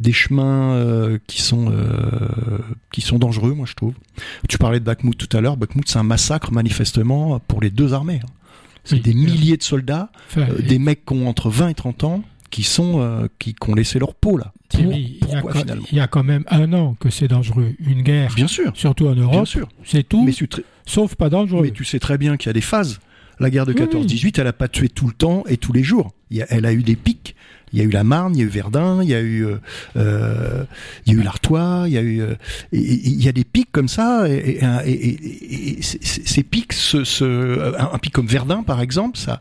des 0.00 0.12
chemins 0.14 1.18
qui 1.26 1.42
sont 1.42 1.70
qui 2.90 3.02
sont 3.02 3.18
dangereux 3.18 3.52
moi 3.52 3.66
je 3.68 3.74
trouve. 3.74 3.92
Tu 4.48 4.56
parlais 4.56 4.80
de 4.80 4.84
Bakhmut 4.84 5.18
tout 5.18 5.36
à 5.36 5.42
l'heure. 5.42 5.58
Bakhmut 5.58 5.86
c'est 5.86 5.98
un 5.98 6.02
massacre 6.04 6.52
manifestement 6.52 7.38
pour 7.40 7.60
les 7.60 7.70
deux 7.70 7.92
armées 7.92 8.20
hein. 8.24 8.28
C'est 8.84 8.98
des 8.98 9.14
milliers 9.14 9.56
de 9.56 9.62
soldats, 9.62 10.10
euh, 10.36 10.60
des 10.60 10.78
mecs 10.78 11.04
qui 11.06 11.14
ont 11.14 11.28
entre 11.28 11.50
20 11.50 11.68
et 11.68 11.74
30 11.74 12.04
ans, 12.04 12.24
qui 12.50 12.64
sont 12.64 13.00
euh, 13.00 13.28
qui, 13.38 13.54
ont 13.66 13.74
laissé 13.74 13.98
leur 13.98 14.14
peau 14.14 14.36
là. 14.36 14.52
il, 14.74 15.18
y 15.92 16.00
a 16.00 16.06
quand, 16.06 16.24
même 16.24 16.44
un 16.48 16.72
an 16.72 16.94
que 16.98 17.08
c'est 17.08 17.28
dangereux. 17.28 17.74
Une 17.78 18.02
guerre, 18.02 18.34
bien 18.34 18.48
sûr, 18.48 18.72
surtout 18.74 19.06
en 19.06 19.14
Europe, 19.14 19.48
c'est 19.84 20.08
tout, 20.08 20.24
mais 20.24 20.32
sauf 20.84 21.14
pas 21.14 21.30
dangereux. 21.30 21.62
Mais 21.62 21.70
tu 21.70 21.84
sais 21.84 21.98
très 21.98 22.18
bien 22.18 22.36
qu'il 22.36 22.48
y 22.48 22.50
a 22.50 22.54
des 22.54 22.60
phases. 22.60 23.00
La 23.40 23.50
guerre 23.50 23.66
de 23.66 23.72
14-18, 23.72 24.40
elle 24.40 24.46
a 24.46 24.52
pas 24.52 24.68
tué 24.68 24.88
tout 24.88 25.06
le 25.06 25.14
temps 25.14 25.42
et 25.48 25.56
tous 25.56 25.72
les 25.72 25.82
jours. 25.82 26.12
elle 26.30 26.66
a 26.66 26.72
eu 26.72 26.82
des 26.82 26.96
pics. 26.96 27.34
Il 27.72 27.78
y 27.78 27.82
a 27.82 27.84
eu 27.84 27.90
la 27.90 28.04
Marne, 28.04 28.34
il 28.34 28.40
y 28.40 28.42
a 28.42 28.44
eu 28.44 28.48
Verdun, 28.48 29.02
il 29.02 29.08
y 29.08 29.14
a 29.14 29.20
eu, 29.20 29.46
euh, 29.46 29.56
euh 29.96 30.64
il 31.06 31.12
y 31.12 31.16
a 31.16 31.20
eu 31.20 31.22
l'Artois, 31.22 31.84
il 31.86 31.92
y 31.92 31.98
a 31.98 32.02
eu, 32.02 32.20
euh, 32.20 32.34
il 32.72 33.22
y 33.22 33.28
a 33.28 33.32
des 33.32 33.44
pics 33.44 33.70
comme 33.72 33.88
ça, 33.88 34.28
et, 34.28 34.60
ces 35.80 36.42
pics, 36.42 36.72
ce, 36.72 37.74
un, 37.78 37.98
pic 37.98 38.12
comme 38.12 38.26
Verdun 38.26 38.62
par 38.62 38.80
exemple, 38.80 39.18
ça, 39.18 39.40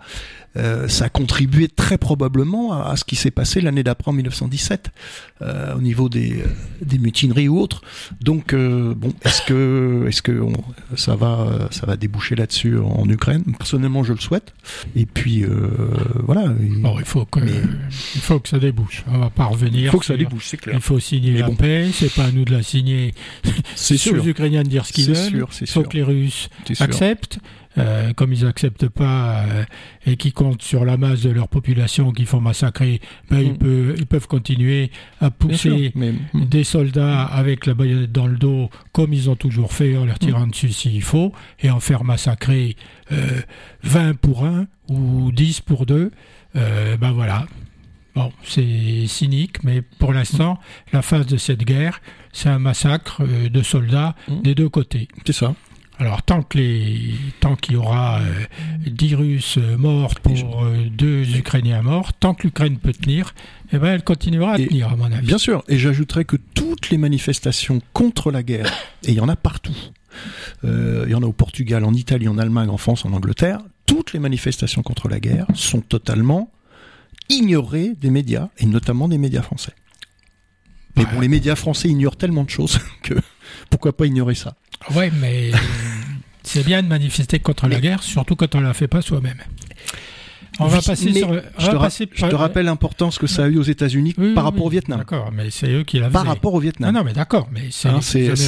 euh, 0.58 0.88
ça 0.88 1.06
a 1.06 1.10
contribué 1.10 1.68
très 1.70 1.98
probablement 1.98 2.74
à, 2.74 2.96
ce 2.98 3.06
qui 3.06 3.16
s'est 3.16 3.32
passé 3.32 3.62
l'année 3.62 3.84
d'après 3.84 4.12
en 4.12 4.14
1917 4.14 4.92
euh, 5.42 5.76
au 5.76 5.82
niveau 5.82 6.10
des, 6.10 6.44
des 6.82 6.98
mutineries 6.98 7.48
ou 7.48 7.60
autres. 7.60 7.82
Donc 8.20 8.54
euh, 8.54 8.94
bon, 8.94 9.14
est-ce 9.24 9.42
que 9.44 10.06
est-ce 10.08 10.22
que 10.22 10.42
ça 10.96 11.16
va 11.16 11.70
ça 11.72 11.86
va 11.86 11.96
déboucher 11.96 12.36
là-dessus 12.36 12.78
en, 12.78 13.10
Ukraine? 13.10 13.44
Personnellement, 13.58 14.04
je 14.04 14.14
le 14.14 14.20
souhaite. 14.20 14.54
Et 14.96 15.06
puis 15.06 15.46
voilà. 16.24 16.54
il 16.60 17.06
faut 17.06 17.26
que 17.26 17.40
il 17.40 18.22
faut 18.22 18.40
que 18.40 18.50
ça 18.50 18.60
débouche. 18.60 19.04
On 19.08 19.20
va 19.20 19.30
pas 19.30 19.46
revenir. 19.46 19.86
Il 19.86 19.90
faut 19.90 20.00
que 20.00 20.06
ça 20.06 20.18
débouche, 20.18 20.48
c'est 20.48 20.58
clair. 20.58 20.76
Il 20.76 20.82
faut 20.82 21.00
signer 21.00 21.38
la 21.40 21.50
paix. 21.50 21.90
C'est 21.94 22.14
pas 22.14 22.26
à 22.26 22.32
nous 22.32 22.46
de 22.46 22.52
la 22.52 22.64
signer. 22.64 23.14
C'est 23.76 24.12
aux 24.12 24.26
Ukrainiens 24.26 24.64
de 24.64 24.70
dire 24.70 24.86
ce 24.86 24.94
qu'ils 24.94 25.14
veulent. 25.14 25.46
Il 25.62 25.68
faut 25.68 25.84
que 25.84 25.96
les 25.96 26.04
Russes 26.04 26.50
acceptent. 26.80 27.40
Euh, 27.78 28.12
comme 28.14 28.34
ils 28.34 28.44
n'acceptent 28.44 28.90
pas 28.90 29.44
euh, 29.46 29.64
et 30.06 30.18
qui 30.18 30.32
comptent 30.34 30.62
sur 30.62 30.84
la 30.84 30.98
masse 30.98 31.22
de 31.22 31.30
leur 31.30 31.48
population 31.48 32.12
qui 32.12 32.26
font 32.26 32.42
massacrer, 32.42 33.00
ben, 33.30 33.40
ils, 33.40 33.54
Mm. 33.54 33.58
peuvent, 33.58 33.96
ils 33.98 34.06
peuvent 34.06 34.28
continuer 34.28 34.92
à 35.22 35.26
sûr, 35.28 35.32
pousser 35.38 35.92
mais 35.96 36.14
des 36.34 36.64
soldats 36.64 37.24
avec 37.24 37.66
la 37.66 37.74
baïonnette 37.74 38.12
dans 38.12 38.28
le 38.28 38.38
dos, 38.38 38.70
comme 38.92 39.14
ils 39.14 39.30
ont 39.30 39.36
toujours 39.38 39.72
fait, 39.74 39.96
en 39.98 40.06
leur 40.06 40.20
tirant 40.20 40.48
dessus 40.48 40.72
s'il 40.74 41.02
faut, 41.04 41.32
et 41.62 41.70
en 41.70 41.80
faire 41.80 42.04
massacrer 42.04 42.76
euh, 43.12 43.42
20 43.84 44.16
pour 44.20 44.46
1 44.46 44.68
ou 44.90 45.32
10 45.32 45.62
pour 45.62 45.86
2. 45.86 46.12
Euh, 46.58 46.98
ben 46.98 47.12
voilà. 47.12 47.46
Bon, 48.14 48.34
c'est 48.44 49.08
cynique, 49.08 49.64
mais 49.64 49.82
pour 49.82 50.12
l'instant, 50.12 50.60
la 50.92 51.02
phase 51.02 51.26
de 51.28 51.38
cette 51.38 51.64
guerre, 51.64 52.02
c'est 52.34 52.50
un 52.50 52.60
massacre 52.60 53.24
de 53.26 53.62
soldats 53.62 54.16
Mm. 54.28 54.42
des 54.42 54.56
deux 54.56 54.68
côtés. 54.68 55.08
c'est 55.26 55.32
ça. 55.32 55.56
Alors, 56.02 56.24
tant 56.24 56.42
que 56.42 56.58
les, 56.58 57.14
tant 57.42 57.56
qu'il 57.56 57.76
y 57.76 57.78
aura 57.78 58.22
euh, 58.22 58.46
10 58.88 59.14
Russes 59.14 59.56
euh, 59.60 59.78
morts 59.78 60.16
pour 60.16 60.64
euh, 60.64 60.88
deux 60.90 61.38
Ukrainiens 61.38 61.84
morts, 61.84 62.12
tant 62.14 62.34
que 62.34 62.42
l'Ukraine 62.48 62.80
peut 62.80 62.92
tenir, 62.92 63.36
eh 63.72 63.78
ben, 63.78 63.94
elle 63.94 64.04
continuera 64.04 64.54
à 64.54 64.58
Et 64.60 64.66
tenir, 64.68 64.90
à 64.92 64.96
mon 64.96 65.12
avis. 65.12 65.28
Bien 65.28 65.38
sûr, 65.38 65.64
et 65.68 65.78
j'ajouterais 65.78 66.26
que 66.26 66.38
toutes 66.56 66.90
les 66.90 66.98
manifestations 66.98 67.84
contre 67.94 68.32
la 68.32 68.42
guerre, 68.42 68.66
et 69.04 69.10
il 69.12 69.14
y 69.14 69.20
en 69.20 69.30
a 69.30 69.36
partout, 69.36 69.76
euh, 70.64 71.04
il 71.06 71.12
y 71.12 71.14
en 71.16 71.22
a 71.22 71.28
au 71.28 71.34
Portugal, 71.34 71.86
en 71.86 71.94
Italie, 71.94 72.28
en 72.28 72.40
Allemagne, 72.40 72.70
en 72.70 72.78
France, 72.78 73.06
en 73.06 73.14
Angleterre, 73.14 73.60
toutes 73.86 74.12
les 74.14 74.20
manifestations 74.20 74.82
contre 74.82 75.08
la 75.08 75.20
guerre 75.20 75.46
sont 75.54 75.82
totalement 75.82 76.50
ignorées 77.30 77.94
des 78.02 78.10
médias, 78.10 78.50
et 78.58 78.66
notamment 78.66 79.08
des 79.08 79.20
médias 79.20 79.44
français. 79.44 79.74
Mais 80.98 81.04
Ouais. 81.06 81.10
bon, 81.14 81.20
les 81.20 81.28
médias 81.28 81.56
français 81.56 81.90
ignorent 81.90 82.18
tellement 82.18 82.44
de 82.44 82.50
choses 82.50 82.80
que 83.04 83.14
pourquoi 83.70 83.96
pas 83.96 84.08
ignorer 84.08 84.34
ça? 84.34 84.56
Oui, 84.96 85.06
mais 85.22 85.52
c'est 86.44 86.66
bien 86.66 86.82
de 86.84 86.88
manifester 86.88 87.40
contre 87.40 87.68
la 87.68 87.80
guerre, 87.80 88.04
surtout 88.04 88.36
quand 88.36 88.56
on 88.56 88.62
ne 88.62 88.66
la 88.68 88.74
fait 88.74 88.88
pas 88.88 89.02
soi-même. 89.02 89.42
On 90.64 90.68
va 90.68 90.82
passer 90.82 91.06
mais 91.12 91.20
sur. 91.20 91.34
Je 91.58 91.66
te, 91.68 91.72
ra- 91.76 91.80
passer 91.80 92.08
je 92.14 92.26
te 92.26 92.36
rappelle 92.36 92.66
l'importance 92.66 93.18
que 93.18 93.28
ça 93.28 93.46
a 93.46 93.48
eu 93.48 93.58
aux 93.58 93.64
États-Unis 93.64 94.14
Oui, 94.18 94.34
par 94.34 94.44
oui, 94.46 94.50
rapport 94.52 94.66
au 94.66 94.70
Vietnam. 94.70 95.00
D'accord, 95.00 95.32
mais 95.34 95.50
c'est 95.50 95.70
eux 95.72 95.84
qui 95.84 96.00
l'avaient. 96.00 96.12
Par 96.14 96.26
rapport 96.26 96.54
au 96.54 96.60
Ah 96.60 96.62
Vietnam. 96.62 96.94
non, 96.96 97.04
mais 97.04 97.14
d'accord, 97.14 97.50
mais 97.52 97.64
c'est 97.72 97.90
Hein, 97.90 98.00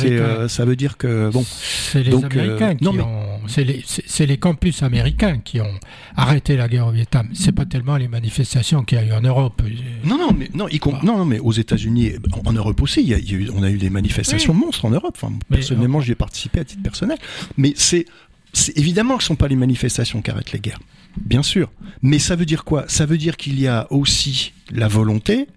euh, 0.06 0.48
ça 0.48 0.66
veut 0.66 0.76
dire 0.76 0.98
que 0.98 1.30
bon, 1.32 1.44
C'est 1.46 2.04
les 2.04 2.12
donc, 2.12 2.24
euh, 2.36 2.40
Américains 2.40 2.76
qui 2.76 2.84
non, 2.84 2.94
mais- 2.94 3.02
ont. 3.04 3.40
C'est 3.48 3.64
les, 3.64 3.84
c'est- 3.86 4.04
c'est 4.06 4.26
les 4.26 4.38
campus 4.38 4.84
américains 4.84 5.40
qui 5.40 5.60
ont 5.62 5.74
arrêté 6.16 6.56
la 6.56 6.68
guerre 6.68 6.88
au 6.88 6.92
Vietnam. 6.92 7.30
C'est 7.34 7.52
pas 7.52 7.66
tellement 7.66 7.98
les 7.98 8.08
manifestations 8.08 8.84
qu'il 8.84 8.98
y 8.98 9.02
a 9.02 9.06
eu 9.06 9.12
en 9.14 9.22
Europe. 9.22 9.62
Non, 10.06 10.18
non, 10.18 10.30
mais 10.38 10.50
non, 10.54 10.68
y 10.70 10.80
com- 10.80 10.96
Ah. 10.98 11.06
non, 11.06 11.18
non, 11.18 11.26
mais 11.26 11.40
aux 11.40 11.52
États-Unis, 11.52 12.14
en, 12.46 12.50
en 12.50 12.54
Europe 12.54 12.82
aussi, 12.82 13.02
il 13.02 13.10
y 13.10 13.14
a, 13.14 13.18
il 13.20 13.32
y 13.32 13.36
a 13.36 13.38
eu- 13.38 13.50
on 13.54 13.64
a 13.64 13.70
eu 13.70 13.78
des 13.78 13.90
manifestations 13.90 14.54
monstres 14.54 14.86
en 14.86 14.90
Europe. 14.92 15.18
Enfin, 15.22 15.34
Mais, 15.50 15.58
personnellement, 15.58 16.00
j'y 16.02 16.12
ai 16.12 16.16
participé 16.16 16.60
à 16.60 16.64
titre 16.66 16.82
personnel. 16.84 17.18
Mais 17.58 17.74
c'est, 17.76 18.06
évidemment 18.76 19.18
que 19.18 19.24
ce 19.24 19.28
sont 19.28 19.36
pas 19.36 19.48
les 19.48 19.56
manifestations 19.56 20.22
qui 20.22 20.32
arrêtent 20.32 20.52
les 20.52 20.60
guerres, 20.60 20.80
bien 21.18 21.44
sûr. 21.44 21.72
Mais 22.02 22.20
ça 22.20 22.36
veut 22.36 22.46
dire 22.46 22.64
quoi? 22.64 22.86
Ça 22.88 23.06
veut 23.06 23.18
dire 23.18 23.38
qu'il 23.38 23.60
y 23.60 23.68
a 23.68 23.88
aussi 23.92 24.54
la 24.72 24.88
volonté 24.88 25.48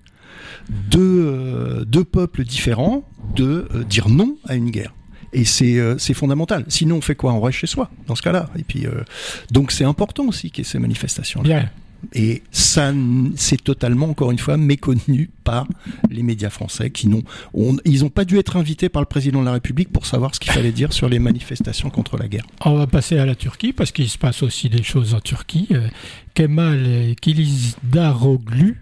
de 0.90 0.98
euh, 0.98 1.84
deux 1.84 2.04
peuples 2.04 2.44
différents 2.44 3.04
de 3.34 3.68
euh, 3.74 3.84
dire 3.84 4.08
non 4.08 4.36
à 4.46 4.54
une 4.54 4.70
guerre. 4.70 4.94
Et 5.32 5.44
c'est 5.44 5.78
euh, 5.78 5.98
fondamental. 5.98 6.64
Sinon, 6.68 6.96
on 6.96 7.00
fait 7.00 7.14
quoi? 7.14 7.32
On 7.32 7.40
reste 7.40 7.58
chez 7.58 7.66
soi, 7.66 7.90
dans 8.06 8.14
ce 8.14 8.22
cas-là. 8.22 8.48
Et 8.58 8.62
puis, 8.62 8.86
donc, 9.50 9.70
c'est 9.70 9.84
important 9.84 10.26
aussi 10.26 10.50
qu'il 10.50 10.64
y 10.64 10.66
ait 10.66 10.70
ces 10.70 10.78
manifestations. 10.78 11.42
Et 12.12 12.42
ça, 12.52 12.92
c'est 13.36 13.62
totalement, 13.62 14.06
encore 14.08 14.30
une 14.30 14.38
fois, 14.38 14.56
méconnu 14.56 15.30
par 15.44 15.66
les 16.10 16.22
médias 16.22 16.50
français 16.50 16.90
qui 16.90 17.08
n'ont, 17.08 17.22
on- 17.54 17.76
ils 17.84 18.00
n'ont 18.02 18.10
pas 18.10 18.24
dû 18.24 18.38
être 18.38 18.56
invités 18.56 18.88
par 18.88 19.02
le 19.02 19.06
président 19.06 19.40
de 19.40 19.46
la 19.46 19.52
République 19.52 19.90
pour 19.92 20.06
savoir 20.06 20.34
ce 20.34 20.40
qu'il 20.40 20.52
fallait 20.52 20.72
dire 20.72 20.92
sur 20.92 21.08
les 21.08 21.18
manifestations 21.18 21.90
contre 21.90 22.16
la 22.16 22.28
guerre. 22.28 22.46
On 22.64 22.74
va 22.76 22.86
passer 22.86 23.18
à 23.18 23.26
la 23.26 23.34
Turquie 23.34 23.72
parce 23.72 23.90
qu'il 23.92 24.08
se 24.08 24.18
passe 24.18 24.42
aussi 24.42 24.68
des 24.68 24.82
choses 24.82 25.14
en 25.14 25.20
Turquie. 25.20 25.68
Euh, 25.72 25.88
Kemal 26.34 27.14
Kılıçdaroğlu, 27.20 28.76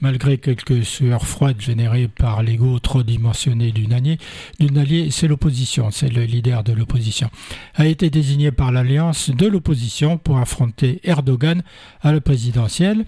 malgré 0.00 0.38
quelques 0.38 0.84
sueurs 0.84 1.26
froides 1.26 1.60
générées 1.60 2.08
par 2.08 2.42
l'ego 2.42 2.78
trop 2.78 3.02
dimensionné 3.02 3.72
d'une 3.72 3.92
allié, 3.92 4.18
d'une 4.60 4.78
alliée, 4.78 5.08
c'est 5.10 5.28
l'opposition, 5.28 5.90
c'est 5.90 6.08
le 6.08 6.24
leader 6.24 6.64
de 6.64 6.72
l'opposition, 6.72 7.30
a 7.74 7.86
été 7.86 8.10
désigné 8.10 8.50
par 8.50 8.72
l'alliance 8.72 9.30
de 9.30 9.46
l'opposition 9.46 10.18
pour 10.18 10.38
affronter 10.38 11.00
Erdogan 11.04 11.62
à 12.02 12.12
la 12.12 12.20
présidentielle. 12.20 13.04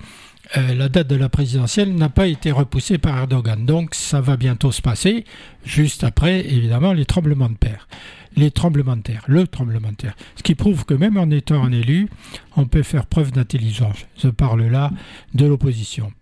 Euh, 0.57 0.75
la 0.75 0.89
date 0.89 1.09
de 1.09 1.17
la 1.17 1.29
présidentielle 1.29 1.95
n'a 1.95 2.09
pas 2.09 2.29
été 2.29 2.53
repoussée 2.53 2.99
par 2.99 3.19
Erdogan, 3.19 3.67
donc 3.67 3.95
ça 3.95 4.21
va 4.21 4.37
bientôt 4.37 4.71
se 4.71 4.81
passer, 4.81 5.25
juste 5.65 6.05
après 6.05 6.47
évidemment 6.47 6.93
les 6.93 7.05
tremblements 7.05 7.49
de 7.49 7.57
terre 7.57 7.89
les 8.37 8.51
tremblements 8.51 8.97
de 8.97 9.03
terre, 9.03 9.25
le 9.27 9.47
tremblement 9.47 9.91
de 9.91 9.97
terre. 9.97 10.15
Ce 10.37 10.43
qui 10.43 10.55
prouve 10.55 10.85
que 10.85 10.95
même 10.95 11.17
en 11.17 11.31
étant 11.31 11.65
un 11.65 11.73
élu, 11.73 12.09
on 12.57 12.67
peut 12.67 12.83
faire 12.83 13.07
preuve 13.07 13.33
d'intelligence. 13.33 14.07
Je 14.19 14.29
parle 14.29 14.67
là 14.67 14.93
de 15.35 15.47
l'opposition. 15.47 16.13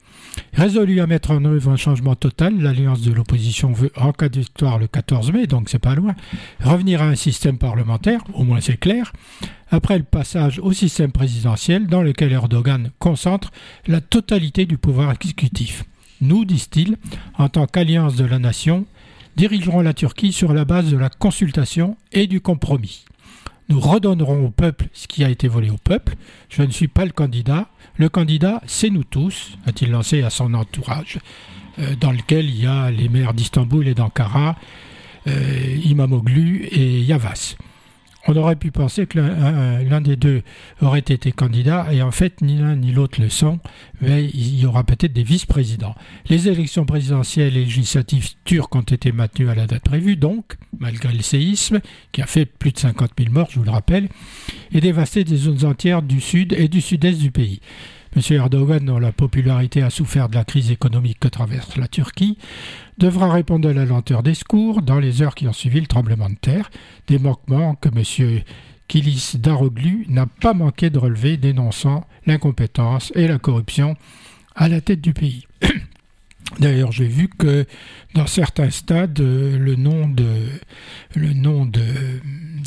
Résolu 0.54 1.00
à 1.00 1.06
mettre 1.06 1.32
en 1.32 1.44
œuvre 1.44 1.70
un 1.70 1.76
changement 1.76 2.14
total, 2.14 2.60
l'alliance 2.60 3.02
de 3.02 3.12
l'opposition 3.12 3.72
veut, 3.72 3.90
en 3.96 4.12
cas 4.12 4.28
de 4.28 4.40
victoire 4.40 4.78
le 4.78 4.86
14 4.86 5.32
mai, 5.32 5.46
donc 5.46 5.68
c'est 5.68 5.78
pas 5.78 5.94
loin, 5.94 6.14
revenir 6.62 7.02
à 7.02 7.06
un 7.06 7.16
système 7.16 7.58
parlementaire, 7.58 8.20
au 8.34 8.44
moins 8.44 8.60
c'est 8.60 8.76
clair, 8.76 9.12
après 9.70 9.98
le 9.98 10.04
passage 10.04 10.60
au 10.60 10.72
système 10.72 11.12
présidentiel 11.12 11.86
dans 11.86 12.02
lequel 12.02 12.32
Erdogan 12.32 12.90
concentre 12.98 13.50
la 13.86 14.00
totalité 14.00 14.66
du 14.66 14.78
pouvoir 14.78 15.12
exécutif. 15.12 15.84
Nous, 16.20 16.44
disent-ils, 16.44 16.96
en 17.36 17.48
tant 17.48 17.66
qu'alliance 17.66 18.14
de 18.14 18.24
la 18.24 18.38
nation, 18.38 18.86
dirigerons 19.36 19.80
la 19.80 19.94
Turquie 19.94 20.32
sur 20.32 20.54
la 20.54 20.64
base 20.64 20.90
de 20.90 20.96
la 20.96 21.08
consultation 21.08 21.96
et 22.12 22.26
du 22.26 22.40
compromis. 22.40 23.04
Nous 23.68 23.80
redonnerons 23.80 24.46
au 24.46 24.50
peuple 24.50 24.86
ce 24.92 25.06
qui 25.06 25.24
a 25.24 25.30
été 25.30 25.48
volé 25.48 25.70
au 25.70 25.78
peuple. 25.78 26.14
Je 26.50 26.62
ne 26.62 26.70
suis 26.70 26.88
pas 26.88 27.04
le 27.04 27.12
candidat. 27.12 27.68
Le 27.96 28.08
candidat, 28.08 28.60
c'est 28.66 28.90
nous 28.90 29.04
tous, 29.04 29.56
a-t-il 29.66 29.90
lancé 29.90 30.22
à 30.22 30.30
son 30.30 30.52
entourage, 30.54 31.18
euh, 31.78 31.94
dans 31.96 32.12
lequel 32.12 32.46
il 32.46 32.60
y 32.62 32.66
a 32.66 32.90
les 32.90 33.08
maires 33.08 33.32
d'Istanbul 33.32 33.88
et 33.88 33.94
d'Ankara, 33.94 34.56
euh, 35.26 35.76
Imamoglu 35.84 36.64
et 36.70 37.00
Yavas. 37.00 37.56
On 38.26 38.34
aurait 38.36 38.56
pu 38.56 38.70
penser 38.70 39.06
que 39.06 39.18
l'un- 39.18 39.42
un- 39.44 39.82
l'un 39.82 40.00
des 40.00 40.16
deux 40.16 40.42
aurait 40.80 41.00
été 41.00 41.30
candidat, 41.30 41.88
et 41.92 42.00
en 42.00 42.10
fait, 42.10 42.40
ni 42.40 42.56
l'un 42.56 42.74
ni 42.74 42.90
l'autre 42.90 43.20
le 43.20 43.28
sont, 43.28 43.58
mais 44.00 44.24
il 44.32 44.58
y 44.58 44.64
aura 44.64 44.82
peut-être 44.82 45.12
des 45.12 45.22
vice-présidents. 45.22 45.94
Les 46.30 46.48
élections 46.48 46.86
présidentielles 46.86 47.56
et 47.56 47.64
législatives 47.64 48.30
turques 48.44 48.74
ont 48.76 48.80
été 48.80 49.12
maintenues 49.12 49.50
à 49.50 49.54
la 49.54 49.66
date 49.66 49.82
prévue, 49.84 50.16
donc, 50.16 50.54
malgré 50.78 51.12
le 51.12 51.22
séisme, 51.22 51.80
qui 52.12 52.22
a 52.22 52.26
fait 52.26 52.46
plus 52.46 52.72
de 52.72 52.78
50 52.78 53.10
000 53.18 53.30
morts, 53.30 53.48
je 53.50 53.58
vous 53.58 53.64
le 53.64 53.70
rappelle, 53.70 54.08
et 54.72 54.80
dévasté 54.80 55.24
des 55.24 55.36
zones 55.36 55.64
entières 55.66 56.00
du 56.00 56.20
sud 56.20 56.54
et 56.54 56.68
du 56.68 56.80
sud-est 56.80 57.20
du 57.20 57.30
pays. 57.30 57.60
M. 58.16 58.22
Erdogan, 58.30 58.84
dont 58.84 58.98
la 58.98 59.12
popularité 59.12 59.82
a 59.82 59.90
souffert 59.90 60.28
de 60.28 60.36
la 60.36 60.44
crise 60.44 60.70
économique 60.70 61.18
que 61.18 61.28
traverse 61.28 61.76
la 61.76 61.88
Turquie, 61.88 62.38
devra 62.98 63.32
répondre 63.32 63.68
à 63.68 63.72
la 63.72 63.84
lenteur 63.84 64.22
des 64.22 64.34
secours 64.34 64.82
dans 64.82 65.00
les 65.00 65.20
heures 65.22 65.34
qui 65.34 65.48
ont 65.48 65.52
suivi 65.52 65.80
le 65.80 65.86
tremblement 65.86 66.30
de 66.30 66.36
terre, 66.36 66.70
des 67.08 67.18
manquements 67.18 67.74
que 67.74 67.88
M. 67.88 68.42
Kilis 68.86 69.32
Daroglu 69.38 70.06
n'a 70.08 70.26
pas 70.26 70.54
manqué 70.54 70.90
de 70.90 70.98
relever, 70.98 71.36
dénonçant 71.36 72.06
l'incompétence 72.26 73.12
et 73.16 73.26
la 73.26 73.38
corruption 73.38 73.96
à 74.54 74.68
la 74.68 74.80
tête 74.80 75.00
du 75.00 75.12
pays. 75.12 75.46
D'ailleurs, 76.60 76.92
j'ai 76.92 77.08
vu 77.08 77.28
que 77.28 77.66
dans 78.14 78.26
certains 78.26 78.70
stades, 78.70 79.18
le 79.18 79.74
nom 79.74 80.06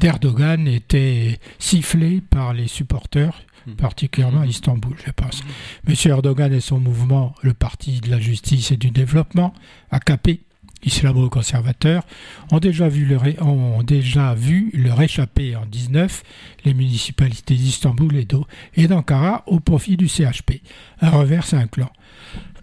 d'Erdogan 0.02 0.68
était 0.68 1.39
sifflé 1.60 2.22
par 2.22 2.54
les 2.54 2.68
supporters, 2.68 3.39
Hmm. 3.68 3.74
particulièrement 3.76 4.41
à 4.41 4.45
Istanbul, 4.45 4.95
je 5.05 5.11
pense. 5.11 5.43
Monsieur 5.88 6.11
Erdogan 6.11 6.53
et 6.53 6.61
son 6.61 6.80
mouvement, 6.80 7.36
le 7.41 7.53
Parti 7.53 7.99
de 7.99 8.09
la 8.09 8.20
justice 8.20 8.72
et 8.72 8.78
du 8.78 8.91
développement, 8.91 9.53
AKP, 9.91 10.39
islamo-conservateur, 10.86 12.03
ont 12.51 12.59
déjà 12.59 12.88
vu 12.88 13.05
leur, 13.05 13.24
ont 13.45 13.84
déjà 13.84 14.34
vu 14.36 14.72
leur 14.74 15.01
échapper 15.01 15.55
en 15.55 15.65
19 15.65 16.24
les 16.65 16.74
municipalités 16.74 17.55
d'Istanbul 17.55 18.15
et 18.15 18.26
d'O- 18.26 18.47
et 18.76 18.88
d'Ankara 18.88 19.43
au 19.47 19.59
profit 19.59 19.97
du 19.97 20.07
CHP. 20.07 20.61
Un 21.01 21.09
revers, 21.09 21.45
c'est 21.45 21.57
un 21.57 21.68
clan. 21.68 21.89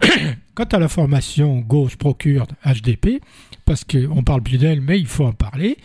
Quant 0.55 0.65
à 0.65 0.79
la 0.79 0.89
formation 0.89 1.59
gauche 1.59 1.97
procure 1.97 2.47
HDP, 2.65 3.21
parce 3.65 3.85
qu'on 3.85 4.17
ne 4.17 4.23
parle 4.23 4.43
plus 4.43 4.59
d'elle, 4.59 4.81
mais 4.81 4.99
il 4.99 5.07
faut 5.07 5.25
en 5.27 5.33
parler, 5.33 5.77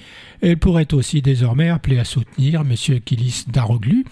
elle 0.41 0.57
pourrait 0.57 0.93
aussi 0.93 1.21
désormais 1.21 1.69
appeler 1.69 1.99
à 1.99 2.05
soutenir 2.05 2.61
M. 2.61 2.75
Kilis 3.03 3.45
Daroglu 3.47 4.05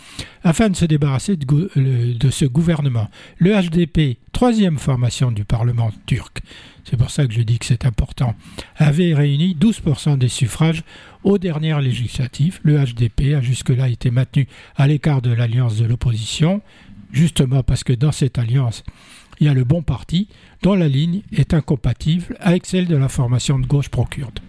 afin 0.44 0.70
de 0.70 0.76
se 0.76 0.86
débarrasser 0.86 1.36
de, 1.38 2.30
ce 2.30 2.46
gouvernement. 2.46 3.10
Le 3.38 3.54
HDP, 3.54 4.18
troisième 4.32 4.78
formation 4.78 5.32
du 5.32 5.46
Parlement 5.46 5.92
turc, 6.06 6.42
c'est 6.84 6.98
pour 6.98 7.12
ça 7.12 7.28
que 7.28 7.34
je 7.34 7.42
dis 7.42 7.60
que 7.60 7.66
c'est 7.66 7.86
important, 7.86 8.36
avait 8.78 9.14
réuni 9.14 9.56
12% 9.60 10.18
des 10.18 10.30
suffrages 10.30 10.84
aux 11.24 11.38
dernières 11.38 11.82
législatives. 11.82 12.60
Le 12.64 12.78
HDP 12.78 13.34
a 13.36 13.42
jusque-là 13.42 13.90
été 13.90 14.12
maintenu 14.12 14.48
à 14.76 14.88
l'écart 14.88 15.22
de 15.22 15.32
l'alliance 15.32 15.78
de 15.78 15.86
l'opposition, 15.86 16.62
justement 17.12 17.64
parce 17.64 17.84
que 17.84 17.94
dans 17.94 18.12
cette 18.12 18.38
alliance, 18.38 18.84
il 19.40 19.48
y 19.48 19.50
a 19.50 19.54
le 19.54 19.64
bon 19.64 19.82
parti 19.82 20.28
dont 20.64 20.74
la 20.74 20.88
ligne 20.88 21.22
est 21.32 21.54
incompatible 21.54 22.38
avec 22.40 22.66
celle 22.66 22.88
de 22.88 22.96
la 22.96 23.10
formation 23.10 23.60
de 23.60 23.68
gauche 23.68 23.90
pro-kurde. 23.90 24.40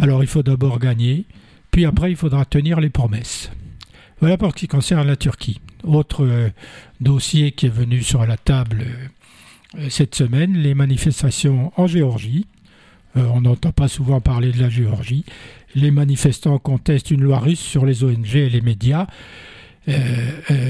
Alors 0.00 0.22
il 0.22 0.28
faut 0.28 0.42
d'abord 0.42 0.78
gagner, 0.78 1.26
puis 1.70 1.84
après 1.84 2.10
il 2.10 2.16
faudra 2.16 2.44
tenir 2.44 2.80
les 2.80 2.90
promesses. 2.90 3.50
Voilà 4.22 4.38
pour 4.38 4.50
ce 4.52 4.56
qui 4.56 4.68
concerne 4.68 5.08
la 5.08 5.16
Turquie. 5.16 5.60
Autre 5.82 6.24
euh, 6.24 6.50
dossier 7.00 7.50
qui 7.50 7.66
est 7.66 7.74
venu 7.74 8.02
sur 8.02 8.24
la 8.24 8.36
table 8.36 8.84
euh, 9.76 9.88
cette 9.90 10.14
semaine, 10.14 10.56
les 10.56 10.74
manifestations 10.74 11.72
en 11.76 11.88
Géorgie. 11.88 12.46
Euh, 13.16 13.26
on 13.34 13.40
n'entend 13.40 13.72
pas 13.72 13.88
souvent 13.88 14.20
parler 14.20 14.52
de 14.52 14.60
la 14.60 14.68
Géorgie. 14.68 15.24
Les 15.74 15.90
manifestants 15.90 16.58
contestent 16.58 17.10
une 17.10 17.22
loi 17.22 17.40
russe 17.40 17.58
sur 17.58 17.84
les 17.84 18.04
ONG 18.04 18.36
et 18.36 18.48
les 18.48 18.60
médias. 18.60 19.08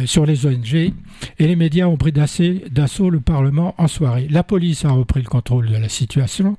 sur 0.07 0.25
les 0.25 0.47
ONG 0.47 0.75
et 0.75 0.93
les 1.39 1.57
médias 1.57 1.87
ont 1.87 1.99
pris 1.99 2.13
d'assaut 2.13 3.11
le 3.11 3.21
Parlement 3.21 3.75
en 3.77 3.87
soirée. 3.87 4.27
La 4.31 4.43
police 4.43 4.87
a 4.87 4.91
repris 4.91 5.21
le 5.21 5.29
contrôle 5.29 5.69
de 5.69 5.77
la 5.77 5.91
situation. 5.91 6.57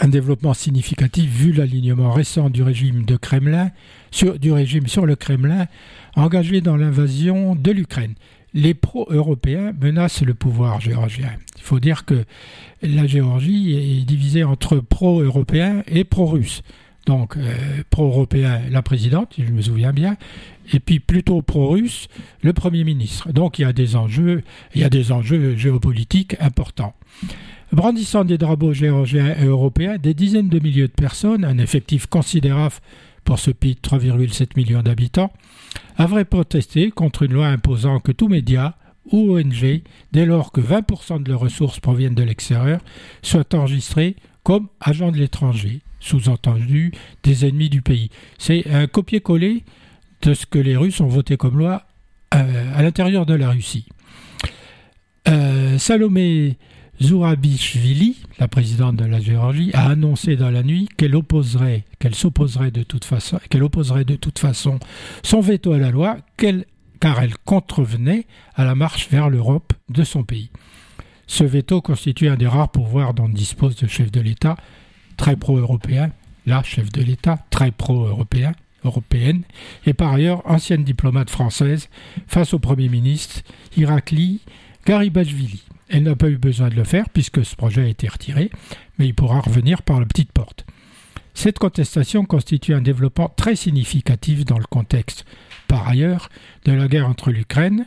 Un 0.00 0.08
développement 0.08 0.54
significatif 0.54 1.30
vu 1.30 1.52
l'alignement 1.52 2.12
récent 2.12 2.50
du 2.50 2.62
régime 2.62 3.04
de 3.04 3.16
Kremlin 3.16 3.70
sur, 4.10 4.38
du 4.38 4.52
régime 4.52 4.86
sur 4.86 5.06
le 5.06 5.16
Kremlin 5.16 5.66
engagé 6.16 6.60
dans 6.60 6.76
l'invasion 6.76 7.54
de 7.54 7.70
l'Ukraine. 7.70 8.14
Les 8.54 8.74
pro-européens 8.74 9.72
menacent 9.80 10.22
le 10.22 10.34
pouvoir 10.34 10.80
géorgien. 10.80 11.30
Il 11.56 11.62
faut 11.62 11.80
dire 11.80 12.04
que 12.04 12.24
la 12.82 13.06
Géorgie 13.06 13.74
est 13.74 14.04
divisée 14.04 14.44
entre 14.44 14.76
pro-européens 14.78 15.82
et 15.88 16.04
pro-russes. 16.04 16.62
Donc, 17.06 17.36
euh, 17.36 17.52
pro-européen, 17.90 18.62
la 18.70 18.80
présidente, 18.80 19.34
si 19.34 19.44
je 19.44 19.52
me 19.52 19.60
souviens 19.60 19.92
bien, 19.92 20.16
et 20.72 20.80
puis 20.80 21.00
plutôt 21.00 21.42
pro-russe, 21.42 22.08
le 22.42 22.52
Premier 22.52 22.84
ministre. 22.84 23.30
Donc, 23.32 23.58
il 23.58 23.62
y 23.62 23.66
a 23.66 23.72
des 23.72 23.96
enjeux, 23.96 24.42
il 24.74 24.80
y 24.80 24.84
a 24.84 24.88
des 24.88 25.12
enjeux 25.12 25.56
géopolitiques 25.56 26.36
importants. 26.40 26.94
Brandissant 27.74 28.24
des 28.24 28.38
drapeaux 28.38 28.72
géorgiens 28.72 29.34
et 29.36 29.46
européens, 29.46 29.96
des 29.98 30.14
dizaines 30.14 30.48
de 30.48 30.60
milliers 30.60 30.86
de 30.86 30.92
personnes, 30.92 31.44
un 31.44 31.58
effectif 31.58 32.06
considérable 32.06 32.76
pour 33.24 33.40
ce 33.40 33.50
pays 33.50 33.74
de 33.74 33.80
3,7 33.80 34.50
millions 34.56 34.82
d'habitants, 34.82 35.32
avait 35.96 36.24
protesté 36.24 36.92
contre 36.92 37.24
une 37.24 37.32
loi 37.32 37.48
imposant 37.48 37.98
que 37.98 38.12
tout 38.12 38.28
média 38.28 38.76
ou 39.10 39.36
ONG, 39.36 39.82
dès 40.12 40.24
lors 40.24 40.52
que 40.52 40.60
20% 40.60 41.24
de 41.24 41.28
leurs 41.28 41.40
ressources 41.40 41.80
proviennent 41.80 42.14
de 42.14 42.22
l'extérieur, 42.22 42.80
soit 43.22 43.52
enregistré 43.54 44.14
comme 44.44 44.68
agents 44.80 45.10
de 45.10 45.18
l'étranger, 45.18 45.80
sous-entendu 45.98 46.92
des 47.24 47.44
ennemis 47.44 47.70
du 47.70 47.82
pays. 47.82 48.10
C'est 48.38 48.70
un 48.70 48.86
copier-coller 48.86 49.64
de 50.22 50.32
ce 50.32 50.46
que 50.46 50.60
les 50.60 50.76
Russes 50.76 51.00
ont 51.00 51.08
voté 51.08 51.36
comme 51.36 51.58
loi 51.58 51.82
euh, 52.34 52.72
à 52.72 52.82
l'intérieur 52.82 53.26
de 53.26 53.34
la 53.34 53.50
Russie. 53.50 53.86
Euh, 55.26 55.76
Salomé 55.78 56.56
Zourabishvili, 57.02 58.16
la 58.38 58.48
présidente 58.48 58.96
de 58.96 59.04
la 59.04 59.20
Géorgie, 59.20 59.70
a 59.74 59.88
annoncé 59.88 60.36
dans 60.36 60.50
la 60.50 60.62
nuit 60.62 60.88
qu'elle 60.96 61.16
opposerait, 61.16 61.84
s'opposerait 62.12 62.70
de 62.70 62.82
toute 62.82 63.04
façon, 63.04 63.40
qu'elle 63.50 63.62
opposerait 63.64 64.04
de 64.04 64.16
toute 64.16 64.38
façon 64.38 64.78
son 65.22 65.40
veto 65.40 65.72
à 65.72 65.78
la 65.78 65.90
loi, 65.90 66.18
car 67.00 67.22
elle 67.22 67.36
contrevenait 67.44 68.26
à 68.54 68.64
la 68.64 68.74
marche 68.74 69.08
vers 69.10 69.28
l'Europe 69.28 69.72
de 69.88 70.04
son 70.04 70.22
pays. 70.22 70.50
Ce 71.26 71.44
veto 71.44 71.80
constitue 71.80 72.28
un 72.28 72.36
des 72.36 72.46
rares 72.46 72.70
pouvoirs 72.70 73.14
dont 73.14 73.28
dispose 73.28 73.80
le 73.82 73.88
chef 73.88 74.12
de 74.12 74.20
l'État, 74.20 74.56
très 75.16 75.36
pro-européen, 75.36 76.12
la 76.46 76.62
chef 76.62 76.92
de 76.92 77.02
l'État, 77.02 77.38
très 77.50 77.70
pro-européen, 77.70 78.52
européenne, 78.84 79.42
et 79.86 79.94
par 79.94 80.12
ailleurs 80.12 80.42
ancienne 80.44 80.84
diplomate 80.84 81.30
française, 81.30 81.88
face 82.26 82.54
au 82.54 82.58
Premier 82.58 82.88
ministre 82.88 83.40
Irakli 83.76 84.40
Garibashvili. 84.86 85.62
Elle 85.88 86.04
n'a 86.04 86.16
pas 86.16 86.28
eu 86.28 86.38
besoin 86.38 86.68
de 86.68 86.74
le 86.74 86.84
faire 86.84 87.08
puisque 87.10 87.44
ce 87.44 87.56
projet 87.56 87.82
a 87.82 87.88
été 87.88 88.08
retiré, 88.08 88.50
mais 88.98 89.06
il 89.06 89.14
pourra 89.14 89.40
revenir 89.40 89.82
par 89.82 90.00
la 90.00 90.06
petite 90.06 90.32
porte. 90.32 90.64
Cette 91.34 91.58
contestation 91.58 92.24
constitue 92.24 92.74
un 92.74 92.80
développement 92.80 93.28
très 93.28 93.56
significatif 93.56 94.44
dans 94.44 94.58
le 94.58 94.64
contexte, 94.64 95.24
par 95.66 95.88
ailleurs, 95.88 96.28
de 96.64 96.72
la 96.72 96.86
guerre 96.86 97.08
entre 97.08 97.30
l'Ukraine, 97.30 97.86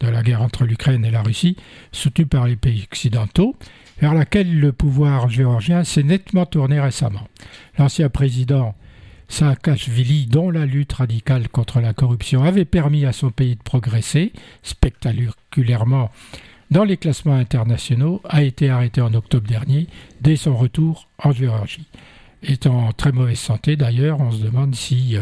de 0.00 0.08
la 0.08 0.22
guerre 0.22 0.42
entre 0.42 0.64
l'Ukraine 0.64 1.04
et 1.04 1.10
la 1.10 1.22
Russie, 1.22 1.56
soutenue 1.90 2.26
par 2.26 2.46
les 2.46 2.56
pays 2.56 2.86
occidentaux, 2.90 3.56
vers 4.00 4.14
laquelle 4.14 4.58
le 4.58 4.72
pouvoir 4.72 5.30
géorgien 5.30 5.84
s'est 5.84 6.02
nettement 6.02 6.44
tourné 6.44 6.80
récemment. 6.80 7.28
L'ancien 7.78 8.10
président 8.10 8.74
Saakashvili, 9.28 10.26
dont 10.26 10.50
la 10.50 10.66
lutte 10.66 10.92
radicale 10.92 11.48
contre 11.48 11.80
la 11.80 11.94
corruption 11.94 12.44
avait 12.44 12.66
permis 12.66 13.06
à 13.06 13.12
son 13.12 13.30
pays 13.30 13.56
de 13.56 13.62
progresser 13.62 14.32
spectaculairement 14.62 16.10
dans 16.72 16.84
les 16.84 16.96
classements 16.96 17.34
internationaux, 17.34 18.22
a 18.24 18.42
été 18.42 18.70
arrêté 18.70 19.02
en 19.02 19.12
octobre 19.12 19.46
dernier, 19.46 19.88
dès 20.22 20.36
son 20.36 20.56
retour 20.56 21.06
en 21.22 21.30
Géorgie. 21.30 21.86
Étant 22.42 22.86
en 22.86 22.92
très 22.92 23.12
mauvaise 23.12 23.38
santé 23.38 23.76
d'ailleurs, 23.76 24.20
on 24.20 24.32
se 24.32 24.42
demande 24.42 24.74
si 24.74 25.16
euh, 25.16 25.20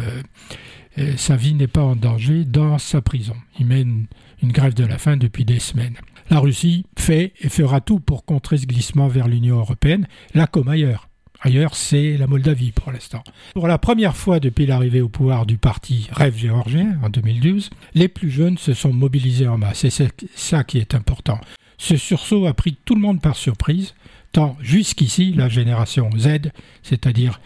euh, 0.98 1.16
sa 1.16 1.34
vie 1.34 1.54
n'est 1.54 1.66
pas 1.66 1.82
en 1.82 1.96
danger 1.96 2.44
dans 2.44 2.78
sa 2.78 3.02
prison. 3.02 3.34
Il 3.58 3.66
mène 3.66 4.06
une 4.42 4.52
grève 4.52 4.74
de 4.74 4.84
la 4.84 4.96
faim 4.96 5.16
depuis 5.16 5.44
des 5.44 5.58
semaines. 5.58 5.96
La 6.30 6.38
Russie 6.38 6.86
fait 6.96 7.32
et 7.40 7.48
fera 7.48 7.80
tout 7.80 7.98
pour 7.98 8.24
contrer 8.24 8.56
ce 8.56 8.66
glissement 8.66 9.08
vers 9.08 9.26
l'Union 9.26 9.58
européenne, 9.58 10.06
là 10.34 10.46
comme 10.46 10.68
ailleurs. 10.68 11.09
Ailleurs, 11.42 11.74
c'est 11.74 12.18
la 12.18 12.26
Moldavie 12.26 12.72
pour 12.72 12.92
l'instant. 12.92 13.24
Pour 13.54 13.66
la 13.66 13.78
première 13.78 14.16
fois 14.16 14.40
depuis 14.40 14.66
l'arrivée 14.66 15.00
au 15.00 15.08
pouvoir 15.08 15.46
du 15.46 15.56
parti 15.56 16.08
Rêve 16.12 16.36
géorgien 16.36 16.98
en 17.02 17.08
2012, 17.08 17.70
les 17.94 18.08
plus 18.08 18.30
jeunes 18.30 18.58
se 18.58 18.74
sont 18.74 18.92
mobilisés 18.92 19.48
en 19.48 19.56
masse. 19.56 19.84
Et 19.84 19.90
c'est 19.90 20.12
ça 20.34 20.64
qui 20.64 20.78
est 20.78 20.94
important. 20.94 21.40
Ce 21.78 21.96
sursaut 21.96 22.46
a 22.46 22.52
pris 22.52 22.76
tout 22.84 22.94
le 22.94 23.00
monde 23.00 23.22
par 23.22 23.36
surprise, 23.36 23.94
tant 24.32 24.56
jusqu'ici, 24.60 25.32
la 25.32 25.48
génération 25.48 26.10
Z, 26.18 26.50
c'est-à-dire 26.82 27.40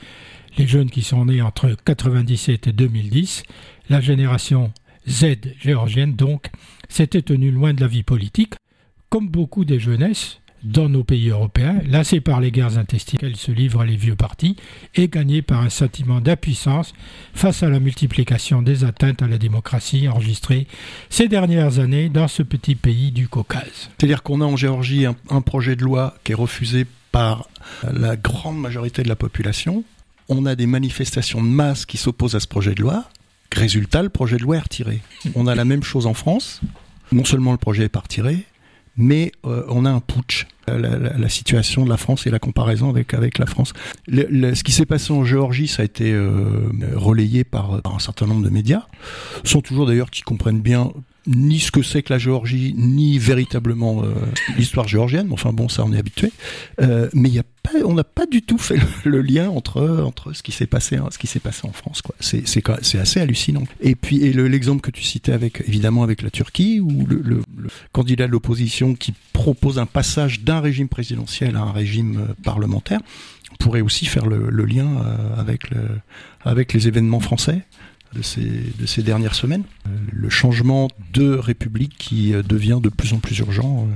les 0.59 0.67
jeunes 0.67 0.91
qui 0.91 1.03
sont 1.03 1.27
nés 1.27 1.41
entre 1.41 1.67
1997 1.67 2.67
et 2.67 2.73
2010, 2.73 3.45
la 3.91 4.01
génération 4.01 4.73
Z 5.09 5.37
géorgienne 5.61 6.15
donc, 6.15 6.51
s'était 6.89 7.23
tenue 7.23 7.53
loin 7.53 7.75
de 7.75 7.81
la 7.81 7.87
vie 7.87 8.03
politique, 8.03 8.55
comme 9.09 9.29
beaucoup 9.29 9.65
des 9.65 9.79
jeunesses 9.79 10.41
dans 10.65 10.89
nos 10.89 11.05
pays 11.05 11.29
européens, 11.29 11.81
lassés 11.87 12.21
par 12.21 12.41
les 12.41 12.51
guerres 12.51 12.79
intestines 12.79 13.19
qu'elles 13.19 13.37
se 13.37 13.53
livrent 13.53 13.85
les 13.85 13.97
vieux 13.97 14.17
partis, 14.17 14.57
et 14.95 15.09
gagnés 15.09 15.43
par 15.43 15.61
un 15.61 15.69
sentiment 15.69 16.21
d'impuissance 16.21 16.95
face 17.35 17.63
à 17.63 17.69
la 17.69 17.81
multiplication 17.81 18.63
des 18.63 18.85
atteintes 18.85 19.23
à 19.23 19.29
la 19.29 19.39
démocratie 19.39 20.09
enregistrées 20.09 20.67
ces 21.11 21.29
dernières 21.29 21.79
années 21.79 22.09
dans 22.09 22.29
ce 22.29 22.43
petit 22.43 22.75
pays 22.75 23.13
du 23.13 23.29
Caucase. 23.29 23.91
C'est-à-dire 23.99 24.23
qu'on 24.23 24.41
a 24.41 24.45
en 24.45 24.57
Géorgie 24.57 25.07
un, 25.07 25.41
projet 25.43 25.77
de 25.77 25.83
loi 25.83 26.15
qui 26.25 26.33
est 26.33 26.37
refusé 26.37 26.87
par 27.13 27.49
la 27.93 28.17
grande 28.17 28.59
majorité 28.59 29.03
de 29.03 29.09
la 29.09 29.17
population. 29.17 29.85
On 30.29 30.47
a 30.47 30.57
des 30.57 30.67
manifestations 30.67 31.43
de 31.43 31.49
masse 31.49 31.85
qui 31.85 31.99
s'opposent 31.99 32.35
à 32.35 32.41
ce 32.41 32.49
projet 32.49 32.75
de 32.75 32.81
loi. 32.81 33.05
Résultat, 33.53 34.03
le 34.03 34.09
projet 34.09 34.39
de 34.39 34.43
loi 34.43 34.57
est 34.57 34.61
retiré. 34.61 35.01
On 35.35 35.47
a 35.47 35.55
la 35.55 35.65
même 35.65 35.83
chose 35.83 36.07
en 36.07 36.15
France. 36.15 36.61
Non 37.13 37.25
seulement 37.25 37.53
le 37.53 37.59
projet 37.59 37.85
est 37.85 37.89
pas 37.89 38.01
retiré, 38.01 38.45
mais 38.97 39.33
euh, 39.45 39.65
on 39.69 39.85
a 39.85 39.91
un 39.91 40.01
putsch. 40.01 40.47
La, 40.67 41.29
situation 41.29 41.85
de 41.85 41.91
la 41.91 41.99
France 41.99 42.27
et 42.27 42.31
la 42.31 42.39
comparaison 42.39 42.89
avec 42.89 43.13
avec 43.13 43.37
la 43.37 43.45
France. 43.45 43.75
ce 44.09 44.63
qui 44.63 44.73
s'est 44.73 44.87
passé 44.87 45.13
en 45.13 45.23
Géorgie, 45.23 45.69
ça 45.69 45.83
a 45.83 45.85
été 45.85 46.11
euh, 46.11 46.71
relayé 46.95 47.45
par, 47.45 47.83
par, 47.83 47.95
un 47.95 47.99
certain 47.99 48.27
nombre 48.27 48.43
de 48.43 48.49
médias, 48.49 48.87
sont 49.45 49.61
toujours 49.61 49.85
d'ailleurs 49.85 50.11
qui 50.11 50.23
comprennent 50.23 50.63
bien 50.63 50.91
ni 51.27 51.59
ce 51.59 51.71
que 51.71 51.83
c'est 51.83 52.03
que 52.03 52.13
la 52.13 52.19
Géorgie, 52.19 52.75
ni 52.77 53.19
véritablement 53.19 54.03
euh, 54.03 54.13
l'histoire 54.57 54.89
géorgienne. 54.89 55.29
Enfin 55.31 55.53
bon, 55.53 55.69
ça 55.69 55.85
on 55.85 55.93
est 55.93 55.99
habitué. 55.99 56.33
Euh, 56.81 57.09
mais 57.15 57.31
y 57.31 57.39
a 57.39 57.45
on 57.83 57.95
n'a 57.95 58.05
pas 58.05 58.27
du 58.27 58.43
tout 58.43 58.59
fait 58.59 58.77
le, 59.05 59.23
lien 59.23 59.49
entre 59.49 60.01
entre 60.05 60.33
ce 60.33 60.43
qui 60.43 60.53
s'est 60.53 60.67
passé, 60.67 60.97
hein, 60.97 61.09
ce 61.11 61.19
qui 61.19 61.27
s'est 61.27 61.41
passé 61.41 61.63
en 61.65 61.73
France. 61.73 62.03
Quoi. 62.03 62.15
C'est 62.21 62.47
c'est 62.47 62.63
c'est 62.83 62.99
assez 62.99 63.21
hallucinant. 63.21 63.65
Et 63.81 63.95
puis 63.95 64.23
et 64.23 64.33
l'exemple 64.33 64.81
que 64.81 64.91
tu 64.91 65.03
citais 65.03 65.33
avec 65.33 65.63
évidemment 65.67 66.03
avec 66.03 66.23
la 66.23 66.31
Turquie 66.31 66.81
ou 66.81 67.07
le, 67.07 67.43
candidat 67.93 68.27
de 68.27 68.33
l'opposition 68.33 68.95
qui 68.95 69.15
propose 69.33 69.79
un 69.79 69.87
passage 69.87 70.41
d'un 70.41 70.61
régime 70.61 70.89
présidentiel 70.89 71.57
à 71.57 71.61
un 71.61 71.73
régime 71.73 72.19
euh, 72.19 72.35
parlementaire 72.43 73.01
pourrait 73.59 73.83
aussi 73.83 74.07
faire 74.07 74.27
le, 74.27 74.51
lien 74.65 74.89
avec 75.39 75.71
le, 75.71 75.79
avec 76.45 76.73
les 76.73 76.89
événements 76.89 77.21
français 77.21 77.63
de 78.15 78.23
ces, 78.23 78.73
de 78.79 78.87
ces 78.87 79.03
dernières 79.03 79.35
semaines. 79.35 79.65
Euh, 79.87 79.91
le 80.13 80.31
changement 80.31 80.89
de 81.13 81.35
république 81.35 81.97
qui 81.99 82.33
euh, 82.33 82.43
devient 82.43 82.79
de 82.83 82.89
plus 82.89 83.13
en 83.13 83.19
plus 83.19 83.39
urgent. 83.39 83.89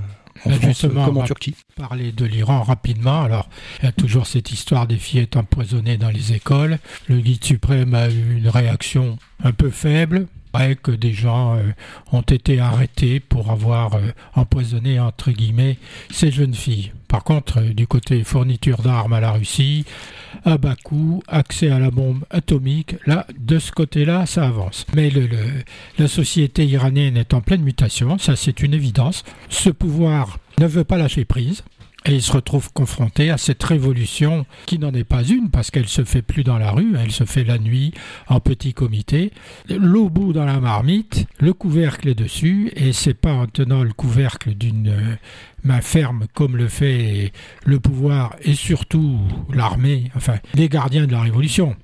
En 0.44 0.50
France, 0.50 0.82
comme 0.82 1.16
en 1.16 1.24
Turquie. 1.24 1.54
Parler 1.76 2.12
de 2.12 2.24
l'Iran 2.24 2.62
rapidement. 2.62 3.22
Alors, 3.22 3.48
il 3.80 3.86
y 3.86 3.88
a 3.88 3.92
toujours 3.92 4.26
cette 4.26 4.50
histoire 4.50 4.86
des 4.86 4.96
fillettes 4.96 5.36
empoisonnées 5.36 5.96
dans 5.96 6.10
les 6.10 6.32
écoles. 6.32 6.78
Le 7.08 7.20
guide 7.20 7.44
suprême 7.44 7.94
a 7.94 8.08
eu 8.08 8.36
une 8.36 8.48
réaction 8.48 9.18
un 9.42 9.52
peu 9.52 9.70
faible, 9.70 10.26
que 10.82 10.90
des 10.90 11.12
gens 11.12 11.56
euh, 11.56 11.62
ont 12.12 12.22
été 12.22 12.60
arrêtés 12.60 13.20
pour 13.20 13.50
avoir 13.50 13.94
euh, 13.94 14.00
empoisonné 14.34 14.98
entre 14.98 15.30
guillemets 15.30 15.78
ces 16.10 16.30
jeunes 16.30 16.54
filles. 16.54 16.92
Par 17.06 17.22
contre, 17.22 17.60
euh, 17.60 17.72
du 17.72 17.86
côté 17.86 18.24
fourniture 18.24 18.82
d'armes 18.82 19.12
à 19.12 19.20
la 19.20 19.32
Russie, 19.32 19.84
à 20.44 20.58
bas 20.58 20.76
coût, 20.82 21.22
accès 21.28 21.70
à 21.70 21.78
la 21.78 21.90
bombe 21.90 22.24
atomique, 22.30 22.96
là, 23.06 23.26
de 23.38 23.58
ce 23.58 23.72
côté-là, 23.72 24.26
ça 24.26 24.46
avance. 24.46 24.84
Mais 24.94 25.10
le, 25.10 25.28
la 25.98 26.08
société 26.08 26.66
iranienne 26.66 27.16
est 27.16 27.34
en 27.34 27.40
pleine 27.40 27.62
mutation, 27.62 28.18
ça 28.18 28.34
c'est 28.34 28.62
une 28.62 28.74
évidence. 28.74 29.24
Ce 29.48 29.70
pouvoir 29.70 30.38
ne 30.58 30.66
veut 30.66 30.84
pas 30.84 30.98
lâcher 30.98 31.24
prise. 31.24 31.62
Et 32.08 32.14
il 32.14 32.22
se 32.22 32.32
retrouve 32.32 32.72
confronté 32.72 33.28
à 33.30 33.36
cette 33.36 33.62
révolution 33.62 34.46
qui 34.64 34.78
n'en 34.78 34.94
est 34.94 35.04
pas 35.04 35.22
une 35.22 35.50
parce 35.50 35.70
qu'elle 35.70 35.88
se 35.88 36.04
fait 36.04 36.22
plus 36.22 36.42
dans 36.42 36.56
la 36.56 36.70
rue, 36.70 36.96
elle 36.98 37.10
se 37.10 37.24
fait 37.24 37.44
la 37.44 37.58
nuit 37.58 37.92
en 38.28 38.40
petit 38.40 38.72
comité. 38.72 39.30
L'eau 39.68 40.08
bout 40.08 40.32
dans 40.32 40.46
la 40.46 40.58
marmite, 40.58 41.26
le 41.38 41.52
couvercle 41.52 42.08
est 42.08 42.14
dessus 42.14 42.72
et 42.76 42.94
c'est 42.94 43.12
pas 43.12 43.34
en 43.34 43.46
tenant 43.46 43.84
le 43.84 43.92
couvercle 43.92 44.54
d'une 44.54 44.88
euh, 44.88 45.16
main 45.64 45.82
ferme 45.82 46.24
comme 46.32 46.56
le 46.56 46.68
fait 46.68 47.30
le 47.66 47.78
pouvoir 47.78 48.36
et 48.40 48.54
surtout 48.54 49.18
l'armée, 49.52 50.10
enfin 50.16 50.38
les 50.54 50.70
gardiens 50.70 51.06
de 51.06 51.12
la 51.12 51.20
révolution, 51.20 51.76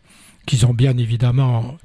qui 0.46 0.64
ont 0.64 0.72
bien 0.72 0.96
évidemment 0.96 1.76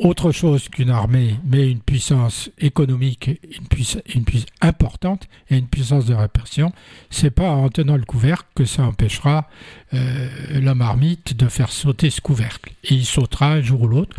autre 0.00 0.32
chose 0.32 0.68
qu'une 0.68 0.90
armée, 0.90 1.36
mais 1.44 1.70
une 1.70 1.80
puissance 1.80 2.50
économique, 2.58 3.28
une 3.28 3.66
puissance, 3.68 4.02
une 4.14 4.24
puissance 4.24 4.48
importante 4.60 5.28
et 5.50 5.58
une 5.58 5.66
puissance 5.66 6.06
de 6.06 6.14
répression, 6.14 6.72
c'est 7.10 7.30
pas 7.30 7.50
en 7.50 7.68
tenant 7.68 7.96
le 7.96 8.04
couvercle 8.04 8.48
que 8.54 8.64
ça 8.64 8.82
empêchera 8.84 9.48
euh, 9.92 10.28
la 10.60 10.74
marmite 10.74 11.36
de 11.36 11.48
faire 11.48 11.70
sauter 11.70 12.10
ce 12.10 12.20
couvercle. 12.20 12.72
Et 12.84 12.94
il 12.94 13.04
sautera 13.04 13.52
un 13.52 13.60
jour 13.60 13.82
ou 13.82 13.88
l'autre, 13.88 14.16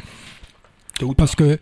parce 1.18 1.36
que 1.36 1.60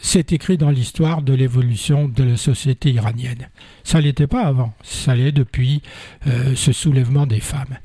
c'est 0.00 0.32
écrit 0.32 0.58
dans 0.58 0.70
l'histoire 0.70 1.22
de 1.22 1.32
l'évolution 1.32 2.08
de 2.08 2.22
la 2.22 2.36
société 2.36 2.90
iranienne. 2.90 3.48
Ça 3.84 4.00
l'était 4.00 4.26
pas 4.26 4.44
avant, 4.44 4.74
ça 4.82 5.14
l'est 5.14 5.32
depuis 5.32 5.80
euh, 6.26 6.54
ce 6.54 6.72
soulèvement 6.72 7.26
des 7.26 7.40
femmes. 7.40 7.78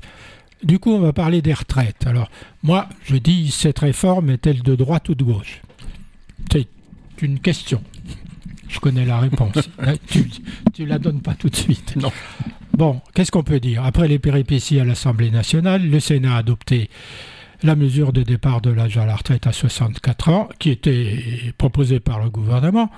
Du 0.62 0.78
coup, 0.78 0.92
on 0.92 1.00
va 1.00 1.12
parler 1.12 1.42
des 1.42 1.54
retraites. 1.54 2.06
Alors, 2.06 2.30
moi, 2.62 2.88
je 3.04 3.16
dis, 3.16 3.50
cette 3.50 3.80
réforme 3.80 4.30
est-elle 4.30 4.62
de 4.62 4.74
droite 4.76 5.08
ou 5.08 5.14
de 5.14 5.24
gauche? 5.24 5.60
C'est 6.50 6.68
une 7.20 7.40
question. 7.40 7.82
Je 8.68 8.78
connais 8.78 9.04
la 9.04 9.18
réponse. 9.18 9.54
tu, 10.06 10.24
ne 10.78 10.86
la 10.86 10.98
donnes 10.98 11.20
pas 11.20 11.34
tout 11.34 11.48
de 11.48 11.56
suite. 11.56 11.96
Non. 11.96 12.12
Bon, 12.72 13.00
qu'est-ce 13.14 13.30
qu'on 13.30 13.42
peut 13.42 13.60
dire? 13.60 13.84
Après 13.84 14.08
les 14.08 14.18
péripéties 14.18 14.80
à 14.80 14.84
l'Assemblée 14.84 15.30
nationale, 15.30 15.88
le 15.88 16.00
Sénat 16.00 16.34
a 16.34 16.38
adopté 16.38 16.88
la 17.62 17.76
mesure 17.76 18.12
de 18.12 18.22
départ 18.22 18.60
de 18.60 18.70
l'âge 18.70 18.96
à 18.96 19.06
la 19.06 19.14
retraite 19.14 19.46
à 19.46 19.52
64 19.52 20.28
ans, 20.30 20.48
qui 20.58 20.70
était 20.70 21.52
proposée 21.58 22.00
par 22.00 22.22
le 22.22 22.30
gouvernement, 22.30 22.90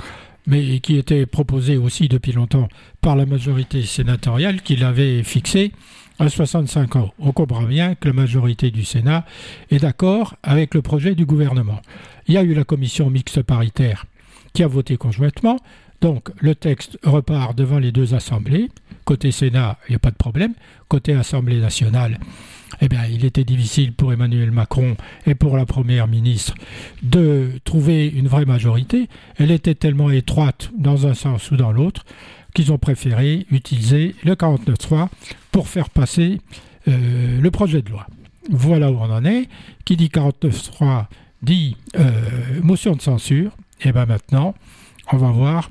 mais 0.47 0.81
qui 0.81 0.97
était 0.97 1.27
proposée 1.27 1.77
aussi 1.77 2.09
depuis 2.09 2.33
longtemps 2.33 2.69
par 3.01 3.17
la 3.17 3.27
majorité 3.27 3.83
sénatoriale, 3.83 4.63
qui 4.63 4.77
l'avait 4.77 5.23
fixée 5.23 5.73
à 6.19 6.29
65 6.29 6.97
ans. 6.97 7.13
On 7.19 7.33
comprend 7.33 7.65
bien 7.65 7.95
que 7.95 8.09
la 8.09 8.15
majorité 8.15 8.71
du 8.71 8.85
Sénat 8.85 9.25
est 9.71 9.81
d'accord 9.81 10.37
avec 10.43 10.75
le 10.75 10.83
projet 10.83 11.15
du 11.15 11.27
gouvernement. 11.27 11.81
Il 12.27 12.35
y 12.35 12.39
a 12.39 12.43
eu 12.43 12.55
la 12.55 12.65
commission 12.65 13.11
mixte 13.11 13.43
paritaire 13.43 14.07
qui 14.53 14.63
a 14.63 14.69
voté 14.69 14.97
conjointement. 14.97 15.59
Donc 16.01 16.31
le 16.41 16.55
texte 16.55 16.99
repart 17.03 17.57
devant 17.57 17.79
les 17.79 17.93
deux 17.93 18.15
assemblées. 18.15 18.69
Côté 19.05 19.33
Sénat, 19.33 19.79
il 19.89 19.93
n'y 19.93 19.97
a 19.97 20.01
pas 20.01 20.11
de 20.11 20.17
problème. 20.17 20.55
Côté 20.89 21.13
Assemblée 21.15 21.61
nationale, 21.61 22.19
eh 22.81 22.89
bien, 22.89 23.05
il 23.11 23.25
était 23.25 23.45
difficile 23.45 23.93
pour 23.93 24.13
Emmanuel 24.13 24.51
Macron 24.51 24.97
et 25.27 25.35
pour 25.35 25.57
la 25.57 25.67
Première 25.67 26.07
ministre 26.07 26.55
de 27.03 27.51
trouver 27.65 28.07
une 28.09 28.29
vraie 28.29 28.45
majorité. 28.45 29.09
Elle 29.37 29.51
était 29.51 29.75
tellement 29.75 30.11
étroite 30.11 30.71
dans 30.79 31.07
un 31.07 31.15
sens 31.15 31.51
ou 31.51 31.57
dans 31.57 31.73
l'autre 31.73 32.05
qu'ils 32.55 32.73
ont 32.73 32.79
préféré 32.79 33.47
utiliser 33.51 34.15
le 34.25 34.35
49.3 34.35 35.09
pour 35.51 35.69
faire 35.69 35.91
passer 35.91 36.41
euh, 36.89 37.41
le 37.41 37.51
projet 37.51 37.83
de 37.83 37.91
loi. 37.91 38.07
Voilà 38.51 38.91
où 38.91 38.97
on 38.97 39.11
en 39.11 39.25
est. 39.25 39.49
Qui 39.85 39.97
dit 39.97 40.09
49.3 40.09 41.07
dit 41.43 41.77
euh, 41.99 42.11
motion 42.63 42.95
de 42.95 43.03
censure. 43.03 43.51
Et 43.83 43.93
bien 43.93 44.07
maintenant, 44.07 44.55
on 45.13 45.17
va 45.17 45.31
voir 45.31 45.71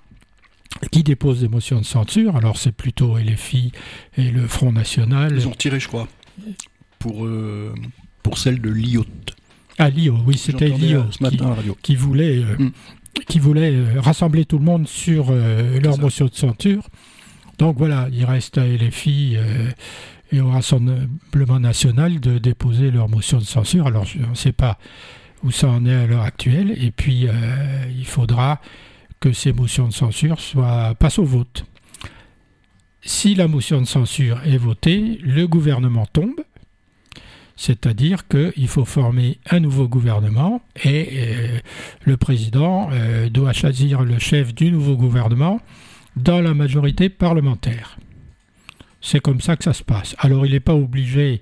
qui 0.91 1.03
dépose 1.03 1.41
des 1.41 1.47
motions 1.47 1.79
de 1.79 1.85
censure. 1.85 2.35
Alors 2.35 2.57
c'est 2.57 2.71
plutôt 2.71 3.17
LFI 3.17 3.71
et 4.17 4.29
le 4.29 4.47
Front 4.47 4.71
National. 4.71 5.33
Ils 5.33 5.47
ont 5.47 5.51
tiré, 5.51 5.79
je 5.79 5.87
crois, 5.87 6.07
pour, 6.99 7.25
euh, 7.25 7.73
pour 8.21 8.37
celle 8.37 8.59
de 8.59 8.69
l'IOT. 8.69 9.05
Ah, 9.77 9.89
l'IO, 9.89 10.17
oui, 10.27 10.37
c'était 10.37 10.67
l'IO 10.67 11.05
ce 11.11 11.23
matin 11.23 11.37
qui, 11.37 11.43
à 11.43 11.47
la 11.47 11.55
radio. 11.55 11.77
qui 11.81 11.95
voulait 11.95 12.43
mm 12.59 12.71
qui 13.27 13.39
voulaient 13.39 13.73
euh, 13.73 13.99
rassembler 13.99 14.45
tout 14.45 14.57
le 14.57 14.65
monde 14.65 14.87
sur 14.87 15.27
euh, 15.29 15.79
leur 15.79 15.97
motion 15.97 16.25
de 16.25 16.33
ceinture. 16.33 16.83
Donc 17.57 17.77
voilà, 17.77 18.07
il 18.11 18.25
reste 18.25 18.57
à 18.57 18.65
LFI 18.65 19.35
euh, 19.37 19.69
et 20.31 20.41
au 20.41 20.49
Rassemblement 20.49 21.59
national 21.59 22.19
de 22.19 22.37
déposer 22.37 22.91
leur 22.91 23.09
motion 23.09 23.37
de 23.37 23.43
censure. 23.43 23.87
Alors 23.87 24.05
je 24.05 24.19
ne 24.19 24.35
sais 24.35 24.51
pas 24.51 24.77
où 25.43 25.51
ça 25.51 25.67
en 25.67 25.85
est 25.85 25.93
à 25.93 26.07
l'heure 26.07 26.23
actuelle. 26.23 26.75
Et 26.81 26.91
puis 26.91 27.27
il 27.95 28.05
faudra 28.05 28.59
que 29.19 29.33
ces 29.33 29.53
motions 29.53 29.87
de 29.87 29.93
censure 29.93 30.39
soient 30.39 30.95
passent 30.95 31.19
au 31.19 31.25
vote. 31.25 31.65
Si 33.01 33.35
la 33.35 33.47
motion 33.47 33.81
de 33.81 33.85
censure 33.85 34.39
est 34.45 34.57
votée, 34.57 35.19
le 35.21 35.45
gouvernement 35.45 36.05
tombe 36.05 36.39
c'est-à-dire 37.55 38.27
qu'il 38.27 38.67
faut 38.67 38.85
former 38.85 39.37
un 39.49 39.59
nouveau 39.59 39.87
gouvernement 39.87 40.61
et 40.83 41.09
euh, 41.13 41.59
le 42.03 42.17
président 42.17 42.89
euh, 42.91 43.29
doit 43.29 43.53
choisir 43.53 44.03
le 44.03 44.17
chef 44.19 44.53
du 44.55 44.71
nouveau 44.71 44.97
gouvernement 44.97 45.61
dans 46.15 46.41
la 46.41 46.53
majorité 46.53 47.09
parlementaire. 47.09 47.97
C'est 49.01 49.19
comme 49.19 49.41
ça 49.41 49.55
que 49.55 49.63
ça 49.63 49.73
se 49.73 49.83
passe. 49.83 50.15
Alors 50.19 50.45
il 50.45 50.53
n'est 50.53 50.59
pas 50.59 50.75
obligé 50.75 51.41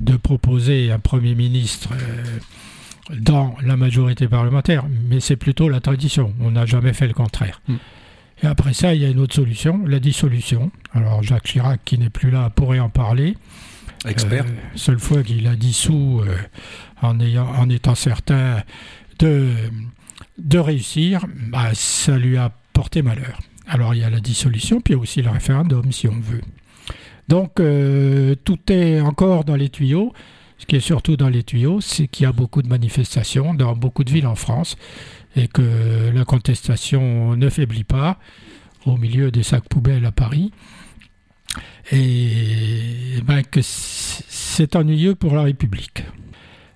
de 0.00 0.16
proposer 0.16 0.92
un 0.92 0.98
Premier 0.98 1.34
ministre 1.34 1.90
euh, 1.92 3.16
dans 3.18 3.56
la 3.64 3.76
majorité 3.76 4.28
parlementaire, 4.28 4.84
mais 5.08 5.20
c'est 5.20 5.36
plutôt 5.36 5.68
la 5.68 5.80
tradition. 5.80 6.34
On 6.40 6.50
n'a 6.50 6.66
jamais 6.66 6.92
fait 6.92 7.06
le 7.06 7.14
contraire. 7.14 7.62
Mm. 7.68 7.74
Et 8.42 8.46
après 8.46 8.72
ça, 8.72 8.94
il 8.94 9.02
y 9.02 9.04
a 9.04 9.08
une 9.08 9.18
autre 9.18 9.34
solution, 9.34 9.84
la 9.86 9.98
dissolution. 9.98 10.70
Alors 10.92 11.22
Jacques 11.22 11.44
Chirac, 11.44 11.80
qui 11.84 11.98
n'est 11.98 12.10
plus 12.10 12.30
là, 12.30 12.50
pourrait 12.50 12.78
en 12.78 12.90
parler. 12.90 13.34
Expert. 14.06 14.44
Euh, 14.44 14.76
seule 14.76 14.98
fois 14.98 15.22
qu'il 15.22 15.46
a 15.46 15.56
dissous 15.56 16.22
euh, 16.24 16.36
en, 17.02 17.68
étant 17.68 17.94
certain 17.94 18.62
de, 19.18 19.50
de 20.38 20.58
réussir, 20.58 21.26
bah, 21.50 21.70
ça 21.74 22.16
lui 22.16 22.36
a 22.36 22.52
porté 22.72 23.02
malheur. 23.02 23.40
Alors 23.66 23.94
il 23.94 24.00
y 24.00 24.04
a 24.04 24.10
la 24.10 24.20
dissolution, 24.20 24.80
puis 24.80 24.94
il 24.94 24.96
y 24.96 24.98
a 24.98 25.02
aussi 25.02 25.22
le 25.22 25.30
référendum, 25.30 25.92
si 25.92 26.08
on 26.08 26.20
veut. 26.20 26.40
Donc 27.28 27.60
euh, 27.60 28.34
tout 28.44 28.58
est 28.72 29.00
encore 29.00 29.44
dans 29.44 29.56
les 29.56 29.68
tuyaux. 29.68 30.12
Ce 30.58 30.66
qui 30.66 30.76
est 30.76 30.80
surtout 30.80 31.16
dans 31.16 31.28
les 31.28 31.42
tuyaux, 31.42 31.80
c'est 31.80 32.08
qu'il 32.08 32.24
y 32.24 32.26
a 32.26 32.32
beaucoup 32.32 32.62
de 32.62 32.68
manifestations 32.68 33.54
dans 33.54 33.76
beaucoup 33.76 34.02
de 34.02 34.10
villes 34.10 34.26
en 34.26 34.34
France 34.34 34.76
et 35.36 35.46
que 35.46 36.10
la 36.12 36.24
contestation 36.24 37.36
ne 37.36 37.48
faiblit 37.48 37.84
pas 37.84 38.18
au 38.86 38.96
milieu 38.96 39.30
des 39.30 39.42
sacs 39.42 39.68
poubelles 39.68 40.06
à 40.06 40.12
Paris 40.12 40.50
et 41.92 43.20
ben, 43.24 43.42
que 43.42 43.60
c'est 43.62 44.76
ennuyeux 44.76 45.14
pour 45.14 45.34
la 45.34 45.42
République. 45.42 46.04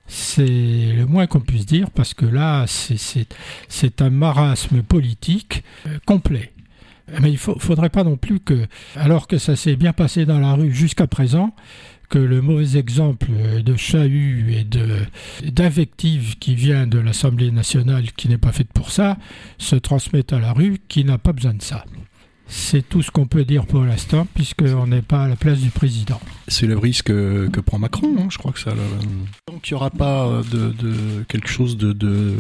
C'est 0.07 0.47
le 0.47 1.07
moins 1.07 1.27
qu'on 1.27 1.41
puisse 1.41 1.67
dire 1.67 1.91
parce 1.91 2.13
que 2.13 2.27
là, 2.27 2.67
c'est 2.67 4.03
un 4.03 4.11
marasme 4.11 4.83
politique 4.83 5.65
euh, 5.87 5.99
complet. 6.05 6.53
Mais 7.21 7.31
il 7.31 7.35
ne 7.35 7.59
faudrait 7.59 7.91
pas 7.91 8.05
non 8.05 8.17
plus 8.17 8.41
que, 8.41 8.67
alors 8.97 9.27
que 9.27 9.39
ça 9.39 9.57
s'est 9.57 9.77
bien 9.77 9.93
passé 9.93 10.25
dans 10.25 10.39
la 10.39 10.53
rue 10.55 10.73
jusqu'à 10.73 11.07
présent, 11.07 11.55
que 12.09 12.19
le 12.19 12.43
mauvais 12.43 12.79
exemple 12.79 13.31
de 13.65 13.77
chahut 13.77 14.55
et 14.55 15.51
d'invective 15.51 16.39
qui 16.39 16.55
vient 16.55 16.87
de 16.87 16.99
l'Assemblée 16.99 17.51
nationale, 17.51 18.13
qui 18.13 18.29
n'est 18.29 18.39
pas 18.39 18.53
faite 18.53 18.73
pour 18.73 18.91
ça, 18.91 19.17
se 19.59 19.77
transmette 19.77 20.33
à 20.33 20.39
la 20.39 20.53
rue, 20.53 20.79
qui 20.89 21.05
n'a 21.05 21.19
pas 21.19 21.33
besoin 21.33 21.55
de 21.55 21.63
ça. 21.63 21.85
C'est 22.55 22.87
tout 22.87 23.01
ce 23.01 23.11
qu'on 23.11 23.27
peut 23.27 23.47
dire 23.47 23.65
pour 23.65 23.83
l'instant, 23.83 24.27
puisqu'on 24.35 24.87
n'est 24.87 25.01
pas 25.01 25.25
à 25.25 25.29
la 25.29 25.37
place 25.37 25.59
du 25.59 25.71
président. 25.71 26.21
C'est 26.49 26.67
le 26.67 26.77
risque 26.77 27.07
que, 27.07 27.61
prend 27.65 27.79
Macron, 27.79 28.15
hein, 28.19 28.27
je 28.29 28.37
crois 28.37 28.53
que 28.53 28.61
ça. 28.61 28.75
Donc 29.49 29.71
il 29.71 29.73
n'y 29.73 29.77
aura 29.77 29.89
pas 29.89 30.43
de, 30.53 31.25
quelque 31.29 31.49
chose 31.49 31.79
de, 31.79 32.37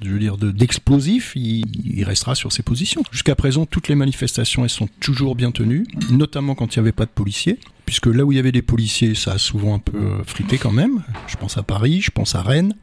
je 0.00 0.08
veux 0.08 0.18
dire, 0.18 0.38
d'explosif. 0.38 1.34
il, 1.36 2.02
restera 2.02 2.34
sur 2.34 2.50
ses 2.50 2.62
positions. 2.62 3.02
Jusqu'à 3.12 3.34
présent, 3.34 3.66
toutes 3.66 3.88
les 3.88 3.94
manifestations, 3.94 4.64
elles 4.64 4.70
sont 4.70 4.88
toujours 5.00 5.36
bien 5.36 5.50
tenues, 5.50 5.86
notamment 6.10 6.54
quand 6.54 6.74
il 6.74 6.78
n'y 6.78 6.84
avait 6.84 6.92
pas 6.92 7.04
de 7.04 7.10
policiers, 7.10 7.58
puisque 7.84 8.06
là 8.06 8.24
où 8.24 8.32
il 8.32 8.36
y 8.36 8.38
avait 8.38 8.52
des 8.52 8.62
policiers, 8.62 9.14
ça 9.14 9.32
a 9.32 9.38
souvent 9.38 9.74
un 9.74 9.80
peu 9.80 10.22
frité 10.24 10.56
quand 10.56 10.72
même. 10.72 11.02
Je 11.26 11.36
pense 11.36 11.58
à 11.58 11.62
Paris, 11.62 12.00
je 12.00 12.10
pense 12.10 12.34
à 12.34 12.40
Rennes, 12.40 12.74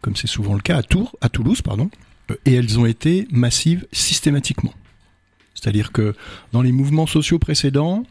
comme 0.00 0.14
c'est 0.14 0.28
souvent 0.28 0.54
le 0.54 0.60
cas 0.60 0.76
à 0.76 0.84
Tours, 0.84 1.16
à 1.20 1.28
Toulouse, 1.28 1.60
pardon. 1.60 1.90
Et 2.44 2.54
elles 2.54 2.78
ont 2.78 2.86
été 2.86 3.26
massives 3.32 3.84
systématiquement. 3.90 4.74
C'est-à-dire 5.60 5.92
que 5.92 6.14
dans 6.52 6.62
les 6.62 6.72
mouvements 6.72 7.06
sociaux 7.06 7.38
précédents, 7.38 8.04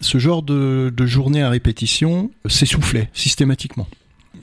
ce 0.00 0.18
genre 0.18 0.42
de, 0.42 0.92
journée 1.06 1.42
à 1.42 1.50
répétition 1.50 2.30
s'essoufflait 2.46 3.10
systématiquement. 3.12 3.88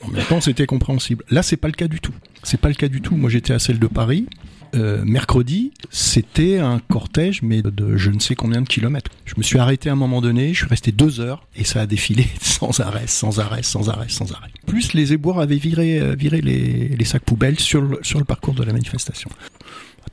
En 0.04 0.10
même 0.10 0.26
temps, 0.26 0.42
c'était 0.42 0.66
compréhensible. 0.66 1.24
Là, 1.30 1.44
c'est 1.44 1.58
pas 1.58 1.68
le 1.68 1.74
cas 1.74 1.88
du 1.88 2.00
tout. 2.00 2.14
C'est 2.44 2.60
pas 2.60 2.70
le 2.70 2.76
cas 2.76 2.88
du 2.88 3.02
tout. 3.02 3.16
Moi, 3.16 3.30
j'étais 3.30 3.54
à 3.54 3.60
celle 3.60 3.80
de 3.80 3.88
Paris. 3.88 4.28
Euh, 4.76 5.04
mercredi, 5.06 5.72
c'était 5.90 6.58
un 6.58 6.80
cortège, 6.80 7.42
mais 7.42 7.62
de, 7.62 7.96
je 7.96 8.12
ne 8.12 8.20
sais 8.20 8.36
combien 8.36 8.62
de 8.62 8.68
kilomètres. 8.68 9.12
Je 9.26 9.36
me 9.38 9.44
suis 9.44 9.58
arrêté 9.60 9.90
à 9.90 9.94
un 9.94 9.96
moment 9.96 10.20
donné, 10.20 10.54
je 10.54 10.60
suis 10.60 10.68
resté 10.68 10.92
deux 10.92 11.22
heures, 11.22 11.48
et 11.56 11.64
ça 11.64 11.82
a 11.82 11.86
défilé 11.86 12.28
sans 12.42 12.80
arrêt, 12.82 13.08
sans 13.08 13.40
arrêt, 13.40 13.64
sans 13.64 13.90
arrêt, 13.90 14.10
sans 14.10 14.34
arrêt. 14.34 14.50
Plus 14.66 14.94
les 14.94 15.14
éboueurs 15.14 15.40
avaient 15.40 15.56
viré, 15.56 16.00
euh, 16.00 16.16
les, 16.16 17.06
sacs 17.06 17.24
poubelles 17.24 17.60
sur 17.60 17.82
le, 17.82 18.00
sur 18.02 18.20
le 18.20 18.26
parcours 18.26 18.54
de 18.54 18.64
la 18.64 18.74
manifestation. 18.74 19.30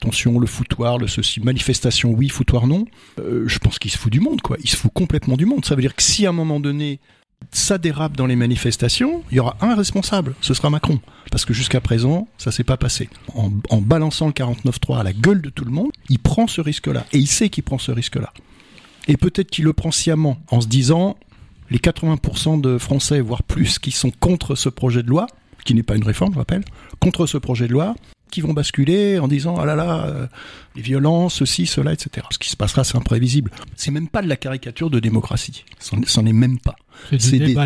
Attention, 0.05 0.39
le 0.39 0.47
foutoir, 0.47 0.99
le 0.99 1.07
ceci, 1.07 1.41
manifestation 1.41 2.11
oui, 2.11 2.29
foutoir 2.29 2.67
non, 2.67 2.85
euh, 3.19 3.45
je 3.47 3.59
pense 3.59 3.79
qu'il 3.79 3.91
se 3.91 3.97
fout 3.97 4.13
du 4.13 4.21
monde, 4.21 4.43
quoi. 4.43 4.59
Il 4.63 4.69
se 4.69 4.77
fout 4.77 4.93
complètement 4.93 5.37
du 5.37 5.47
monde. 5.47 5.65
Ça 5.65 5.75
veut 5.75 5.81
dire 5.81 5.97
que 5.97 6.03
si 6.03 6.27
à 6.27 6.29
un 6.29 6.33
moment 6.33 6.61
donné, 6.61 7.01
ça 7.53 7.79
dérape 7.79 8.15
dans 8.17 8.27
les 8.27 8.37
manifestations, 8.37 9.23
il 9.31 9.37
y 9.37 9.41
aura 9.41 9.57
un 9.63 9.75
responsable, 9.75 10.35
ce 10.43 10.53
sera 10.53 10.69
Macron. 10.69 11.01
Parce 11.31 11.47
que 11.47 11.55
jusqu'à 11.55 11.81
présent, 11.81 12.29
ça 12.37 12.53
s'est 12.53 12.65
pas 12.65 12.77
passé. 12.77 13.09
En, 13.35 13.51
en 13.71 13.81
balançant 13.81 14.27
le 14.27 14.33
49.3 14.33 15.01
à 15.01 15.03
la 15.03 15.15
gueule 15.15 15.41
de 15.41 15.49
tout 15.49 15.65
le 15.65 15.71
monde, 15.71 15.91
il 16.11 16.19
prend 16.19 16.47
ce 16.47 16.61
risque-là. 16.61 17.07
Et 17.13 17.19
il 17.19 17.27
sait 17.27 17.49
qu'il 17.49 17.65
prend 17.65 17.79
ce 17.79 17.91
risque-là. 17.91 18.33
Et 19.09 19.17
peut-être 19.17 19.51
qu'il 19.51 19.65
le 19.65 19.73
prend 19.73 19.91
sciemment, 19.91 20.39
en 20.51 20.61
se 20.61 20.67
disant, 20.67 21.17
les 21.71 21.79
80% 21.79 22.61
de 22.61 22.77
Français, 22.77 23.21
voire 23.21 23.43
plus, 23.43 23.79
qui 23.79 23.91
sont 23.91 24.11
contre 24.11 24.55
ce 24.55 24.69
projet 24.69 25.03
de 25.03 25.09
loi, 25.09 25.27
qui 25.65 25.75
n'est 25.75 25.83
pas 25.83 25.97
une 25.97 26.05
réforme, 26.05 26.35
je 26.35 26.39
rappelle, 26.39 26.65
contre 27.01 27.27
ce 27.27 27.39
projet 27.39 27.69
de 27.69 27.73
loi, 27.73 27.95
qui 28.35 28.41
vont 28.41 28.53
basculer 28.53 29.21
en 29.21 29.29
disant 29.29 29.55
ah 29.59 29.65
là 29.65 29.77
là 29.77 30.07
euh, 30.07 30.27
les 30.75 30.83
violences 30.83 31.35
ceci 31.35 31.67
cela 31.67 31.93
etc 31.93 32.27
ce 32.31 32.39
qui 32.39 32.51
se 32.51 32.57
passera 32.57 32.83
c'est 32.83 32.97
imprévisible. 32.97 33.51
C'est 33.77 33.93
même 33.93 34.09
pas 34.09 34.23
de 34.23 34.29
la 34.29 34.37
caricature 34.37 34.91
de 34.91 34.99
démocratie. 34.99 35.65
C'en 35.79 36.27
est 36.27 36.33
même 36.33 36.59
pas. 36.59 36.75
C'est 37.19 37.39
des 37.39 37.57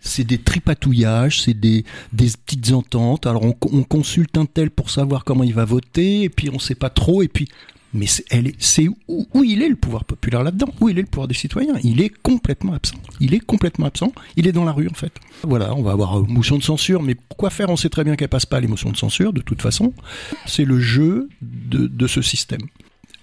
c'est 0.00 0.24
des 0.24 0.38
tripatouillages 0.38 1.42
c'est 1.42 1.54
des 1.54 1.84
des 2.12 2.28
petites 2.44 2.72
ententes. 2.72 3.26
Alors 3.26 3.44
on, 3.44 3.54
on 3.72 3.82
consulte 3.84 4.36
un 4.36 4.44
tel 4.44 4.70
pour 4.70 4.90
savoir 4.90 5.24
comment 5.24 5.44
il 5.44 5.54
va 5.54 5.64
voter 5.64 6.24
et 6.24 6.28
puis 6.28 6.50
on 6.52 6.58
sait 6.58 6.74
pas 6.74 6.90
trop 6.90 7.22
et 7.22 7.28
puis 7.28 7.48
mais 7.94 8.06
c'est 8.06 8.88
où, 9.08 9.44
il 9.44 9.62
est 9.62 9.68
le 9.68 9.76
pouvoir 9.76 10.04
populaire 10.04 10.42
là-dedans? 10.42 10.68
Où 10.80 10.88
il 10.88 10.98
est 10.98 11.02
le 11.02 11.08
pouvoir 11.08 11.28
des 11.28 11.34
citoyens? 11.34 11.74
Il 11.82 12.00
est 12.00 12.10
complètement 12.10 12.74
absent. 12.74 12.96
Il 13.20 13.34
est 13.34 13.40
complètement 13.40 13.86
absent. 13.86 14.12
Il 14.36 14.46
est 14.46 14.52
dans 14.52 14.64
la 14.64 14.72
rue 14.72 14.88
en 14.88 14.94
fait. 14.94 15.12
Voilà, 15.42 15.74
on 15.74 15.82
va 15.82 15.92
avoir 15.92 16.18
une 16.20 16.32
motion 16.32 16.58
de 16.58 16.62
censure, 16.62 17.02
mais 17.02 17.14
pourquoi 17.14 17.50
faire? 17.50 17.70
On 17.70 17.76
sait 17.76 17.88
très 17.88 18.04
bien 18.04 18.16
qu'elle 18.16 18.28
passe 18.28 18.46
pas 18.46 18.60
les 18.60 18.68
motions 18.68 18.90
de 18.90 18.96
censure 18.96 19.32
de 19.32 19.40
toute 19.40 19.62
façon. 19.62 19.92
C'est 20.46 20.64
le 20.64 20.80
jeu 20.80 21.28
de, 21.40 21.86
de 21.86 22.06
ce 22.06 22.22
système. 22.22 22.60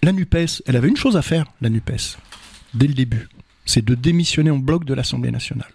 La 0.04 0.12
Nupes, 0.12 0.36
elle 0.66 0.76
avait 0.76 0.88
une 0.88 0.98
chose 0.98 1.18
à 1.18 1.22
faire, 1.22 1.46
la 1.62 1.70
Nupes, 1.70 2.18
dès 2.74 2.88
le 2.88 2.94
début, 2.94 3.28
c'est 3.66 3.84
de 3.84 3.96
démissionner 3.96 4.52
en 4.52 4.60
bloc 4.60 4.86
de 4.86 4.94
l'Assemblée 4.94 5.32
nationale 5.32 5.72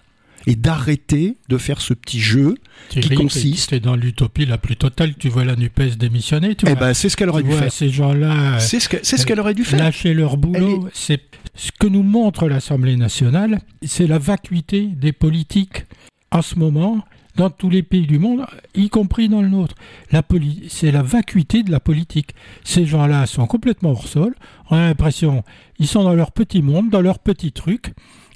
et 0.46 0.56
d'arrêter 0.56 1.36
de 1.48 1.58
faire 1.58 1.80
ce 1.80 1.94
petit 1.94 2.20
jeu 2.20 2.56
qui 2.88 3.08
consiste. 3.10 3.70
C'est 3.70 3.80
dans 3.80 3.96
l'utopie 3.96 4.46
la 4.46 4.58
plus 4.58 4.76
totale. 4.76 5.14
Tu 5.18 5.28
vois 5.28 5.44
la 5.44 5.56
Nupes 5.56 5.96
démissionner. 5.98 6.54
Tu 6.54 6.66
eh 6.68 6.74
ben, 6.74 6.94
c'est 6.94 7.08
ce 7.08 7.16
qu'elle 7.16 7.28
aurait 7.28 7.42
dû 7.42 7.52
faire. 7.52 7.72
Ces 7.72 7.90
gens-là. 7.90 8.58
C'est 8.58 8.80
ce 8.80 8.88
qu'elle 8.88 9.04
ce 9.04 9.40
aurait 9.40 9.54
dû 9.54 9.64
faire. 9.64 9.78
Lâcher 9.78 10.14
leur 10.14 10.36
boulot. 10.36 10.88
C'est 10.92 11.20
ce 11.54 11.70
que 11.78 11.86
nous 11.86 12.02
montre 12.02 12.48
l'Assemblée 12.48 12.96
nationale. 12.96 13.60
C'est 13.82 14.06
la 14.06 14.18
vacuité 14.18 14.86
des 14.86 15.12
politiques 15.12 15.84
en 16.30 16.42
ce 16.42 16.56
moment 16.56 17.04
dans 17.36 17.50
tous 17.50 17.70
les 17.70 17.82
pays 17.82 18.06
du 18.06 18.18
monde, 18.18 18.44
y 18.74 18.90
compris 18.90 19.28
dans 19.28 19.40
le 19.40 19.48
nôtre. 19.48 19.74
La 20.12 20.22
c'est 20.68 20.90
la 20.90 21.02
vacuité 21.02 21.62
de 21.62 21.70
la 21.70 21.80
politique. 21.80 22.34
Ces 22.64 22.84
gens-là 22.86 23.26
sont 23.26 23.46
complètement 23.46 23.92
hors 23.92 24.08
sol. 24.08 24.34
On 24.68 24.76
a 24.76 24.80
l'impression, 24.88 25.42
ils 25.78 25.86
sont 25.86 26.04
dans 26.04 26.14
leur 26.14 26.32
petit 26.32 26.60
monde, 26.60 26.90
dans 26.90 27.00
leur 27.00 27.18
petit 27.18 27.52
truc. 27.52 27.92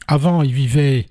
Avant, 0.07 0.42
ils 0.42 0.52
vivaient 0.52 1.07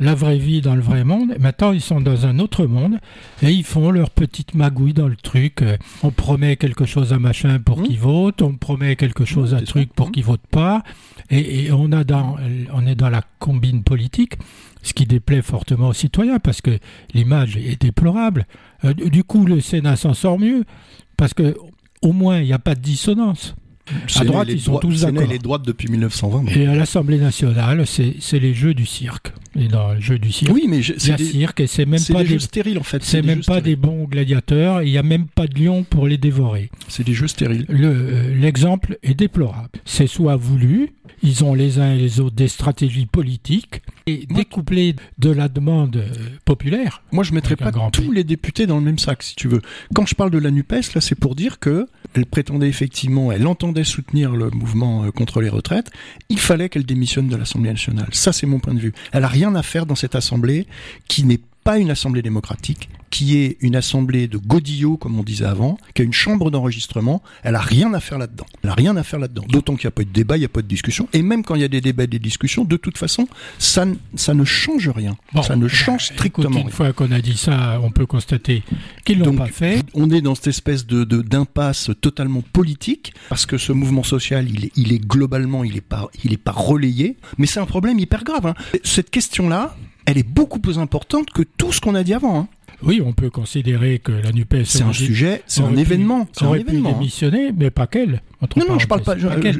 la 0.00 0.14
vraie 0.14 0.38
vie 0.38 0.60
dans 0.60 0.74
le 0.74 0.80
vrai 0.80 1.04
monde. 1.04 1.34
maintenant, 1.38 1.72
ils 1.72 1.80
sont 1.80 2.00
dans 2.00 2.26
un 2.26 2.38
autre 2.38 2.66
monde 2.66 2.98
et 3.42 3.50
ils 3.50 3.64
font 3.64 3.90
leur 3.90 4.10
petite 4.10 4.54
magouille 4.54 4.94
dans 4.94 5.08
le 5.08 5.16
truc. 5.16 5.62
Euh, 5.62 5.76
on 6.02 6.10
promet 6.10 6.56
quelque 6.56 6.84
chose 6.84 7.12
à 7.12 7.18
machin 7.18 7.58
pour 7.58 7.80
mmh. 7.80 7.82
qu'il 7.84 7.98
vote, 7.98 8.42
on 8.42 8.54
promet 8.56 8.96
quelque 8.96 9.24
chose 9.24 9.54
à 9.54 9.60
truc 9.62 9.92
pour 9.92 10.10
qu'il 10.10 10.24
vote 10.24 10.46
pas. 10.50 10.82
Et, 11.30 11.70
on, 11.72 11.92
a 11.92 12.04
dans, 12.04 12.36
on 12.74 12.86
est 12.86 12.94
dans 12.94 13.08
la 13.08 13.22
combine 13.38 13.84
politique, 13.84 14.34
ce 14.82 14.92
qui 14.92 15.06
déplaît 15.06 15.40
fortement 15.40 15.88
aux 15.88 15.94
citoyens 15.94 16.38
parce 16.40 16.60
que 16.60 16.78
l'image 17.14 17.56
est 17.56 17.80
déplorable. 17.80 18.46
Euh, 18.84 18.92
du 18.92 19.24
coup, 19.24 19.46
le 19.46 19.60
Sénat 19.60 19.96
s'en 19.96 20.14
sort 20.14 20.38
mieux 20.38 20.64
parce 21.16 21.32
que 21.32 21.56
au 22.02 22.12
moins 22.12 22.40
il 22.40 22.46
n'y 22.46 22.52
a 22.52 22.58
pas 22.58 22.74
de 22.74 22.80
dissonance. 22.80 23.54
À 24.16 24.24
droite, 24.24 24.48
ils 24.50 24.60
sont 24.60 24.78
tous 24.78 25.02
d'accord. 25.02 25.28
les 25.28 25.38
droites 25.38 25.62
depuis 25.66 25.88
1920. 25.88 26.48
Et 26.56 26.66
à 26.66 26.74
l'Assemblée 26.74 27.18
nationale, 27.18 27.84
c'est 27.86 28.38
les 28.38 28.54
jeux 28.54 28.74
du 28.74 28.86
cirque. 28.86 29.32
Et 29.58 29.68
dans 29.68 29.92
le 29.92 30.00
jeu 30.00 30.18
du 30.18 30.32
cirque, 30.32 30.52
oui, 30.52 30.64
mais 30.66 30.80
c'est 30.82 31.16
des 31.16 31.24
cirque 31.24 31.60
et 31.60 31.66
c'est 31.66 31.84
même 31.84 32.00
pas 32.10 32.22
des, 32.22 32.30
jeux 32.30 32.38
stériles 32.38 32.78
en 32.78 32.82
fait. 32.82 33.02
C'est 33.04 33.20
même 33.20 33.42
pas 33.44 33.60
des 33.60 33.76
bons 33.76 34.04
gladiateurs. 34.04 34.82
Il 34.82 34.90
n'y 34.90 34.98
a 34.98 35.02
même 35.02 35.26
pas 35.26 35.46
de 35.46 35.58
lions 35.58 35.82
pour 35.82 36.06
les 36.06 36.16
dévorer. 36.16 36.70
C'est 36.88 37.04
des 37.04 37.12
jeux 37.12 37.28
stériles. 37.28 37.66
Euh, 37.68 38.34
l'exemple 38.34 38.98
est 39.02 39.14
déplorable. 39.14 39.80
C'est 39.84 40.06
soit 40.06 40.36
voulu, 40.36 40.92
ils 41.22 41.44
ont 41.44 41.54
les 41.54 41.78
uns 41.78 41.92
et 41.94 41.98
les 41.98 42.20
autres 42.20 42.36
des 42.36 42.48
stratégies 42.48 43.06
politiques 43.06 43.82
et 44.06 44.26
découplées 44.26 44.96
de 45.18 45.30
la 45.30 45.48
demande 45.48 45.96
euh, 45.96 46.08
populaire. 46.44 47.02
Moi, 47.12 47.24
je 47.24 47.32
mettrais 47.32 47.56
pas 47.56 47.70
tous 47.92 48.10
les 48.10 48.24
députés 48.24 48.66
dans 48.66 48.78
le 48.78 48.84
même 48.84 48.98
sac, 48.98 49.22
si 49.22 49.34
tu 49.34 49.48
veux. 49.48 49.62
Quand 49.94 50.06
je 50.06 50.14
parle 50.14 50.30
de 50.30 50.38
la 50.38 50.50
Nupes, 50.50 50.72
là, 50.94 51.00
c'est 51.00 51.14
pour 51.14 51.34
dire 51.34 51.58
que 51.58 51.86
elle 52.14 52.26
prétendait 52.26 52.68
effectivement, 52.68 53.32
elle 53.32 53.46
entendait 53.46 53.84
soutenir 53.84 54.32
le 54.32 54.50
mouvement 54.50 55.04
euh, 55.04 55.10
contre 55.10 55.40
les 55.40 55.48
retraites. 55.48 55.90
Il 56.28 56.38
fallait 56.38 56.68
qu'elle 56.68 56.84
démissionne 56.84 57.28
de 57.28 57.36
l'Assemblée 57.36 57.70
nationale. 57.70 58.08
Ça, 58.12 58.32
c'est 58.32 58.46
mon 58.46 58.58
point 58.58 58.74
de 58.74 58.80
vue. 58.80 58.92
Elle 59.12 59.24
a 59.24 59.28
rien 59.28 59.54
à 59.54 59.62
faire 59.62 59.86
dans 59.86 59.94
cette 59.94 60.14
assemblée 60.14 60.66
qui 61.08 61.24
n'est 61.24 61.40
pas 61.64 61.78
une 61.78 61.90
assemblée 61.90 62.22
démocratique, 62.22 62.88
qui 63.12 63.36
est 63.36 63.58
une 63.60 63.76
assemblée 63.76 64.26
de 64.26 64.38
godillots, 64.38 64.96
comme 64.96 65.20
on 65.20 65.22
disait 65.22 65.44
avant, 65.44 65.76
qui 65.94 66.00
a 66.00 66.04
une 66.04 66.14
chambre 66.14 66.50
d'enregistrement, 66.50 67.22
elle 67.42 67.54
a 67.54 67.60
rien 67.60 67.92
à 67.92 68.00
faire 68.00 68.16
là-dedans. 68.16 68.46
Elle 68.64 68.70
a 68.70 68.74
rien 68.74 68.96
à 68.96 69.02
faire 69.02 69.18
là-dedans. 69.18 69.44
D'autant 69.48 69.76
qu'il 69.76 69.86
n'y 69.86 69.88
a 69.88 69.92
pas 69.92 70.02
de 70.02 70.08
débat, 70.08 70.38
il 70.38 70.40
n'y 70.40 70.46
a 70.46 70.48
pas 70.48 70.62
de 70.62 70.66
discussion. 70.66 71.06
Et 71.12 71.20
même 71.20 71.44
quand 71.44 71.54
il 71.54 71.60
y 71.60 71.64
a 71.64 71.68
des 71.68 71.82
débats 71.82 72.04
et 72.04 72.06
des 72.06 72.18
discussions, 72.18 72.64
de 72.64 72.76
toute 72.78 72.96
façon, 72.96 73.28
ça, 73.58 73.84
ça 74.14 74.32
ne 74.32 74.44
change 74.44 74.88
rien. 74.88 75.14
ça 75.42 75.56
ne 75.56 75.68
change 75.68 76.06
strictement 76.06 76.48
écoute, 76.50 76.64
Une 76.64 76.70
fois 76.70 76.92
qu'on 76.94 77.12
a 77.12 77.20
dit 77.20 77.36
ça, 77.36 77.78
on 77.82 77.90
peut 77.90 78.06
constater 78.06 78.62
qu'ils 79.04 79.18
l'ont 79.18 79.36
pas 79.36 79.46
fait. 79.46 79.82
On 79.92 80.10
est 80.10 80.22
dans 80.22 80.34
cette 80.34 80.48
espèce 80.48 80.86
de, 80.86 81.04
d'impasse 81.04 81.90
totalement 82.00 82.42
politique, 82.54 83.12
parce 83.28 83.44
que 83.44 83.58
ce 83.58 83.72
mouvement 83.72 84.04
social, 84.04 84.48
il 84.48 84.64
est, 84.64 84.72
il 84.76 84.90
est 84.90 84.98
globalement, 85.06 85.64
il 85.64 85.76
est 85.76 85.82
pas, 85.82 86.08
il 86.24 86.32
est 86.32 86.38
pas 86.38 86.52
relayé. 86.52 87.18
Mais 87.36 87.46
c'est 87.46 87.60
un 87.60 87.66
problème 87.66 87.98
hyper 87.98 88.24
grave. 88.24 88.46
Hein. 88.46 88.54
Cette 88.84 89.10
question-là, 89.10 89.76
elle 90.06 90.16
est 90.16 90.28
beaucoup 90.28 90.60
plus 90.60 90.78
importante 90.78 91.30
que 91.30 91.42
tout 91.42 91.72
ce 91.72 91.80
qu'on 91.82 91.94
a 91.94 92.02
dit 92.02 92.14
avant. 92.14 92.38
Hein. 92.38 92.48
Oui, 92.82 93.00
on 93.04 93.12
peut 93.12 93.30
considérer 93.30 93.98
que 93.98 94.12
la 94.12 94.32
NUPES... 94.32 94.64
C'est 94.64 94.82
un 94.82 94.92
sujet, 94.92 95.42
c'est 95.46 95.62
un 95.62 95.76
événement. 95.76 96.26
C'est 96.32 96.44
un 96.44 96.54
événement. 96.54 96.90
Pu 96.90 96.94
démissionner, 96.96 97.52
mais 97.52 97.70
pas 97.70 97.86
qu'elle. 97.86 98.22
Non, 98.56 98.64
non, 98.68 98.78
je 98.78 98.88
parle 98.88 99.02
pas. 99.02 99.14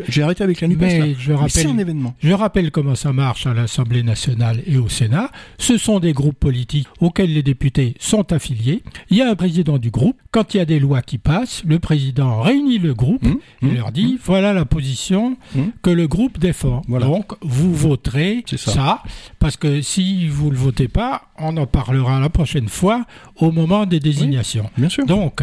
J'ai 0.09 0.23
arrêté 0.23 0.43
avec 0.43 0.61
la 0.61 0.69
NUPES. 0.69 0.81
Mais, 0.81 1.15
je 1.17 1.33
rappelle, 1.33 1.67
un 1.69 1.79
événement. 1.79 2.15
Je 2.21 2.33
rappelle 2.33 2.71
comment 2.73 2.97
ça 2.97 3.13
marche 3.13 3.47
à 3.47 3.55
l'Assemblée 3.55 4.03
nationale 4.03 4.63
et 4.67 4.77
au 4.77 4.89
Sénat. 4.89 5.31
Ce 5.59 5.79
sont 5.79 6.01
des 6.01 6.13
groupes 6.13 6.39
politiques 6.39 6.89
auxquels 7.01 7.33
les 7.33 7.45
députés 7.45 7.95
sont 8.01 8.33
affiliés. 8.33 8.83
Il 9.11 9.17
y 9.17 9.23
a 9.23 9.31
un 9.31 9.37
président 9.37 9.79
du 9.79 9.91
groupe. 9.91 10.17
Quand 10.33 10.55
il 10.55 10.57
y 10.57 10.61
a 10.61 10.65
des 10.65 10.81
lois 10.81 11.03
qui 11.03 11.19
passent, 11.19 11.63
le 11.65 11.79
président 11.79 12.41
réunit 12.41 12.79
le 12.79 12.95
groupe 12.95 13.25
hum, 13.25 13.39
et 13.63 13.67
hum, 13.67 13.75
leur 13.75 13.93
dit 13.93 14.13
hum. 14.15 14.19
voilà 14.25 14.53
la 14.53 14.65
position 14.65 15.37
que 15.83 15.91
le 15.91 16.09
groupe 16.09 16.39
défend. 16.39 16.83
Donc, 16.89 17.33
vous 17.43 17.73
voterez 17.75 18.45
ça. 18.57 19.03
parce 19.39 19.57
que 19.57 19.81
si 19.81 20.27
vous 20.27 20.47
ne 20.47 20.53
le 20.53 20.59
votez 20.59 20.89
pas, 20.89 21.29
on 21.39 21.57
en 21.57 21.67
parlera 21.67 22.19
la 22.19 22.31
prochaine 22.31 22.69
fois 22.69 22.92
au 23.37 23.51
moment 23.51 23.87
des 23.87 24.01
désignations. 24.01 24.71
bien 24.77 24.89
sûr. 24.89 25.07
Donc, 25.07 25.43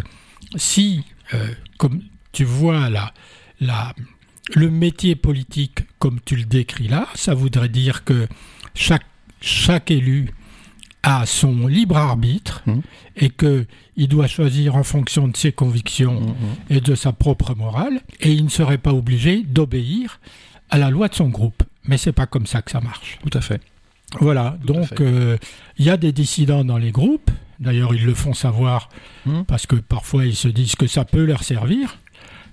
si, 0.55 1.03
euh, 1.33 1.47
comme 1.77 2.01
tu 2.31 2.43
vois 2.43 2.89
là, 2.89 3.13
la, 3.59 3.93
le 4.55 4.69
métier 4.69 5.15
politique 5.15 5.81
comme 5.99 6.19
tu 6.23 6.35
le 6.35 6.45
décris 6.45 6.87
là, 6.87 7.07
ça 7.15 7.33
voudrait 7.33 7.69
dire 7.69 8.03
que 8.03 8.27
chaque, 8.73 9.05
chaque 9.41 9.91
élu 9.91 10.29
a 11.03 11.25
son 11.25 11.67
libre 11.67 11.97
arbitre 11.97 12.61
mmh. 12.65 12.79
et 13.17 13.29
que 13.29 13.65
il 13.95 14.07
doit 14.07 14.27
choisir 14.27 14.75
en 14.75 14.83
fonction 14.83 15.27
de 15.27 15.37
ses 15.37 15.51
convictions 15.51 16.19
mmh, 16.19 16.25
mmh. 16.25 16.73
et 16.73 16.81
de 16.81 16.95
sa 16.95 17.13
propre 17.13 17.55
morale 17.55 18.01
et 18.19 18.31
il 18.31 18.43
ne 18.45 18.49
serait 18.49 18.77
pas 18.77 18.93
obligé 18.93 19.43
d'obéir 19.43 20.19
à 20.69 20.77
la 20.77 20.89
loi 20.89 21.07
de 21.07 21.15
son 21.15 21.29
groupe. 21.29 21.63
Mais 21.85 21.97
c'est 21.97 22.11
pas 22.11 22.27
comme 22.27 22.45
ça 22.45 22.61
que 22.61 22.71
ça 22.71 22.81
marche. 22.81 23.17
Tout 23.23 23.37
à 23.37 23.41
fait. 23.41 23.61
Voilà, 24.19 24.57
donc 24.63 25.01
euh, 25.01 25.37
il 25.77 25.85
y 25.85 25.89
a 25.89 25.97
des 25.97 26.11
dissidents 26.11 26.63
dans 26.63 26.77
les 26.77 26.91
groupes, 26.91 27.29
d'ailleurs 27.59 27.93
ils 27.93 28.05
le 28.05 28.13
font 28.13 28.33
savoir 28.33 28.89
parce 29.47 29.67
que 29.67 29.75
parfois 29.75 30.25
ils 30.25 30.35
se 30.35 30.47
disent 30.47 30.75
que 30.75 30.87
ça 30.87 31.05
peut 31.05 31.25
leur 31.25 31.43
servir, 31.43 31.97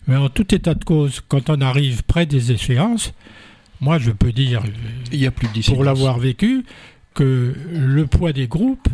mais 0.07 0.17
en 0.17 0.29
tout 0.29 0.55
état 0.55 0.75
de 0.75 0.85
cause, 0.85 1.23
quand 1.27 1.49
on 1.49 1.61
arrive 1.61 2.05
près 2.05 2.27
des 2.27 2.53
échéances, 2.53 3.15
moi 3.81 3.99
je 3.99 4.11
peux 4.11 4.33
dire, 4.33 4.63
il 5.13 5.19
y 5.19 5.27
a 5.27 5.31
plus 5.31 5.49
pour 5.63 5.83
l'avoir 5.83 6.19
vécu, 6.19 6.65
que 7.15 7.55
le 7.73 8.07
poids 8.07 8.33
des 8.33 8.47
groupes 8.47 8.89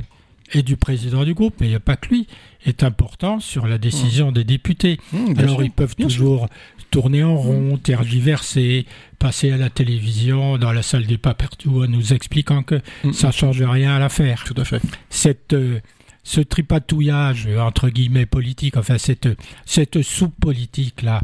et 0.52 0.62
du 0.62 0.76
président 0.76 1.24
du 1.24 1.34
groupe, 1.34 1.54
mais 1.60 1.66
il 1.66 1.70
n'y 1.70 1.76
a 1.76 1.80
pas 1.80 1.96
que 1.96 2.08
lui, 2.08 2.26
est 2.64 2.82
important 2.82 3.40
sur 3.40 3.66
la 3.66 3.78
décision 3.78 4.30
mmh. 4.30 4.34
des 4.34 4.44
députés. 4.44 4.98
Mmh, 5.12 5.34
Alors 5.38 5.62
ils 5.62 5.70
peuvent 5.70 5.96
toujours 5.96 6.48
tourner 6.90 7.24
en 7.24 7.36
rond, 7.36 7.78
tergiverser, 7.78 8.86
passer 9.18 9.50
à 9.50 9.56
la 9.56 9.70
télévision, 9.70 10.58
dans 10.58 10.72
la 10.72 10.82
salle 10.82 11.06
des 11.06 11.18
papertout 11.18 11.82
en 11.82 11.88
nous 11.88 12.12
expliquant 12.12 12.62
que 12.62 12.80
mmh. 13.04 13.12
ça 13.12 13.28
ne 13.28 13.32
change 13.32 13.62
rien 13.62 13.96
à 13.96 13.98
l'affaire. 13.98 14.44
Tout 14.44 14.60
à 14.60 14.64
fait. 14.64 14.82
Cette, 15.08 15.54
euh, 15.54 15.80
ce 16.22 16.40
tripatouillage, 16.40 17.48
entre 17.58 17.88
guillemets, 17.88 18.26
politique, 18.26 18.76
enfin 18.76 18.98
cette, 18.98 19.28
cette 19.64 20.02
soupe 20.02 20.38
politique-là, 20.40 21.22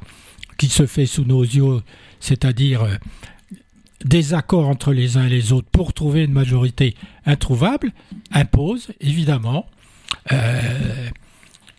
qui 0.57 0.69
se 0.69 0.87
fait 0.87 1.07
sous 1.07 1.25
nos 1.25 1.43
yeux, 1.43 1.83
c'est-à-dire 2.19 2.83
euh, 2.83 2.97
des 4.05 4.35
accords 4.35 4.69
entre 4.69 4.93
les 4.93 5.17
uns 5.17 5.27
et 5.27 5.31
les 5.31 5.53
autres 5.53 5.69
pour 5.71 5.93
trouver 5.93 6.25
une 6.25 6.33
majorité 6.33 6.95
introuvable, 7.27 7.93
impose 8.33 8.89
évidemment, 9.01 9.67
euh, 10.33 11.09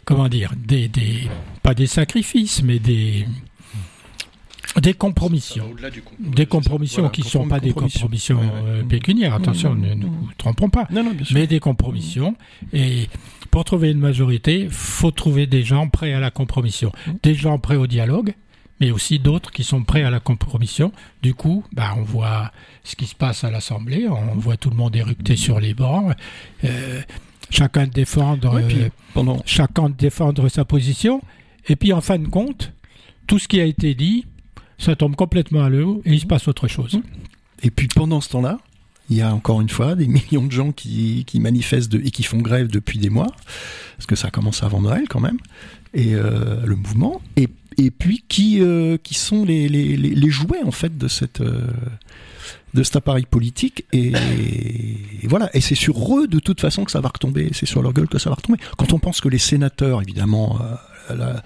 comment 0.06 0.28
dire, 0.28 0.54
des, 0.58 0.88
des, 0.88 1.30
pas 1.64 1.74
des 1.74 1.88
sacrifices, 1.88 2.62
mais 2.64 2.80
des, 2.80 3.26
des 4.82 4.94
compromissions. 4.94 5.70
Des 6.20 6.46
compromissions 6.46 7.10
qui 7.10 7.22
ne 7.22 7.28
sont 7.28 7.48
pas 7.48 7.60
des 7.60 7.74
compromissions. 7.74 8.40
euh, 8.66 8.84
pécuniaires, 8.84 9.34
attention, 9.34 9.76
ne 9.76 9.94
nous 9.94 10.30
trompons 10.38 10.70
pas, 10.70 10.88
mais 11.32 11.48
des 11.48 11.60
compromissions. 11.60 12.36
Et 12.74 13.08
pour 13.52 13.64
trouver 13.66 13.92
une 13.92 14.00
majorité, 14.00 14.68
faut 14.70 15.12
trouver 15.12 15.48
des 15.48 15.64
gens 15.64 15.88
prêts 15.88 16.14
à 16.14 16.20
la 16.20 16.32
compromission, 16.32 16.92
des 17.24 17.34
gens 17.34 17.58
prêts 17.60 17.76
au 17.78 17.88
dialogue, 17.88 18.34
mais 18.80 18.92
aussi 18.92 19.20
d'autres 19.20 19.52
qui 19.52 19.64
sont 19.64 19.84
prêts 19.84 20.04
à 20.04 20.10
la 20.10 20.20
compromission. 20.20 20.92
Du 21.22 21.34
coup, 21.34 21.64
bah, 21.74 21.94
on 21.98 22.04
voit 22.04 22.52
ce 22.84 22.96
qui 22.96 23.06
se 23.06 23.16
passe 23.16 23.44
à 23.44 23.52
l'Assemblée, 23.52 24.08
on 24.08 24.36
voit 24.36 24.58
tout 24.58 24.70
le 24.70 24.76
monde 24.76 24.96
éructer 24.96 25.36
sur 25.36 25.60
les 25.60 25.74
bancs, 25.74 26.14
euh, 26.64 27.02
chacun 27.50 27.88
défendre, 27.88 28.60
euh, 28.60 29.38
chacun 29.46 29.90
défendre 29.90 30.48
sa 30.50 30.66
position, 30.66 31.22
et 31.68 31.76
puis 31.76 31.94
en 31.94 32.02
fin 32.02 32.18
de 32.18 32.28
compte, 32.28 32.72
tout 33.28 33.40
ce 33.40 33.48
qui 33.48 33.60
a 33.60 33.66
été 33.66 33.94
dit, 33.96 34.26
ça 34.78 34.96
tombe 34.96 35.16
complètement 35.16 35.64
à 35.64 35.70
l'eau 35.70 36.02
et 36.06 36.14
il 36.14 36.20
se 36.20 36.26
passe 36.26 36.48
autre 36.48 36.68
chose. 36.68 37.00
Et 37.62 37.70
puis 37.70 37.88
pendant 37.88 38.22
ce 38.22 38.30
temps-là, 38.30 38.60
il 39.10 39.18
y 39.18 39.22
a 39.22 39.34
encore 39.34 39.60
une 39.62 39.70
fois 39.70 39.96
des 39.96 40.08
millions 40.08 40.46
de 40.46 40.52
gens 40.52 40.72
qui, 40.72 41.26
qui 41.26 41.40
manifestent 41.40 41.94
et 41.96 42.12
qui 42.12 42.24
font 42.24 42.38
grève 42.38 42.68
depuis 42.68 43.00
des 43.00 43.10
mois, 43.10 43.32
parce 43.98 44.06
que 44.08 44.16
ça 44.16 44.32
commence 44.32 44.64
avant 44.64 44.82
Noël 44.82 45.06
quand 45.10 45.20
même, 45.20 45.38
et 45.94 46.14
euh, 46.14 46.66
le 46.66 46.76
mouvement, 46.76 47.22
et, 47.36 47.48
et 47.78 47.92
puis 47.92 48.24
qui, 48.28 48.62
euh, 48.62 48.98
qui 49.02 49.14
sont 49.14 49.46
les, 49.46 49.70
les, 49.70 49.96
les, 49.96 50.30
jouets 50.30 50.64
en 50.64 50.72
fait 50.72 50.98
de 50.98 51.08
cette 51.08 51.42
euh, 51.42 51.68
de 52.74 52.84
cet 52.84 52.98
appareil 52.98 53.26
politique 53.26 53.86
et, 53.94 54.12
voilà 55.24 55.50
et 55.54 55.62
c'est 55.62 55.76
sur 55.76 56.18
eux 56.18 56.28
de 56.28 56.40
toute 56.40 56.62
façon 56.62 56.84
que 56.84 56.92
ça 56.92 57.02
va 57.02 57.10
retomber 57.10 57.50
c'est 57.54 57.66
sur 57.66 57.82
leur 57.82 57.94
gueule 57.94 58.08
que 58.08 58.20
ça 58.20 58.30
va 58.30 58.36
retomber 58.36 58.60
quand 58.78 58.94
on 58.94 59.00
pense 59.00 59.22
que 59.22 59.30
les 59.30 59.40
sénateurs 59.40 60.02
évidemment 60.02 60.60
la, 61.16 61.44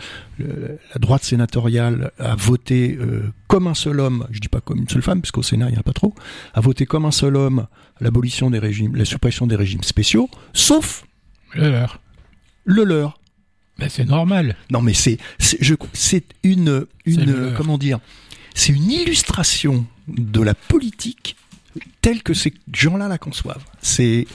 droite 0.99 1.23
sénatoriale 1.23 2.11
a 2.19 2.35
voté 2.35 2.97
euh, 2.99 3.31
comme 3.47 3.67
un 3.67 3.73
seul 3.73 3.99
homme, 3.99 4.27
je 4.31 4.39
dis 4.39 4.47
pas 4.47 4.61
comme 4.61 4.79
une 4.79 4.89
seule 4.89 5.01
femme, 5.01 5.21
parce 5.21 5.31
qu'au 5.31 5.43
Sénat 5.43 5.67
il 5.69 5.71
n'y 5.71 5.77
en 5.77 5.81
a 5.81 5.83
pas 5.83 5.93
trop, 5.93 6.13
a 6.53 6.61
voté 6.61 6.85
comme 6.85 7.05
un 7.05 7.11
seul 7.11 7.35
homme 7.35 7.67
l'abolition 8.01 8.49
des 8.49 8.59
régimes, 8.59 8.95
la 8.95 9.05
suppression 9.05 9.47
des 9.47 9.55
régimes 9.55 9.83
spéciaux, 9.83 10.29
sauf 10.53 11.05
le 11.53 11.69
leur. 11.69 11.99
Le 12.65 12.83
leur. 12.83 13.19
Ben 13.79 13.89
c'est 13.89 14.05
normal. 14.05 14.55
Non 14.71 14.81
mais 14.81 14.93
c'est 14.93 15.17
c'est 15.39 16.23
une 16.43 16.85
une 17.05 17.53
comment 17.57 17.77
dire 17.77 17.99
c'est 18.53 18.73
une 18.73 18.91
illustration 18.91 19.85
de 20.07 20.41
la 20.41 20.53
politique 20.53 21.35
telle 22.01 22.21
que 22.21 22.33
ces 22.33 22.53
gens-là 22.71 23.07
la 23.07 23.17
conçoivent. 23.17 23.63
C'est 23.81 24.27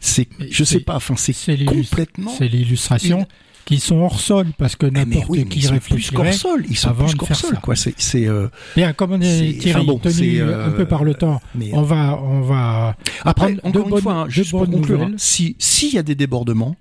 c'est 0.00 0.28
je 0.50 0.64
sais 0.64 0.80
pas 0.80 0.96
enfin 0.96 1.16
c'est 1.16 1.34
complètement 1.64 2.34
c'est 2.36 2.48
l'illustration 2.48 3.26
qui 3.68 3.80
sont 3.80 3.96
hors 3.96 4.18
sol 4.18 4.46
parce 4.56 4.76
que 4.76 4.86
n'importe 4.86 5.44
qui 5.50 5.58
ils 5.58 5.62
sont 5.62 5.78
plus 5.78 6.10
qu'hors 6.10 6.32
sol, 6.32 6.64
ils 6.70 6.76
sont 6.76 6.94
plus 6.94 7.14
qu'hors 7.14 7.36
sol 7.36 7.58
quoi. 7.60 7.74
C'est 7.76 8.26
euh, 8.26 8.48
bien 8.74 8.94
comme 8.94 9.12
on 9.12 9.20
est, 9.20 9.60
tiré 9.60 9.84
tenu 9.84 10.42
un 10.42 10.70
peu 10.70 10.86
par 10.86 11.04
le 11.04 11.10
euh, 11.10 11.14
temps. 11.14 11.40
on 11.72 11.82
va 11.82 12.18
on 12.22 12.40
va 12.40 12.96
après 13.24 13.58
encore 13.62 13.88
une 13.88 14.00
fois 14.00 14.14
hein, 14.14 14.28
juste 14.28 14.52
pour 14.52 14.66
conclure, 14.66 15.02
hein, 15.02 15.12
si 15.18 15.54
s'il 15.58 15.92
y 15.92 15.98
a 15.98 16.02
des 16.02 16.14
débordements, 16.14 16.76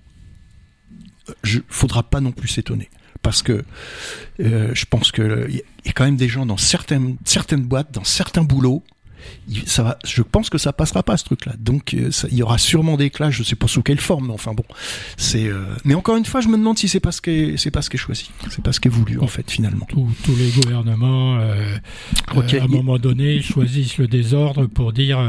il 1.43 1.61
faudra 1.67 2.03
pas 2.03 2.21
non 2.21 2.31
plus 2.31 2.47
s'étonner 2.47 2.89
parce 3.21 3.43
que 3.43 3.63
euh, 4.39 4.71
je 4.73 4.85
pense 4.85 5.11
que 5.11 5.47
il 5.49 5.57
y 5.85 5.89
a 5.89 5.93
quand 5.93 6.05
même 6.05 6.17
des 6.17 6.29
gens 6.29 6.45
dans 6.45 6.57
certaines 6.57 7.17
certaines 7.25 7.63
boîtes, 7.63 7.91
dans 7.93 8.03
certains 8.03 8.43
boulots 8.43 8.83
ça 9.65 9.83
va, 9.83 9.97
je 10.05 10.21
pense 10.21 10.49
que 10.49 10.57
ça 10.57 10.73
passera 10.73 11.03
pas 11.03 11.17
ce 11.17 11.23
truc-là. 11.25 11.53
Donc 11.57 11.93
euh, 11.93 12.09
il 12.31 12.37
y 12.37 12.43
aura 12.43 12.57
sûrement 12.57 12.97
des 12.97 13.09
clashs, 13.09 13.35
je 13.35 13.43
sais 13.43 13.55
pas 13.55 13.67
sous 13.67 13.81
quelle 13.81 13.99
forme, 13.99 14.27
mais 14.27 14.33
enfin 14.33 14.53
bon, 14.53 14.63
c'est. 15.15 15.45
Euh, 15.45 15.63
mais 15.85 15.93
encore 15.93 16.17
une 16.17 16.25
fois, 16.25 16.41
je 16.41 16.47
me 16.47 16.57
demande 16.57 16.77
si 16.77 16.87
c'est 16.87 16.99
pas 16.99 17.11
ce 17.11 17.21
qui 17.21 17.29
est, 17.31 17.57
c'est 17.57 17.71
pas 17.71 17.81
ce 17.81 17.89
qui 17.89 17.95
est 17.95 17.99
choisi, 17.99 18.29
c'est 18.49 18.63
pas 18.63 18.73
ce 18.73 18.79
qui 18.79 18.87
est 18.87 18.91
voulu 18.91 19.19
en 19.19 19.27
fait 19.27 19.49
finalement. 19.49 19.85
Tous, 19.89 20.35
les 20.35 20.49
gouvernements, 20.49 21.39
euh, 21.39 21.77
à 22.27 22.63
un 22.63 22.67
moment 22.67 22.97
donné, 22.97 23.41
choisissent 23.41 23.97
le 23.97 24.07
désordre 24.07 24.65
pour 24.65 24.93
dire 24.93 25.19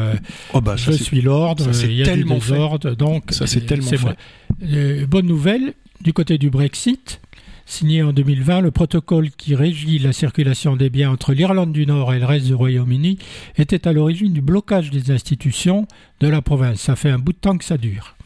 oh 0.52 0.60
bah, 0.60 0.76
je 0.76 0.92
suis 0.92 1.20
l'ordre, 1.20 1.70
il 1.84 1.92
y 1.92 2.02
a 2.02 2.16
du 2.16 2.24
désordre, 2.24 2.94
donc 2.94 3.24
ça 3.30 3.46
c'est 3.46 3.66
tellement 3.66 3.86
fait. 3.86 5.06
bonne 5.06 5.26
nouvelle 5.26 5.74
du 6.00 6.12
côté 6.12 6.38
du 6.38 6.50
Brexit 6.50 7.20
signé 7.68 8.02
en 8.02 8.12
2020, 8.12 8.62
le 8.62 8.70
protocole 8.70 9.30
qui 9.30 9.54
régit 9.54 9.98
la 9.98 10.12
circulation 10.12 10.74
des 10.74 10.90
biens 10.90 11.10
entre 11.10 11.32
l'Irlande 11.32 11.72
du 11.72 11.86
Nord 11.86 12.14
et 12.14 12.18
le 12.18 12.24
reste 12.24 12.46
du 12.46 12.54
Royaume-Uni 12.54 13.18
était 13.56 13.86
à 13.86 13.92
l'origine 13.92 14.32
du 14.32 14.40
blocage 14.40 14.90
des 14.90 15.10
institutions 15.10 15.86
de 16.20 16.28
la 16.28 16.40
province. 16.40 16.80
Ça 16.80 16.96
fait 16.96 17.10
un 17.10 17.18
bout 17.18 17.32
de 17.32 17.38
temps 17.38 17.58
que 17.58 17.64
ça 17.64 17.76
dure. 17.76 18.17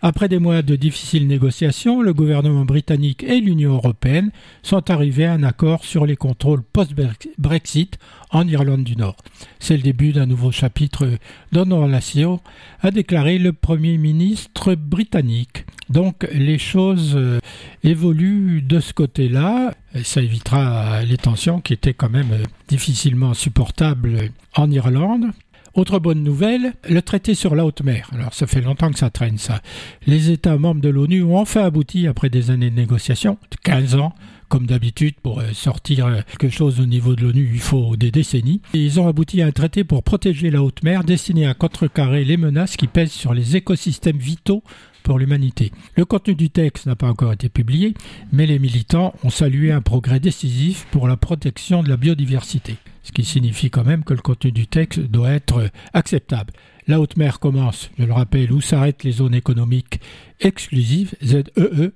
Après 0.00 0.28
des 0.28 0.38
mois 0.38 0.62
de 0.62 0.76
difficiles 0.76 1.26
négociations, 1.26 2.02
le 2.02 2.14
gouvernement 2.14 2.64
britannique 2.64 3.24
et 3.24 3.40
l'Union 3.40 3.74
européenne 3.74 4.30
sont 4.62 4.90
arrivés 4.90 5.24
à 5.24 5.32
un 5.32 5.42
accord 5.42 5.84
sur 5.84 6.06
les 6.06 6.16
contrôles 6.16 6.62
post-Brexit 6.62 7.98
en 8.30 8.46
Irlande 8.46 8.84
du 8.84 8.96
Nord. 8.96 9.16
C'est 9.58 9.76
le 9.76 9.82
début 9.82 10.12
d'un 10.12 10.26
nouveau 10.26 10.52
chapitre 10.52 11.08
dans 11.50 11.66
nos 11.66 11.82
relations, 11.82 12.40
a 12.80 12.90
déclaré 12.90 13.38
le 13.38 13.52
Premier 13.52 13.98
ministre 13.98 14.74
britannique. 14.74 15.64
Donc 15.88 16.28
les 16.32 16.58
choses 16.58 17.14
euh, 17.16 17.40
évoluent 17.82 18.62
de 18.62 18.78
ce 18.78 18.92
côté-là. 18.92 19.74
Ça 20.04 20.20
évitera 20.20 21.02
les 21.02 21.16
tensions 21.16 21.60
qui 21.60 21.72
étaient 21.72 21.94
quand 21.94 22.10
même 22.10 22.42
difficilement 22.68 23.34
supportables 23.34 24.30
en 24.54 24.70
Irlande. 24.70 25.32
Autre 25.74 25.98
bonne 25.98 26.22
nouvelle, 26.22 26.74
le 26.88 27.02
traité 27.02 27.34
sur 27.34 27.54
la 27.54 27.64
haute 27.64 27.82
mer. 27.82 28.10
Alors 28.12 28.34
ça 28.34 28.46
fait 28.46 28.60
longtemps 28.60 28.90
que 28.90 28.98
ça 28.98 29.10
traîne 29.10 29.38
ça. 29.38 29.60
Les 30.06 30.30
États 30.30 30.56
membres 30.56 30.80
de 30.80 30.88
l'ONU 30.88 31.22
ont 31.22 31.38
enfin 31.38 31.64
abouti 31.64 32.06
après 32.06 32.30
des 32.30 32.50
années 32.50 32.70
de 32.70 32.76
négociations, 32.76 33.38
15 33.64 33.96
ans, 33.96 34.14
comme 34.48 34.66
d'habitude, 34.66 35.14
pour 35.22 35.40
euh, 35.40 35.52
sortir 35.52 36.06
euh, 36.06 36.20
quelque 36.38 36.54
chose 36.54 36.80
au 36.80 36.86
niveau 36.86 37.14
de 37.14 37.22
l'ONU, 37.22 37.50
il 37.52 37.60
faut 37.60 37.96
des 37.96 38.10
décennies. 38.10 38.62
Ils 38.72 38.98
ont 38.98 39.06
abouti 39.06 39.42
à 39.42 39.46
un 39.46 39.52
traité 39.52 39.84
pour 39.84 40.02
protéger 40.02 40.50
la 40.50 40.62
haute 40.62 40.82
mer 40.82 41.04
destiné 41.04 41.46
à 41.46 41.54
contrecarrer 41.54 42.24
les 42.24 42.36
menaces 42.36 42.76
qui 42.76 42.86
pèsent 42.86 43.12
sur 43.12 43.34
les 43.34 43.56
écosystèmes 43.56 44.18
vitaux 44.18 44.62
pour 45.02 45.18
l'humanité. 45.18 45.72
Le 45.96 46.04
contenu 46.04 46.34
du 46.34 46.50
texte 46.50 46.86
n'a 46.86 46.96
pas 46.96 47.08
encore 47.08 47.32
été 47.32 47.48
publié, 47.48 47.94
mais 48.32 48.46
les 48.46 48.58
militants 48.58 49.14
ont 49.24 49.30
salué 49.30 49.72
un 49.72 49.80
progrès 49.80 50.20
décisif 50.20 50.86
pour 50.90 51.08
la 51.08 51.16
protection 51.16 51.82
de 51.82 51.88
la 51.88 51.96
biodiversité, 51.96 52.76
ce 53.02 53.12
qui 53.12 53.24
signifie 53.24 53.70
quand 53.70 53.84
même 53.84 54.04
que 54.04 54.14
le 54.14 54.20
contenu 54.20 54.52
du 54.52 54.66
texte 54.66 55.00
doit 55.00 55.30
être 55.30 55.70
acceptable. 55.94 56.52
La 56.86 57.00
haute 57.00 57.16
mer 57.16 57.38
commence, 57.38 57.90
je 57.98 58.04
le 58.04 58.12
rappelle, 58.12 58.52
où 58.52 58.60
s'arrêtent 58.60 59.04
les 59.04 59.12
zones 59.12 59.34
économiques 59.34 60.00
exclusives, 60.40 61.14
ZEE, 61.22 61.44
e, 61.58 61.92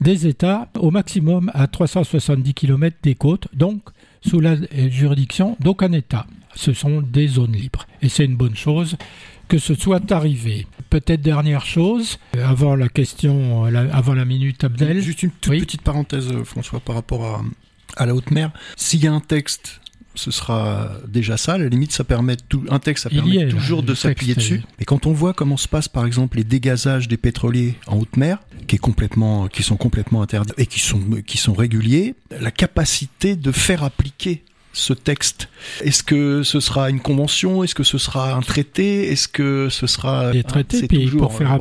des 0.00 0.26
États 0.26 0.68
au 0.78 0.90
maximum 0.90 1.50
à 1.54 1.66
370 1.66 2.54
km 2.54 2.96
des 3.02 3.14
côtes, 3.14 3.48
donc 3.54 3.82
sous 4.20 4.40
la 4.40 4.56
juridiction 4.88 5.56
d'aucun 5.60 5.92
État. 5.92 6.26
Ce 6.54 6.72
sont 6.72 7.02
des 7.02 7.28
zones 7.28 7.52
libres. 7.52 7.86
Et 8.02 8.08
c'est 8.08 8.24
une 8.24 8.36
bonne 8.36 8.56
chose 8.56 8.96
que 9.48 9.58
ce 9.58 9.74
soit 9.74 10.10
arrivé. 10.12 10.66
Peut-être 10.96 11.20
dernière 11.20 11.66
chose, 11.66 12.18
avant 12.42 12.74
la 12.74 12.88
question, 12.88 13.64
avant 13.64 14.14
la 14.14 14.24
minute 14.24 14.64
Abdel. 14.64 15.02
Juste 15.02 15.22
une 15.24 15.30
toute 15.30 15.52
petite 15.52 15.82
parenthèse, 15.82 16.32
euh, 16.32 16.42
François, 16.42 16.80
par 16.80 16.94
rapport 16.94 17.26
à, 17.26 17.44
à 17.98 18.06
la 18.06 18.14
haute 18.14 18.30
mer. 18.30 18.50
S'il 18.76 19.04
y 19.04 19.06
a 19.06 19.12
un 19.12 19.20
texte 19.20 19.82
ce 20.14 20.30
sera 20.30 20.92
déjà 21.06 21.36
ça. 21.36 21.52
À 21.52 21.58
la 21.58 21.68
limite, 21.68 21.92
ça 21.92 22.02
permet 22.02 22.36
tout, 22.36 22.64
un 22.70 22.78
texte, 22.78 23.04
ça 23.04 23.10
permet 23.10 23.48
toujours 23.48 23.82
de 23.82 23.92
s'appuyer 23.92 24.34
dessus. 24.34 24.62
Mais 24.78 24.86
quand 24.86 25.04
on 25.04 25.12
voit 25.12 25.34
comment 25.34 25.58
se 25.58 25.68
passe, 25.68 25.86
par 25.88 26.06
exemple, 26.06 26.38
les 26.38 26.44
dégazages 26.44 27.08
des 27.08 27.18
pétroliers 27.18 27.74
en 27.86 27.98
haute 27.98 28.16
mer, 28.16 28.38
qui 28.66 28.76
est 28.76 28.78
complètement, 28.78 29.48
qui 29.48 29.62
sont 29.62 29.76
complètement 29.76 30.22
interdits 30.22 30.54
et 30.56 30.64
qui 30.64 30.80
sont, 30.80 31.00
qui 31.26 31.36
sont 31.36 31.52
réguliers, 31.52 32.14
la 32.40 32.50
capacité 32.50 33.36
de 33.36 33.52
faire 33.52 33.84
appliquer 33.84 34.45
ce 34.76 34.92
texte 34.92 35.48
Est-ce 35.80 36.02
que 36.02 36.42
ce 36.42 36.60
sera 36.60 36.90
une 36.90 37.00
convention? 37.00 37.64
Est-ce 37.64 37.74
que 37.74 37.82
ce 37.82 37.96
sera 37.96 38.34
un 38.34 38.40
traité? 38.42 39.10
Est-ce 39.10 39.26
que 39.26 39.68
ce 39.70 39.86
sera 39.86 40.32
des 40.32 40.44
traités 40.44 40.86
Puis 40.86 41.08
pour 41.08 41.32
faire 41.32 41.58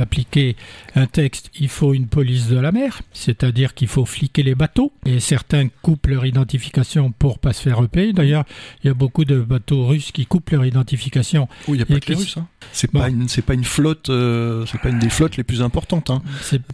appliquer 0.00 0.56
un 0.96 1.06
texte, 1.06 1.50
il 1.58 1.68
faut 1.68 1.94
une 1.94 2.08
police 2.08 2.48
de 2.48 2.58
la 2.58 2.72
mer, 2.72 3.02
c'est-à-dire 3.12 3.74
qu'il 3.74 3.86
faut 3.86 4.04
fliquer 4.04 4.42
les 4.42 4.54
bateaux. 4.54 4.92
Et 5.04 5.20
certains 5.20 5.68
coupent 5.82 6.08
leur 6.08 6.26
identification 6.26 7.12
pour 7.12 7.38
pas 7.38 7.52
se 7.52 7.62
faire 7.62 7.78
repérer. 7.78 8.12
D'ailleurs, 8.12 8.44
il 8.82 8.88
y 8.88 8.90
a 8.90 8.94
beaucoup 8.94 9.24
de 9.24 9.40
bateaux 9.40 9.86
russes 9.86 10.10
qui 10.10 10.26
coupent 10.26 10.50
leur 10.50 10.64
identification. 10.64 11.48
Oui, 11.68 11.74
il 11.74 11.76
n'y 11.76 11.82
a 11.82 11.86
pas 11.86 12.00
que 12.00 12.10
les 12.10 12.16
Russes. 12.16 12.36
Hein. 12.36 12.48
C'est 12.72 12.90
pas 12.90 13.08
une, 13.08 13.28
c'est 13.28 13.42
pas 13.42 13.54
une 13.54 13.64
flotte, 13.64 14.10
euh, 14.10 14.66
c'est 14.66 14.80
pas 14.80 14.88
une 14.88 14.98
des 14.98 15.08
flottes 15.08 15.36
les 15.36 15.44
plus 15.44 15.62
importantes. 15.62 16.10
Hein. 16.10 16.20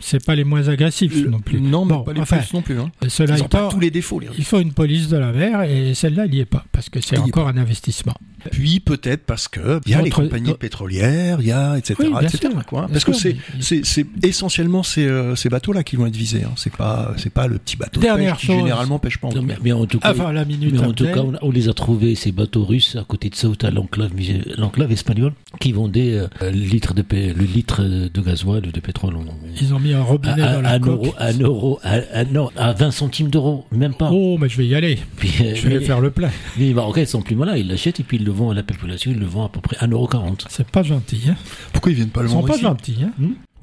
C'est 0.00 0.24
pas 0.24 0.34
les 0.34 0.44
moins 0.44 0.68
agressifs 0.68 1.26
non 1.26 1.40
plus. 1.40 1.60
Non, 1.60 1.84
mais 1.84 2.02
pas 2.02 2.12
les 2.14 2.22
plus 2.22 2.54
non 2.54 2.62
plus. 2.62 2.80
Hein. 2.80 2.90
Cela 3.08 3.36
Ils 3.36 3.44
pas 3.44 3.68
tous 3.68 3.80
les 3.80 3.90
défauts. 3.90 4.20
il 4.38 4.44
faut 4.44 4.60
une 4.60 4.72
police 4.72 5.08
de 5.08 5.18
la 5.18 5.32
mer 5.32 5.62
et 5.62 5.81
celle-là, 5.94 6.26
il 6.26 6.32
n'y 6.32 6.40
est 6.40 6.44
pas 6.44 6.64
parce 6.72 6.88
que 6.88 7.00
c'est 7.00 7.18
encore 7.18 7.48
un 7.48 7.56
investissement. 7.56 8.14
Puis 8.50 8.80
peut-être 8.80 9.24
parce 9.24 9.46
que 9.46 9.80
il 9.86 9.92
y 9.92 9.94
a 9.94 10.02
les 10.02 10.10
compagnies 10.10 10.54
pétrolières, 10.54 11.38
il 11.40 11.46
y 11.46 11.52
a 11.52 11.76
etc. 11.78 11.94
etc. 12.22 12.48
quoi. 12.66 12.88
Parce 12.90 13.04
que 13.04 13.12
c'est 13.12 13.36
c'est 13.60 14.06
essentiellement 14.22 14.82
ces, 14.82 15.06
euh, 15.06 15.36
ces 15.36 15.48
bateaux-là 15.48 15.84
qui 15.84 15.94
vont 15.96 16.06
être 16.06 16.16
visés. 16.16 16.42
Hein. 16.44 16.52
C'est 16.56 16.72
pas 16.74 17.12
c'est 17.18 17.30
pas 17.32 17.46
le 17.46 17.58
petit 17.58 17.76
bateau 17.76 18.00
de 18.00 18.06
pêche 18.06 18.36
qui 18.38 18.46
généralement 18.46 18.98
pêche 18.98 19.18
pas 19.18 19.28
en 19.28 19.42
mer. 19.42 19.58
Mais 19.62 19.72
en 19.72 19.86
tout 19.86 20.00
cas, 20.00 20.08
Avant 20.08 20.32
la 20.32 20.44
minute 20.44 20.72
mais 20.72 20.80
en 20.80 20.92
tout 20.92 21.04
cas, 21.04 21.22
on, 21.40 21.50
les 21.52 21.68
a 21.68 21.72
trouvés 21.74 22.14
ces 22.16 22.32
bateaux 22.32 22.64
russes 22.64 22.96
à 22.96 23.04
côté 23.04 23.30
de 23.30 23.34
Ceuta, 23.36 23.70
l'enclave 23.70 24.10
l'enclave 24.58 24.90
espagnole, 24.92 25.32
qui 25.60 25.72
vendaient 25.72 26.14
euh, 26.14 26.26
le 26.40 26.50
litre 26.50 26.94
de 26.94 27.04
le 27.12 27.44
litre 27.44 27.82
de 27.82 28.20
gasoil 28.20 28.66
ou 28.66 28.72
de 28.72 28.80
pétrole 28.80 29.14
on- 29.16 29.24
Ils 29.60 29.72
ont 29.74 29.78
mis 29.78 29.92
un 29.92 30.02
robinet 30.02 30.42
à, 30.42 30.54
dans 30.54 30.60
la 30.62 30.72
un 30.72 30.80
coque. 30.80 31.04
euro, 31.04 31.14
un 31.18 31.38
euro, 31.38 31.80
à, 31.82 31.94
à- 32.12 32.24
non, 32.24 32.50
à 32.56 32.72
20 32.72 32.90
centimes 32.90 33.28
d'euros, 33.28 33.66
même 33.70 33.94
pas. 33.94 34.10
Oh, 34.12 34.36
mais 34.40 34.48
je 34.48 34.56
vais 34.56 34.66
y 34.66 34.74
aller. 34.74 34.98
Puis, 35.16 35.32
euh, 35.42 35.54
Je 35.54 35.68
vais 35.68 35.71
mais- 35.80 35.84
faire 35.86 36.00
le 36.00 36.10
plein. 36.10 36.30
Les 36.58 36.74
Marocains 36.74 37.02
ils 37.02 37.06
sont 37.06 37.22
plus 37.22 37.36
malins, 37.36 37.56
ils 37.56 37.66
l'achètent 37.68 38.00
et 38.00 38.02
puis 38.02 38.16
ils 38.18 38.24
le 38.24 38.32
vendent 38.32 38.52
à 38.52 38.54
la 38.54 38.62
population, 38.62 39.10
ils 39.10 39.18
le 39.18 39.26
vendent 39.26 39.46
à 39.46 39.48
peu 39.48 39.60
près 39.60 39.76
1,40€. 39.80 40.46
C'est 40.48 40.66
pas 40.66 40.82
gentil. 40.82 41.22
Hein. 41.28 41.36
Pourquoi 41.72 41.92
ils 41.92 41.96
viennent 41.96 42.08
pas 42.08 42.22
le 42.22 42.28
Ils 42.28 42.30
sont 42.30 42.40
vendre 42.40 42.48
pas 42.54 42.58
gentils. 42.58 42.98
Hein. 43.02 43.12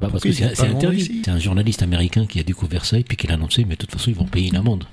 Bah 0.02 0.08
parce 0.12 0.24
que 0.24 0.32
c'est 0.32 0.46
vendre 0.56 0.76
interdit. 0.78 1.22
C'est 1.26 1.32
un 1.32 1.40
journaliste 1.40 1.82
américain 1.84 2.26
qui 2.26 2.40
a 2.40 2.44
découvert 2.44 2.86
ça 2.86 2.98
et 2.98 3.04
puis 3.04 3.18
qui 3.18 3.28
l'a 3.28 3.34
annoncé, 3.34 3.66
mais 3.66 3.76
de 3.76 3.80
toute 3.82 3.92
façon 3.92 4.10
ils 4.10 4.16
vont 4.16 4.26
payer 4.26 4.48
une 4.50 4.56
amende. 4.56 4.86